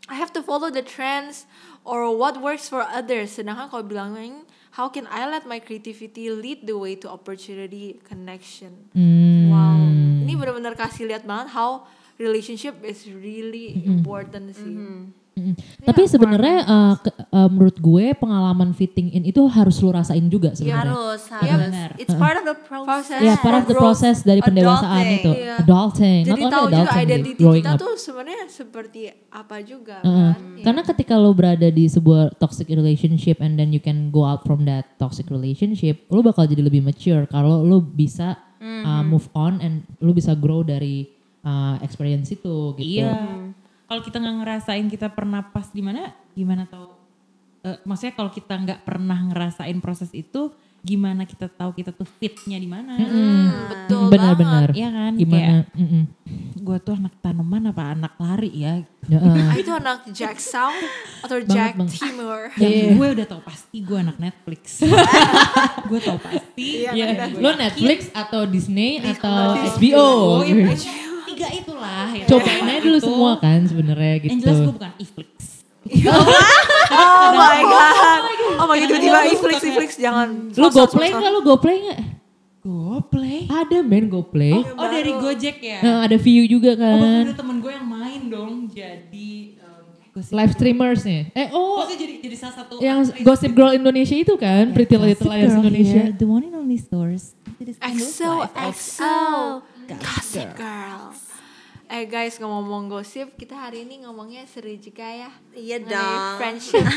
I 0.08 0.15
have 0.15 0.30
to 0.36 0.43
follow 0.45 0.69
the 0.69 0.84
trends 0.86 1.47
or 1.82 2.06
what 2.13 2.38
works 2.38 2.67
for 2.69 2.84
others. 2.84 3.34
Sedangkan 3.34 3.71
kalau 3.71 3.88
belonging, 3.88 4.45
how 4.78 4.91
can 4.91 5.08
I 5.10 5.26
let 5.26 5.47
my 5.50 5.58
creativity 5.58 6.30
lead 6.30 6.67
the 6.67 6.78
way 6.78 6.93
to 7.02 7.10
opportunity 7.10 7.97
connection? 8.06 8.91
Hmm. 8.93 9.50
Wow, 9.50 9.80
ini 10.28 10.36
benar-benar 10.38 10.78
kasih 10.78 11.08
lihat 11.10 11.26
banget 11.26 11.56
how 11.56 11.88
relationship 12.21 12.78
is 12.86 13.08
really 13.10 13.80
important 13.88 14.54
sih. 14.54 14.76
Mm-mm. 15.38 15.54
Tapi 15.86 16.02
sebenarnya 16.04 16.58
uh, 16.65 16.95
ke- 16.97 17.13
uh, 17.30 17.45
menurut 17.45 17.78
gue 17.78 18.06
pengalaman 18.17 18.73
fitting 18.73 19.13
in 19.13 19.21
itu 19.21 19.45
harus 19.45 19.77
lu 19.79 19.94
rasain 19.94 20.25
juga 20.25 20.58
sebenarnya. 20.58 20.90
Harus, 20.98 21.21
Iya, 21.29 21.54
harus. 21.54 21.65
benar. 21.69 21.90
It's 22.02 22.15
part 22.17 22.35
of 22.35 22.46
the 22.50 22.58
process. 22.58 23.21
Ya, 23.21 23.38
part 23.38 23.58
of 23.62 23.65
the 23.69 23.77
process 23.77 24.25
dari 24.25 24.42
pendewasaan 24.42 24.90
Adulting. 24.98 25.19
itu. 25.21 25.31
Iya. 25.38 25.56
Adulting. 25.62 26.19
Jadi 26.25 26.42
Not 26.42 26.52
tahu 26.52 26.65
juga 26.73 26.92
identity 26.98 27.31
kita 27.38 27.71
up. 27.71 27.77
tuh 27.77 27.94
sebenarnya 27.96 28.44
seperti 28.50 29.02
apa 29.29 29.56
juga 29.62 30.02
Uh-uh. 30.02 30.33
kan? 30.33 30.42
Iya. 30.58 30.63
Karena 30.65 30.81
ketika 30.81 31.13
lo 31.15 31.31
berada 31.31 31.67
di 31.69 31.85
sebuah 31.85 32.33
toxic 32.35 32.65
relationship 32.67 33.38
and 33.38 33.54
then 33.56 33.69
you 33.69 33.79
can 33.79 34.10
go 34.10 34.25
out 34.25 34.42
from 34.42 34.65
that 34.65 34.98
toxic 34.98 35.29
relationship, 35.29 36.02
lo 36.10 36.25
bakal 36.25 36.50
jadi 36.50 36.65
lebih 36.65 36.81
mature 36.81 37.29
kalau 37.29 37.62
lo 37.62 37.77
bisa 37.77 38.33
uh, 38.58 39.06
move 39.06 39.29
on 39.31 39.62
and 39.62 39.85
lo 40.00 40.10
bisa 40.12 40.33
grow 40.33 40.65
dari 40.65 41.06
uh, 41.44 41.77
experience 41.79 42.33
itu 42.33 42.73
gitu. 42.73 43.06
Iya. 43.06 43.13
Kalau 43.88 44.02
kita 44.04 44.19
nggak 44.19 44.35
ngerasain 44.44 44.88
kita 44.92 45.08
pernah 45.15 45.42
pas 45.48 45.71
di 45.71 45.79
mana, 45.79 46.12
gimana 46.35 46.67
tahu? 46.67 46.92
Eh, 47.63 47.79
maksudnya 47.88 48.13
kalau 48.19 48.31
kita 48.31 48.54
nggak 48.60 48.83
pernah 48.83 49.15
ngerasain 49.31 49.79
proses 49.79 50.12
itu, 50.12 50.52
gimana 50.83 51.27
kita 51.27 51.52
tahu 51.52 51.75
kita 51.75 51.92
tuh 51.96 52.08
fitnya 52.08 52.60
di 52.60 52.69
mana. 52.69 52.96
Betul 53.71 54.12
Benar-benar. 54.12 54.71
Iya 54.75 54.90
kan? 54.92 55.12
Gimana? 55.15 55.67
Mm-mm. 55.75 56.04
Gue 56.60 56.77
tuh 56.83 57.00
anak 57.00 57.15
tanaman 57.23 57.71
apa 57.71 57.96
anak 57.96 58.13
lari 58.19 58.52
ya? 58.52 58.83
Heeh. 59.08 59.48
Ah, 59.48 59.56
itu 59.56 59.71
anak 59.71 60.04
Jack 60.12 60.40
Sound 60.40 60.83
atau 61.23 61.40
Jack 61.48 61.79
Bang. 61.79 61.88
Timur? 61.88 62.52
Yang 62.60 62.75
gue 62.92 63.08
udah 63.19 63.25
tau 63.25 63.42
pasti 63.44 63.77
gue 63.79 63.98
anak 64.00 64.19
Netflix. 64.19 64.83
gue 65.90 66.00
tau 66.04 66.19
pasti. 66.19 66.88
Iya. 66.92 67.35
Lo 67.40 67.56
Netflix 67.56 68.12
atau 68.12 68.44
Disney 68.44 69.00
atau 69.00 69.56
Disney. 69.63 69.96
HBO? 69.96 70.08
Oh, 71.38 71.40
iya, 71.40 71.50
Tiga 71.54 71.62
itulah. 71.62 72.08
Ya. 72.12 72.25
Cobain 72.25 72.65
aja 72.65 72.81
dulu 72.81 73.00
semua 73.00 73.31
kan 73.38 73.60
sebenarnya 73.62 74.13
gitu. 74.19 74.31
Yang 74.33 74.42
jelas 74.42 74.58
gue 74.60 74.73
bukan 74.73 74.92
Iflix. 74.98 75.31
Oh 76.90 77.29
my 77.31 77.60
god. 77.63 78.21
Oh 78.58 78.65
my 78.65 78.75
god, 78.75 78.88
tiba-tiba 78.90 79.19
iflix 79.29 79.60
iflix 79.62 79.90
jangan. 79.96 80.52
Lu 80.52 80.67
GoPlay 80.67 81.10
sosok. 81.12 81.19
nggak? 81.19 81.31
Lu 81.31 81.42
GoPlay 81.44 81.77
nggak? 81.79 82.00
Gue 82.60 82.98
play. 83.08 83.40
Ada 83.48 83.79
men 83.79 84.12
GoPlay. 84.12 84.52
Oh 84.75 84.88
dari 84.88 85.13
Gojek 85.13 85.63
ya? 85.63 85.79
Nah, 85.79 85.98
ada 86.04 86.19
view 86.19 86.44
juga 86.44 86.75
Oh 86.75 86.79
bahkan 86.79 87.00
kan. 87.00 87.23
ada 87.23 87.35
temen 87.35 87.56
gue 87.63 87.71
yang 87.71 87.88
main 87.88 88.21
dong 88.27 88.67
jadi 88.67 89.31
um, 89.63 90.19
Live 90.35 90.52
streamersnya. 90.52 91.31
Eh 91.31 91.48
Oh, 91.54 91.79
oh, 91.79 91.88
saya 91.88 91.96
jadi 91.96 92.19
jadi 92.19 92.35
salah 92.35 92.56
satu 92.60 92.81
yang. 92.81 93.08
Gossip 93.23 93.56
Girl 93.56 93.71
Indonesia 93.71 94.17
itu 94.17 94.35
kan, 94.35 94.75
Pretty 94.75 94.98
Little 95.00 95.29
Liars 95.29 95.56
Indonesia. 95.56 96.12
the 96.12 96.27
one 96.27 96.44
and 96.44 96.58
only 96.58 96.75
stores. 96.75 97.38
EXO, 97.79 98.52
EXO, 98.52 99.15
Gossip 99.88 100.50
Girls. 100.58 101.27
Eh 101.88 102.04
guys 102.04 102.35
ngomong-ngomong 102.35 102.92
gosip, 102.92 103.31
kita 103.35 103.56
hari 103.56 103.88
ini 103.88 104.04
ngomongnya 104.04 104.44
seri 104.44 104.75
juga 104.75 105.08
ya. 105.08 105.31
Iya 105.56 105.77
dong. 105.81 106.35
Friendship. 106.35 106.83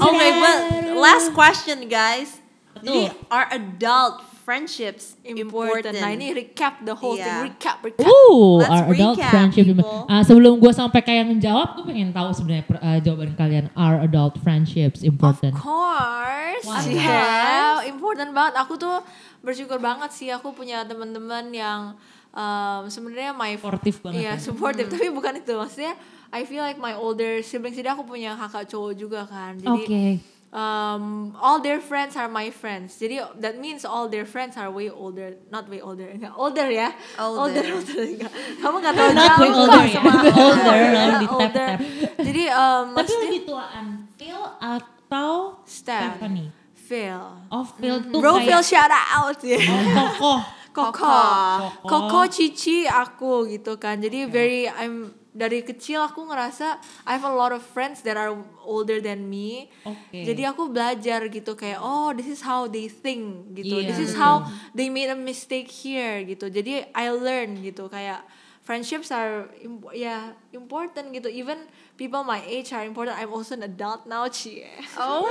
Okay, 0.00 0.30
but 0.34 0.58
last 0.96 1.30
question, 1.30 1.86
guys. 1.86 2.34
Jadi, 2.76 3.12
are 3.28 3.46
adult 3.52 4.24
friendships 4.40 5.14
important. 5.22 5.92
important? 5.92 6.00
Nah 6.00 6.10
ini 6.10 6.32
recap 6.32 6.80
the 6.80 6.90
whole 6.90 7.14
Iya. 7.14 7.22
thing, 7.22 7.38
recap, 7.46 7.76
recap. 7.80 8.08
Ooh, 8.08 8.58
Let's 8.58 8.72
our 8.72 8.84
adult 8.88 9.14
recap, 9.14 9.30
friendship. 9.30 9.64
people. 9.68 9.98
Ah, 10.08 10.22
sebelum 10.24 10.58
gue 10.58 10.72
sampai 10.72 11.00
kayak 11.00 11.24
ngejawab, 11.28 11.78
gue 11.78 11.84
pengen 11.86 12.10
tahu 12.10 12.32
sebenarnya 12.32 12.64
per- 12.64 12.80
ah, 12.80 12.98
jawaban 12.98 13.30
kalian. 13.34 13.70
Our 13.72 14.02
adult 14.02 14.40
friendships 14.40 15.04
important. 15.04 15.54
Of 15.54 15.60
course, 15.60 16.66
Wow. 16.66 16.82
yeah, 16.84 17.84
important 17.86 18.32
banget. 18.32 18.58
Aku 18.58 18.74
tuh 18.74 18.98
bersyukur 19.40 19.76
banget 19.76 20.10
sih 20.10 20.28
aku 20.28 20.50
punya 20.50 20.82
teman-teman 20.82 21.48
yang 21.48 21.80
um, 22.30 22.82
sebenarnya 22.86 23.32
my 23.32 23.56
Supportive 23.56 23.98
banget 24.00 24.18
Iya, 24.18 24.32
ya. 24.32 24.34
supportive. 24.36 24.88
Tapi 24.88 25.08
bukan 25.08 25.34
itu 25.36 25.52
maksudnya. 25.52 25.94
I 26.30 26.44
feel 26.44 26.60
like 26.60 26.78
my 26.78 26.94
older 26.94 27.40
siblings 27.40 27.74
jadi 27.74 27.90
aku 27.90 28.06
punya 28.06 28.36
kakak 28.36 28.66
cowok 28.66 28.92
juga 28.94 29.26
kan. 29.26 29.58
Jadi 29.58 29.82
Oke. 29.82 30.04
um, 30.50 31.04
all 31.34 31.58
their 31.58 31.82
friends 31.82 32.14
are 32.14 32.30
my 32.30 32.48
friends. 32.48 32.94
Jadi 32.94 33.18
that 33.36 33.58
means 33.58 33.82
all 33.82 34.06
their 34.06 34.22
friends 34.22 34.54
are 34.54 34.70
way 34.70 34.86
older, 34.86 35.34
not 35.48 35.66
way 35.66 35.82
older, 35.82 36.06
enggak 36.06 36.30
older 36.32 36.70
ya. 36.70 36.94
Older. 37.18 37.50
older, 37.50 37.66
older 37.82 38.02
enggak. 38.06 38.32
Kamu 38.62 38.76
nggak 38.78 38.94
tahu 38.94 39.10
Not 39.10 39.24
jauh 39.26 39.38
way 39.38 39.50
kok 39.50 39.58
older 39.58 39.82
ya. 39.82 39.90
sama 39.90 40.10
Older, 40.14 40.30
older, 40.30 41.10
di. 41.18 41.26
Jadi 42.22 42.42
um, 42.46 42.84
Tapi 42.86 42.94
maksudnya 42.94 43.26
lebih 43.26 43.42
tuaan 43.42 43.86
Phil 44.14 44.42
atau 44.62 45.30
Steph. 45.66 46.14
Stephanie? 46.14 46.48
Phil. 46.90 47.22
Oh 47.54 47.62
Phil 47.78 48.02
tuh 48.02 48.18
Bro 48.18 48.42
Phil 48.42 48.58
kayak 48.58 48.66
shout 48.66 48.90
out 48.90 49.38
ya. 49.46 49.62
oh, 50.26 50.42
kokoh. 50.74 50.90
Koko. 50.90 51.14
Koko. 51.86 51.86
Koko 51.86 52.20
Cici 52.26 52.90
aku 52.90 53.46
gitu 53.46 53.78
kan. 53.78 54.02
Jadi 54.02 54.26
very 54.26 54.66
I'm 54.66 55.14
dari 55.30 55.62
kecil 55.62 56.02
aku 56.02 56.26
ngerasa 56.26 56.82
I 57.06 57.14
have 57.14 57.22
a 57.22 57.30
lot 57.30 57.54
of 57.54 57.62
friends 57.62 58.02
that 58.02 58.18
are 58.18 58.34
older 58.66 58.98
than 58.98 59.30
me. 59.30 59.70
Oke. 59.86 60.26
Jadi 60.26 60.42
aku 60.42 60.66
belajar 60.74 61.22
gitu 61.30 61.54
kayak 61.54 61.78
oh 61.78 62.10
this 62.10 62.26
is 62.26 62.42
how 62.42 62.66
they 62.66 62.90
think 62.90 63.54
gitu. 63.54 63.78
Iya, 63.78 63.94
this 63.94 64.10
is 64.10 64.12
how 64.18 64.42
they 64.74 64.90
made 64.90 65.06
a 65.06 65.18
mistake 65.18 65.70
here 65.70 66.26
gitu. 66.26 66.50
Jadi 66.50 66.90
I 66.90 67.06
learn 67.14 67.62
gitu 67.62 67.86
kayak 67.86 68.26
friendships 68.66 69.14
are 69.14 69.46
ya 69.94 70.34
important 70.50 71.14
gitu. 71.14 71.30
Even 71.30 71.70
people 72.00 72.24
my 72.24 72.40
age 72.48 72.72
are 72.72 72.80
important. 72.80 73.20
I'm 73.20 73.28
also 73.28 73.52
an 73.60 73.68
adult 73.68 74.08
now, 74.08 74.24
cie. 74.32 74.64
Oh. 74.96 75.28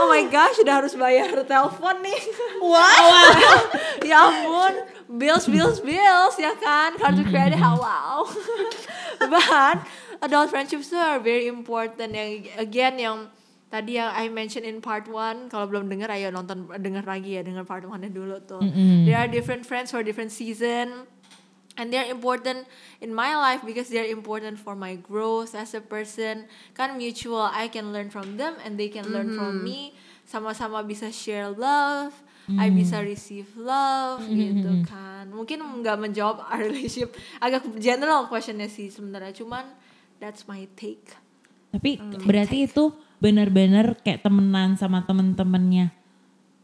Oh 0.00 0.08
my 0.08 0.24
gosh, 0.32 0.56
udah 0.64 0.80
harus 0.80 0.96
bayar 0.96 1.36
telepon 1.44 2.00
nih. 2.00 2.20
What? 2.64 3.28
ya 4.08 4.32
ampun, 4.32 4.88
bills, 5.20 5.44
bills, 5.44 5.84
bills, 5.84 6.34
ya 6.40 6.56
kan? 6.56 6.96
Kartu 6.96 7.28
kredit, 7.28 7.60
hello. 7.60 8.24
But 9.32 9.84
adult 10.24 10.48
friendships 10.48 10.88
are 10.96 11.20
very 11.20 11.44
important. 11.44 12.16
Yang 12.16 12.48
again 12.56 12.96
yang 12.96 13.28
tadi 13.68 14.00
yang 14.00 14.16
I 14.16 14.32
mentioned 14.32 14.64
in 14.64 14.80
part 14.80 15.04
one, 15.12 15.52
kalau 15.52 15.68
belum 15.68 15.92
dengar 15.92 16.08
ayo 16.08 16.32
nonton 16.32 16.72
dengar 16.80 17.04
lagi 17.04 17.36
ya, 17.36 17.44
dengar 17.44 17.68
part 17.68 17.84
one-nya 17.84 18.08
dulu 18.08 18.40
tuh. 18.48 18.64
There 19.04 19.20
are 19.20 19.28
different 19.28 19.68
friends 19.68 19.92
for 19.92 20.00
different 20.00 20.32
season. 20.32 21.04
And 21.72 21.88
they're 21.88 22.08
important 22.12 22.68
in 23.00 23.16
my 23.16 23.32
life 23.32 23.64
because 23.64 23.88
they're 23.88 24.08
important 24.08 24.60
for 24.60 24.76
my 24.76 25.00
growth 25.00 25.56
as 25.56 25.72
a 25.72 25.80
person. 25.80 26.44
Kan 26.76 27.00
mutual, 27.00 27.48
I 27.48 27.72
can 27.72 27.96
learn 27.96 28.12
from 28.12 28.36
them 28.36 28.60
and 28.60 28.76
they 28.76 28.92
can 28.92 29.08
learn 29.08 29.32
from 29.32 29.64
me. 29.64 29.96
Sama-sama 30.28 30.84
bisa 30.84 31.08
share 31.08 31.48
love, 31.48 32.12
I 32.60 32.68
bisa 32.68 33.00
receive 33.00 33.48
love 33.56 34.20
gitu 34.28 34.84
kan. 34.84 35.32
Mungkin 35.32 35.64
nggak 35.80 35.96
menjawab 35.96 36.44
our 36.52 36.60
relationship 36.68 37.16
agak 37.40 37.64
general 37.80 38.28
questionnya 38.28 38.68
sih 38.68 38.92
sebenarnya. 38.92 39.32
Cuman 39.32 39.64
that's 40.20 40.44
my 40.44 40.68
take. 40.76 41.16
Tapi 41.72 41.96
berarti 42.28 42.68
itu 42.68 42.92
benar-benar 43.16 43.96
kayak 44.04 44.26
temenan 44.26 44.76
sama 44.76 45.08
temen-temennya 45.08 46.01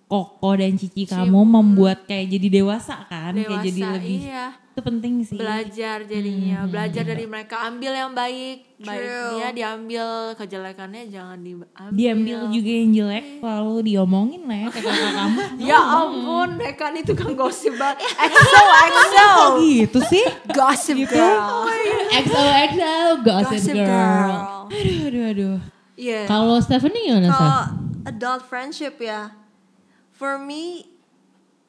Koko 0.09 0.57
dan 0.57 0.73
Cici 0.73 1.05
kamu 1.05 1.45
membuat 1.45 2.03
kayak 2.03 2.27
jadi 2.31 2.49
dewasa 2.55 3.05
kan? 3.05 3.37
kayak 3.37 3.61
jadi 3.63 3.77
Dewasa, 3.79 3.95
lebih 3.95 4.19
iya. 4.25 4.47
itu 4.69 4.81
penting 4.81 5.13
sih. 5.21 5.35
belajar 5.35 5.99
jadinya 6.03 6.65
belajar 6.65 7.03
dari 7.03 7.25
mereka 7.25 7.61
ambil 7.63 7.93
yang 7.93 8.13
baik 8.13 8.79
baiknya 8.79 9.49
diambil 9.51 10.07
kejelekannya 10.33 11.03
jangan 11.09 11.37
diambil 11.37 11.69
Diambil 11.91 12.39
juga 12.49 12.71
yang 12.73 12.91
jelek 12.91 13.25
lalu 13.39 13.75
diomongin 13.85 14.43
lah 14.45 14.59
ya 14.59 14.69
kakak 14.71 14.95
kamu. 15.19 15.39
ya 15.61 15.79
ampun 15.79 16.49
mereka 16.57 16.85
nih 16.89 17.03
tukang 17.03 17.33
gosip 17.35 17.75
banget 17.75 18.01
EXO 18.25 18.63
EXO 18.81 19.29
gitu 19.61 19.99
sih? 20.03 20.25
gossip 20.49 20.97
girl 21.05 21.69
XOXO 22.09 22.95
Gossip, 23.21 23.51
gossip 23.53 23.75
Girl. 23.75 23.85
girl 23.85 24.33
Aduh 24.69 24.97
aduh 25.05 25.25
aduh. 25.27 25.57
iya 25.95 26.25
Kalau 26.25 26.57
Stephanie 26.59 27.03
gimana? 27.05 27.29
Kalau 27.29 27.61
adult 28.07 28.43
friendship 28.45 28.97
ya, 28.99 29.33
for 30.19 30.35
me 30.37 30.91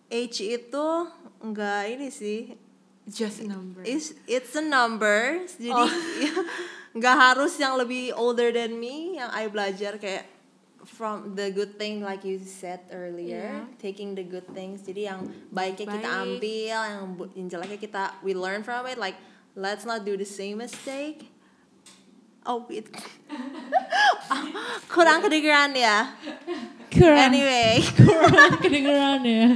age 0.10 0.42
itu 0.42 0.88
enggak 1.40 1.94
ini 1.94 2.10
sih. 2.10 2.58
just 3.10 3.42
a 3.42 3.48
number 3.50 3.82
It's, 3.82 4.14
it's 4.30 4.54
a 4.54 4.62
number. 4.62 5.42
Jadi 5.58 5.74
Oh. 5.74 5.90
nggak 6.98 7.18
harus 7.18 7.58
yang 7.58 7.78
lebih 7.78 8.14
older 8.14 8.50
than 8.50 8.78
me. 8.78 9.18
Yang 9.18 9.30
I 9.34 9.44
belajar 9.50 9.92
kayak 9.98 10.26
from 10.86 11.34
the 11.34 11.50
good 11.50 11.78
thing 11.78 12.02
like 12.02 12.22
you 12.22 12.38
said 12.42 12.82
earlier, 12.90 13.66
taking 13.78 14.14
the 14.14 14.26
good 14.26 14.46
things. 14.54 14.82
Jadi 14.82 15.10
yang 15.10 15.26
baiknya 15.50 15.86
kita 15.90 16.10
Baik. 16.10 16.22
ambil, 16.22 16.66
yang, 16.70 17.02
yang 17.34 17.48
jeleknya 17.50 17.80
kita 17.82 18.04
we 18.22 18.34
learn 18.34 18.62
from 18.62 18.86
it. 18.86 18.98
Like 18.98 19.18
let's 19.54 19.86
not 19.86 20.06
do 20.06 20.14
the 20.14 20.26
same 20.26 20.62
mistake. 20.62 21.30
Oh, 22.48 22.66
it 22.72 22.88
kurang 24.94 25.22
kedengeran 25.22 25.76
ya. 25.76 26.16
Kurang. 26.90 27.30
Anyway, 27.30 27.84
Kedengeran 28.64 29.22
ya. 29.22 29.48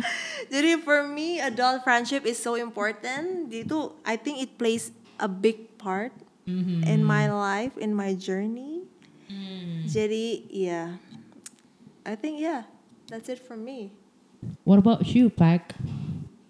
jadi 0.53 0.77
for 0.83 1.07
me 1.07 1.41
adult 1.41 1.81
friendship 1.81 2.27
is 2.27 2.37
so 2.37 2.53
important. 2.53 3.49
Itu 3.49 3.97
I 4.05 4.19
think 4.19 4.43
it 4.43 4.59
plays 4.61 4.93
a 5.17 5.31
big 5.31 5.79
part 5.81 6.13
in 6.45 7.01
my 7.01 7.31
life, 7.31 7.73
in 7.79 7.95
my 7.95 8.13
journey. 8.13 8.85
Jadi 9.87 10.45
yeah, 10.51 10.99
I 12.05 12.13
think 12.13 12.37
yeah, 12.37 12.69
that's 13.09 13.31
it 13.31 13.41
for 13.41 13.57
me. 13.57 13.95
What 14.67 14.77
about 14.77 15.07
you, 15.07 15.31
Pak? 15.31 15.73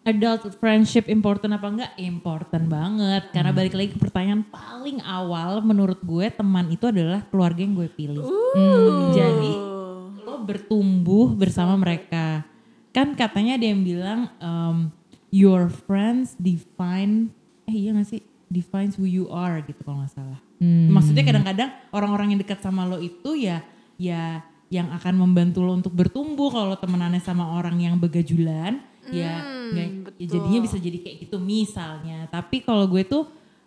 Adult 0.04 0.60
friendship 0.60 1.08
important 1.08 1.56
apa 1.56 1.68
enggak? 1.72 1.92
Important 1.96 2.68
banget. 2.68 3.24
Karena 3.32 3.56
balik 3.56 3.72
lagi 3.72 3.96
ke 3.96 4.00
pertanyaan 4.04 4.44
paling 4.52 5.00
awal 5.00 5.64
menurut 5.64 5.96
gue 6.04 6.28
teman 6.28 6.68
itu 6.68 6.92
adalah 6.92 7.24
keluarga 7.32 7.64
yang 7.64 7.72
gue 7.72 7.88
pilih. 7.88 8.20
Hmm, 8.20 9.16
Jadi 9.16 9.54
lo 10.28 10.44
bertumbuh 10.44 11.32
bersama 11.32 11.80
mereka. 11.80 12.44
Kan 12.92 13.16
katanya 13.16 13.56
ada 13.56 13.64
yang 13.64 13.80
bilang 13.80 14.20
um, 14.44 14.92
your 15.32 15.72
friends 15.72 16.36
define 16.36 17.32
eh 17.64 17.72
iya 17.72 17.96
gak 17.96 18.12
sih? 18.12 18.22
Defines 18.52 19.00
who 19.00 19.08
you 19.08 19.32
are 19.32 19.64
gitu 19.64 19.80
kalau 19.88 20.04
nggak 20.04 20.14
salah. 20.14 20.40
Maksudnya 20.64 21.24
kadang-kadang 21.24 21.70
orang-orang 21.96 22.36
yang 22.36 22.40
dekat 22.44 22.60
sama 22.60 22.88
lo 22.88 23.00
itu 23.00 23.36
ya 23.36 23.64
ya 23.96 24.44
yang 24.68 24.92
akan 24.92 25.16
membantu 25.16 25.64
lo 25.64 25.74
untuk 25.76 25.96
bertumbuh 25.96 26.52
kalau 26.52 26.76
temenannya 26.76 27.24
sama 27.24 27.56
orang 27.56 27.80
yang 27.80 27.96
begajulan 27.98 28.84
ya, 29.10 29.34
nggak- 29.74 30.16
ya 30.22 30.28
jadinya 30.30 30.60
bisa 30.62 30.78
jadi 30.78 30.98
kayak 31.00 31.18
gitu 31.26 31.38
misalnya. 31.38 32.30
Tapi 32.30 32.62
kalau 32.62 32.86
gue 32.88 33.04
tuh 33.04 33.24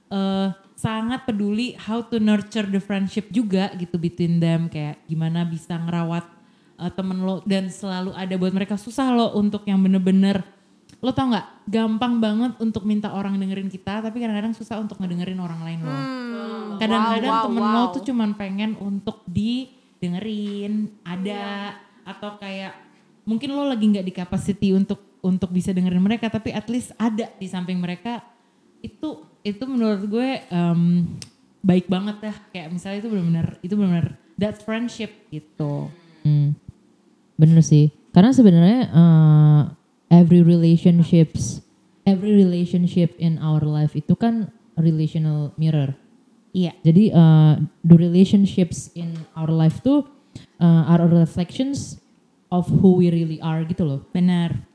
eh, 0.07 0.49
sangat 0.73 1.27
peduli 1.27 1.75
how 1.75 1.99
to 2.01 2.17
nurture 2.17 2.65
the 2.65 2.79
friendship 2.79 3.27
juga 3.29 3.75
gitu 3.75 3.99
between 3.99 4.39
them. 4.39 4.71
Kayak 4.71 5.03
gimana 5.05 5.43
bisa 5.43 5.75
ngerawat 5.75 6.25
eh, 6.79 6.93
temen 6.95 7.19
lo 7.21 7.43
dan 7.43 7.67
selalu 7.67 8.15
ada 8.15 8.35
buat 8.37 8.55
mereka. 8.55 8.79
Susah 8.79 9.11
lo 9.11 9.35
untuk 9.35 9.67
yang 9.67 9.83
bener-bener 9.83 10.47
lo 10.97 11.13
tau 11.13 11.29
nggak 11.29 11.69
gampang 11.69 12.19
banget 12.19 12.53
untuk 12.57 12.89
minta 12.89 13.13
orang 13.13 13.37
dengerin 13.37 13.69
kita 13.69 14.01
tapi 14.01 14.17
kadang-kadang 14.17 14.57
susah 14.57 14.81
untuk 14.81 14.97
ngedengerin 14.97 15.37
orang 15.37 15.61
lain 15.61 15.81
lo. 15.85 15.93
Kadang-kadang 16.77 17.31
Wow, 17.31 17.37
wow, 17.37 17.47
temen 17.49 17.65
lo 17.65 17.77
wow. 17.77 17.93
tuh 17.93 18.03
cuman 18.05 18.31
pengen 18.33 18.71
untuk 18.81 19.21
didengerin 19.29 20.73
ada 21.03 21.77
atau 22.07 22.39
kayak 22.39 22.73
mungkin 23.27 23.51
lo 23.53 23.67
lagi 23.67 23.85
nggak 23.87 24.07
di 24.07 24.13
capacity 24.15 24.69
untuk 24.73 25.03
untuk 25.25 25.53
bisa 25.53 25.73
dengerin 25.73 26.03
mereka 26.03 26.29
tapi 26.29 26.53
at 26.53 26.67
least 26.69 26.93
ada 26.97 27.31
di 27.37 27.47
samping 27.49 27.79
mereka 27.81 28.21
itu 28.81 29.25
itu 29.43 29.63
menurut 29.65 30.03
gue 30.07 30.29
em, 30.49 31.07
baik 31.63 31.89
banget 31.91 32.17
ya 32.31 32.35
kayak 32.53 32.69
misalnya 32.71 32.99
itu 33.03 33.09
benar-benar 33.11 33.49
itu 33.65 33.75
benar-benar 33.75 34.09
that's 34.37 34.63
friendship 34.63 35.11
gitu 35.33 35.89
Hmm, 36.27 36.59
bener 37.39 37.63
sih. 37.63 37.95
Karena 38.11 38.35
sebenarnya 38.35 38.91
uh, 38.91 39.63
every 40.11 40.43
relationships, 40.43 41.63
every 42.03 42.35
relationship 42.35 43.15
in 43.23 43.39
our 43.39 43.63
life 43.63 43.95
itu 43.95 44.19
kan 44.19 44.51
relational 44.75 45.55
mirror. 45.55 45.95
iya 46.51 46.75
Jadi 46.83 47.15
uh, 47.15 47.63
the 47.87 47.95
relationships 47.95 48.91
in 48.99 49.15
our 49.39 49.53
life 49.55 49.79
tuh 49.87 50.03
uh, 50.59 50.91
are 50.91 51.07
reflections 51.07 52.03
of 52.51 52.67
who 52.83 52.99
we 52.99 53.07
really 53.15 53.39
are 53.39 53.63
gitu 53.63 53.87
loh. 53.87 54.03
benar 54.11 54.67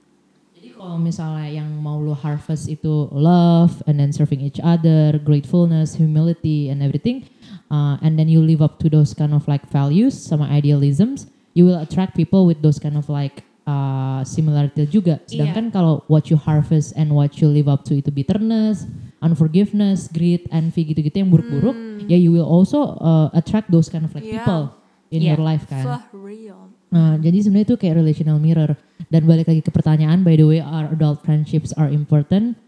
kalau 0.81 0.97
misalnya 0.97 1.61
yang 1.61 1.69
mau 1.77 2.01
lo 2.01 2.17
harvest 2.17 2.65
itu 2.65 3.05
love 3.13 3.85
and 3.85 4.01
then 4.01 4.09
serving 4.09 4.41
each 4.41 4.57
other, 4.65 5.21
gratefulness, 5.21 5.93
humility 5.93 6.73
and 6.73 6.81
everything, 6.81 7.29
uh, 7.69 8.01
and 8.01 8.17
then 8.17 8.25
you 8.25 8.41
live 8.41 8.65
up 8.65 8.81
to 8.81 8.89
those 8.89 9.13
kind 9.13 9.29
of 9.29 9.45
like 9.45 9.61
values 9.69 10.17
sama 10.17 10.49
idealisms, 10.49 11.29
you 11.53 11.69
will 11.69 11.77
attract 11.77 12.17
people 12.17 12.49
with 12.49 12.65
those 12.65 12.81
kind 12.81 12.97
of 12.97 13.05
like 13.13 13.45
uh, 13.69 14.25
similarity 14.25 14.89
juga. 14.89 15.21
Sedangkan 15.29 15.69
kalau 15.69 16.01
what 16.09 16.33
you 16.33 16.35
harvest 16.35 16.97
and 16.97 17.13
what 17.13 17.37
you 17.37 17.45
live 17.45 17.69
up 17.69 17.85
to 17.85 17.93
itu 18.01 18.09
bitterness, 18.09 18.89
unforgiveness, 19.21 20.09
greed, 20.09 20.49
envy 20.49 20.81
gitu-gitu 20.81 21.21
yang 21.21 21.29
buruk-buruk, 21.29 21.77
ya 22.09 22.17
you 22.17 22.33
will 22.33 22.49
also 22.49 22.97
uh, 22.97 23.29
attract 23.37 23.69
those 23.69 23.85
kind 23.85 24.01
of 24.01 24.09
like 24.17 24.25
Yeah. 24.25 24.41
people 24.41 24.73
in 25.13 25.21
Yeah. 25.21 25.37
your 25.37 25.45
life 25.45 25.69
kan. 25.69 25.85
For 26.09 26.17
real. 26.17 26.73
Nah, 26.91 27.15
jadi 27.17 27.39
sebenarnya 27.39 27.67
itu 27.71 27.77
kayak 27.79 27.95
relational 28.03 28.37
mirror. 28.37 28.75
Dan 29.07 29.23
balik 29.23 29.47
lagi 29.47 29.63
ke 29.63 29.71
pertanyaan, 29.71 30.27
by 30.27 30.35
the 30.35 30.43
way, 30.43 30.59
are 30.59 30.91
adult 30.91 31.23
friendships 31.23 31.71
are 31.79 31.87
important? 31.87 32.59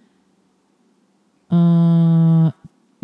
Eh, 1.53 2.47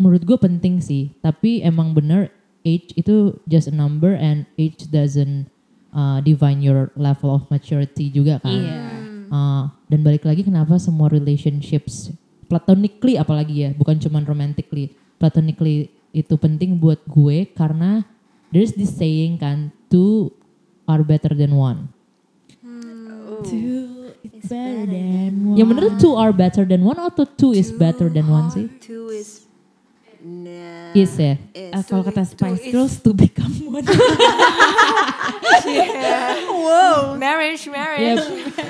menurut 0.00 0.22
gue 0.24 0.38
penting 0.40 0.80
sih, 0.80 1.12
tapi 1.20 1.60
emang 1.60 1.92
bener 1.92 2.32
age 2.64 2.92
itu 2.96 3.36
just 3.46 3.68
a 3.68 3.74
number 3.74 4.16
and 4.16 4.48
age 4.56 4.88
doesn't 4.88 5.48
uh, 5.92 6.18
define 6.24 6.64
your 6.64 6.88
level 6.96 7.30
of 7.30 7.44
maturity 7.52 8.08
juga 8.08 8.40
kan. 8.40 8.50
Iya. 8.50 8.80
Uh, 9.30 9.64
dan 9.86 10.00
balik 10.02 10.26
lagi 10.26 10.42
kenapa 10.42 10.74
semua 10.82 11.06
relationships 11.06 12.10
platonically 12.50 13.14
apalagi 13.14 13.68
ya, 13.68 13.70
bukan 13.76 14.02
cuman 14.02 14.26
romantically, 14.26 14.90
platonically 15.22 15.92
itu 16.10 16.34
penting 16.34 16.82
buat 16.82 16.98
gue 17.06 17.46
karena 17.54 18.02
there's 18.50 18.74
this 18.74 18.90
saying 18.90 19.38
kan, 19.38 19.70
two 19.86 20.34
are 20.90 21.06
better 21.06 21.30
than 21.30 21.54
one. 21.54 21.86
Two 23.46 24.10
is 24.20 24.50
better 24.50 24.84
than 24.84 25.32
one. 25.48 25.56
Yang 25.56 25.66
bener 25.70 25.86
two 25.96 26.14
are 26.18 26.34
better 26.34 26.66
than 26.66 26.82
one 26.82 26.98
atau 26.98 27.24
two 27.24 27.54
is 27.54 27.70
better 27.70 28.10
than 28.10 28.26
one 28.26 28.50
sih? 28.50 28.66
Two 28.82 29.08
is 29.08 29.46
nah, 30.20 30.92
Is 30.92 31.14
ya. 31.16 31.38
is. 31.54 31.72
Eh, 31.72 31.82
kalau 31.86 32.02
kata 32.02 32.26
Spice 32.26 32.68
Girls 32.68 32.98
to 33.00 33.14
become 33.14 33.54
one. 33.70 33.86
Wow. 36.50 37.14
Marriage, 37.18 37.66
Ya, 37.66 37.72
marriage. 37.72 38.24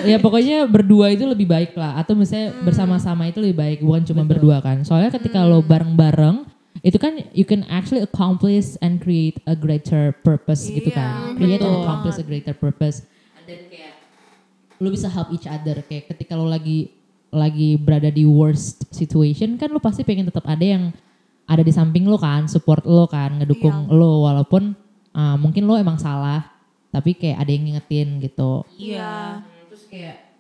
ya 0.05 0.17
pokoknya 0.19 0.65
berdua 0.67 1.13
itu 1.13 1.25
lebih 1.25 1.47
baik 1.49 1.73
lah. 1.77 1.97
Atau 2.01 2.17
misalnya 2.17 2.53
bersama-sama 2.61 3.29
itu 3.29 3.39
lebih 3.41 3.57
baik, 3.57 3.79
bukan 3.81 4.03
cuma 4.05 4.23
berdua 4.25 4.61
kan. 4.61 4.83
Soalnya 4.85 5.13
ketika 5.15 5.45
lo 5.45 5.61
bareng-bareng, 5.61 6.45
itu 6.81 6.97
kan 6.97 7.21
you 7.35 7.45
can 7.45 7.67
actually 7.69 8.01
accomplish 8.01 8.79
and 8.81 9.03
create 9.03 9.43
a 9.45 9.59
greater 9.59 10.15
purpose 10.23 10.71
gitu 10.71 10.89
kan. 10.95 11.35
Create 11.37 11.61
and 11.61 11.85
accomplish 11.85 12.17
a 12.17 12.25
greater 12.25 12.55
purpose. 12.55 13.05
And 13.37 13.45
then 13.45 13.67
kayak 13.69 13.99
lo 14.81 14.89
bisa 14.89 15.11
help 15.11 15.35
each 15.35 15.51
other. 15.51 15.83
Kayak 15.85 16.15
ketika 16.15 16.39
lo 16.39 16.49
lagi 16.49 16.95
lagi 17.31 17.79
berada 17.79 18.11
di 18.11 18.27
worst 18.27 18.91
situation 18.91 19.55
kan 19.55 19.71
lo 19.71 19.79
pasti 19.79 20.03
pengen 20.03 20.27
tetap 20.31 20.43
ada 20.47 20.63
yang 20.65 20.91
ada 21.51 21.67
di 21.67 21.75
samping 21.75 22.07
lo 22.07 22.15
kan, 22.15 22.47
support 22.47 22.87
lo 22.87 23.11
kan, 23.11 23.43
ngedukung 23.43 23.91
lo 23.91 24.23
walaupun 24.23 24.71
uh, 25.11 25.35
mungkin 25.35 25.67
lo 25.67 25.75
emang 25.75 25.99
salah, 25.99 26.47
tapi 26.95 27.19
kayak 27.19 27.43
ada 27.43 27.51
yang 27.51 27.67
ngingetin 27.67 28.23
gitu. 28.23 28.63
Iya. 28.79 29.43
Terus 29.67 29.85
kayak 29.91 30.31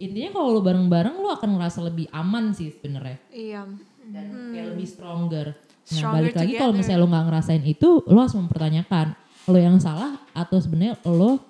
intinya 0.00 0.40
kalau 0.40 0.56
lo 0.56 0.60
bareng-bareng 0.64 1.12
lo 1.20 1.28
akan 1.36 1.60
ngerasa 1.60 1.84
lebih 1.84 2.08
aman 2.08 2.56
sih 2.56 2.72
sebenarnya 2.72 3.20
Iya. 3.28 3.68
Dan 4.10 4.26
kayak 4.52 4.66
lebih 4.74 4.86
stronger. 4.86 5.46
Nah 5.54 5.98
Stronger 5.98 6.14
balik 6.22 6.34
lagi 6.38 6.52
kalau 6.58 6.72
misalnya 6.74 7.00
lo 7.02 7.08
nggak 7.10 7.24
ngerasain 7.26 7.64
itu, 7.66 7.90
lo 8.06 8.18
harus 8.20 8.36
mempertanyakan 8.36 9.06
lo 9.50 9.58
yang 9.58 9.78
salah 9.82 10.20
atau 10.30 10.60
sebenarnya 10.62 10.94
lo 11.08 11.40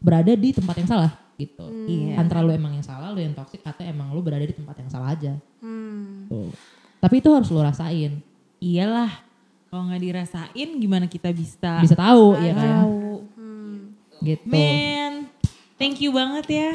berada 0.00 0.32
di 0.32 0.54
tempat 0.54 0.76
yang 0.80 0.88
salah 0.88 1.12
gitu. 1.36 1.66
Iya. 1.84 2.16
Antara 2.16 2.40
lo 2.40 2.52
emang 2.52 2.72
yang 2.72 2.86
salah, 2.86 3.12
lo 3.12 3.20
yang 3.20 3.36
toxic 3.36 3.60
atau 3.60 3.84
emang 3.84 4.12
lo 4.12 4.24
berada 4.24 4.44
di 4.44 4.56
tempat 4.56 4.76
yang 4.80 4.88
salah 4.88 5.12
aja. 5.12 5.36
Hmm. 5.60 6.30
Tuh. 6.30 6.52
Tapi 6.96 7.20
itu 7.20 7.28
harus 7.28 7.48
lo 7.52 7.60
rasain, 7.60 8.24
Iyalah. 8.56 9.12
Kalau 9.68 9.92
nggak 9.92 10.00
dirasain 10.00 10.68
gimana 10.80 11.04
kita 11.10 11.28
bisa 11.34 11.82
bisa 11.84 11.96
tahu 11.98 12.38
ya 12.40 12.54
kan. 12.56 12.86
tahu. 12.86 13.00
Gitu. 14.24 14.48
Man, 14.48 15.28
thank 15.76 16.00
you 16.00 16.08
banget 16.16 16.46
ya 16.48 16.72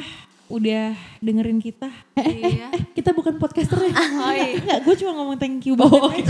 udah 0.51 0.91
dengerin 1.17 1.57
kita. 1.57 1.87
Iya. 2.13 2.69
Kita 2.91 3.11
bukan 3.11 3.35
podcaster 3.35 3.79
ya. 3.81 3.95
Oh 4.21 4.29
iya. 4.29 4.53
Enggak, 4.53 4.79
gue 4.83 4.95
cuma 4.97 5.11
ngomong 5.15 5.37
thank 5.37 5.63
you 5.63 5.73
banget. 5.73 6.27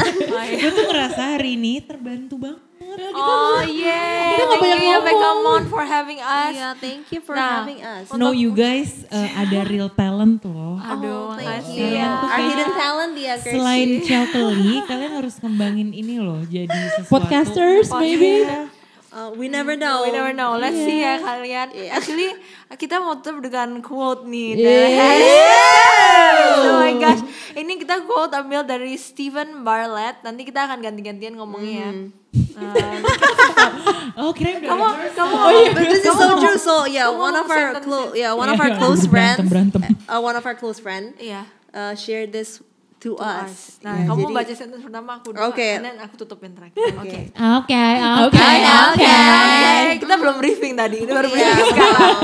gue 0.53 0.71
tuh 0.71 0.85
ngerasa 0.85 1.35
hari 1.35 1.55
ini 1.55 1.81
terbantu 1.81 2.37
banget. 2.37 2.61
Oh 3.13 3.61
yeah. 3.63 4.35
Kita 4.35 4.43
nggak 4.43 4.51
Thank 4.51 4.61
banyak 4.61 4.79
you 4.79 4.85
ya 4.85 4.97
ngomong. 4.97 5.19
Come 5.21 5.43
on 5.47 5.63
for 5.65 5.81
having 5.81 6.19
us. 6.19 6.51
Yeah, 6.51 6.73
thank 6.75 7.07
you 7.07 7.19
for 7.19 7.33
Nah, 7.33 7.61
having 7.61 7.79
us. 7.79 8.05
No 8.11 8.29
you 8.31 8.51
guys 8.51 9.05
uh, 9.07 9.29
ada 9.37 9.63
real 9.63 9.87
talent 9.87 10.43
loh. 10.43 10.75
Aduh, 10.77 11.31
Oh, 11.31 11.37
thank 11.37 11.71
you. 11.71 11.87
ya. 11.87 12.19
Our 12.19 12.41
hidden 12.41 12.71
talent 12.73 13.13
ya, 13.15 13.33
Gershi. 13.37 13.53
Selain 13.53 13.89
Chelkeli, 14.01 14.75
kalian 14.83 15.11
harus 15.13 15.35
ngembangin 15.37 15.89
ini 15.89 16.19
loh 16.19 16.41
jadi 16.43 16.67
sesuatu. 16.97 17.11
Podcasters 17.15 17.87
maybe. 17.95 18.43
Uh, 19.11 19.35
we 19.35 19.51
never 19.51 19.75
know. 19.75 20.07
We 20.07 20.15
never 20.15 20.31
know. 20.31 20.55
Let's 20.55 20.79
see 20.79 21.03
ya 21.03 21.19
kalian. 21.19 21.75
Yeah. 21.75 21.99
Actually, 21.99 22.31
kita 22.79 22.95
mau 22.95 23.19
tutup 23.19 23.43
dengan 23.43 23.83
quote 23.83 24.23
nih. 24.23 24.55
Yeah. 24.55 26.63
Oh 26.63 26.79
my 26.79 26.95
gosh. 26.95 27.19
Ini 27.51 27.75
kita 27.75 28.07
quote 28.07 28.31
ambil 28.31 28.63
dari 28.63 28.95
Stephen 28.95 29.67
Bartlett. 29.67 30.23
Nanti 30.23 30.47
kita 30.47 30.63
akan 30.63 30.79
ganti-gantian 30.79 31.35
ngomongnya. 31.35 31.91
Um, 31.91 32.15
Oh 34.11 34.31
kira 34.31 34.59
kamu, 34.63 34.85
kamu, 35.15 35.35
But 35.75 35.85
this 35.87 36.03
is 36.03 36.15
so 36.15 36.39
true. 36.39 36.55
So 36.55 36.87
yeah, 36.87 37.11
one 37.11 37.35
of 37.35 37.47
our 37.47 37.79
close 37.79 38.15
yeah 38.15 38.31
one 38.31 38.47
of 38.53 38.59
our 38.59 38.71
Yeah, 38.71 38.79
close 38.79 39.03
berantem, 39.07 39.47
friends, 39.47 39.71
berantem. 39.75 39.95
uh, 40.07 40.19
one 40.19 40.35
of 40.35 40.43
our 40.43 40.55
close 40.55 40.79
friend 40.79 41.15
Iya. 41.19 41.47
uh, 41.71 41.93
shared 41.95 42.31
this 42.31 42.59
to, 43.01 43.17
us. 43.17 43.81
Nah, 43.81 43.97
Yeah, 43.97 44.07
kamu 44.13 44.29
jadi- 44.29 44.35
baca 44.37 44.53
sentence 44.53 44.83
pertama 44.85 45.11
aku 45.17 45.33
Oke. 45.33 45.67
and 45.73 45.83
then 45.83 45.97
aku 45.97 46.15
tutupin 46.21 46.53
terakhir. 46.53 46.77
Oke. 47.01 47.33
Oke, 47.33 47.83
Oke, 48.29 48.45
oke. 48.93 49.17
Kita 49.97 50.15
belum 50.21 50.35
briefing 50.37 50.73
tadi, 50.77 51.01
ini 51.01 51.11
baru 51.11 51.27
briefing 51.33 51.67
sekarang. 51.73 52.17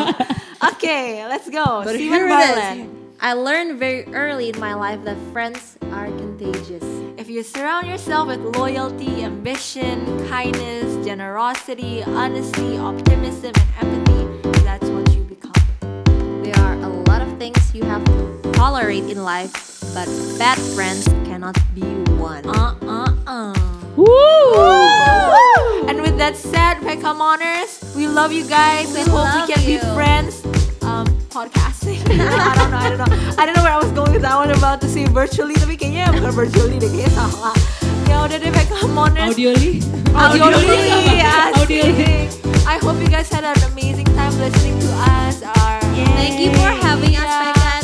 Oke, 0.57 0.97
let's 1.30 1.49
go. 1.49 1.82
But 1.82 1.97
it 1.97 2.05
Bartlett. 2.09 2.89
I 3.17 3.34
learned 3.34 3.82
very 3.82 4.05
early 4.13 4.53
in 4.53 4.59
my 4.61 4.78
life 4.78 5.01
that 5.09 5.17
friends 5.34 5.78
are 5.89 6.05
contagious. 6.21 6.86
If 7.17 7.30
you 7.34 7.41
surround 7.41 7.89
yourself 7.89 8.30
with 8.30 8.41
loyalty, 8.53 9.25
ambition, 9.25 10.05
kindness, 10.30 10.86
generosity, 11.01 12.05
honesty, 12.05 12.78
optimism, 12.78 13.57
and 13.57 13.69
empathy, 13.82 14.21
that's 14.61 14.86
what 14.93 15.09
you 15.17 15.25
become. 15.25 15.57
There 16.45 16.53
are 16.61 16.78
a 16.78 16.89
lot 17.09 17.25
of 17.25 17.34
things 17.41 17.57
you 17.73 17.82
have 17.89 18.05
to 18.05 18.53
tolerate 18.53 19.09
in 19.09 19.25
life, 19.25 19.76
but 19.94 20.08
bad 20.38 20.58
friends 20.76 21.08
cannot 21.26 21.56
be 21.74 21.84
one. 22.18 22.46
Uh 22.48 22.76
uh 22.84 23.12
uh. 23.28 23.54
Woo! 23.98 25.88
And 25.88 26.02
with 26.02 26.18
that 26.18 26.36
said, 26.36 26.78
Pekam 26.86 27.20
Honors, 27.20 27.80
we 27.96 28.08
love 28.08 28.32
you 28.32 28.46
guys. 28.48 28.88
We, 28.94 29.04
We 29.04 29.10
hope 29.10 29.30
we 29.36 29.54
can 29.54 29.62
be 29.66 29.78
friends. 29.96 30.44
Um, 30.84 31.08
podcasting. 31.30 32.00
I 32.10 32.56
don't 32.56 32.72
know, 32.72 32.78
I 32.78 32.90
don't 32.90 33.00
know. 33.00 33.36
I 33.38 33.46
don't 33.46 33.56
know 33.56 33.64
where 33.64 33.74
I 33.74 33.78
was 33.82 33.92
going 33.92 34.12
with 34.14 34.22
that 34.22 34.36
one 34.38 34.52
about 34.52 34.80
to 34.82 34.88
say 34.88 35.06
virtually, 35.06 35.54
tapi 35.56 35.76
kayaknya 35.76 36.14
bukan 36.16 36.32
virtually 36.32 36.78
deh, 36.80 36.88
kayaknya 36.88 37.12
salah. 37.12 37.56
Ya 38.08 38.24
udah 38.24 38.38
deh, 38.40 38.52
Pekam 38.54 38.96
Honors. 38.96 39.36
Audioli. 39.36 39.84
Audioli, 40.16 40.56
Audioli. 40.56 41.18
asik. 41.20 42.32
I 42.68 42.78
hope 42.80 42.96
you 43.00 43.10
guys 43.12 43.28
had 43.28 43.44
an 43.44 43.58
amazing 43.72 44.08
time 44.16 44.32
listening 44.40 44.80
to 44.80 44.90
us. 45.24 45.44
Our 45.44 45.80
Thank 46.16 46.40
you 46.40 46.52
for 46.56 46.72
having 46.80 47.16
us, 47.16 47.28
Yeah. 47.28 47.76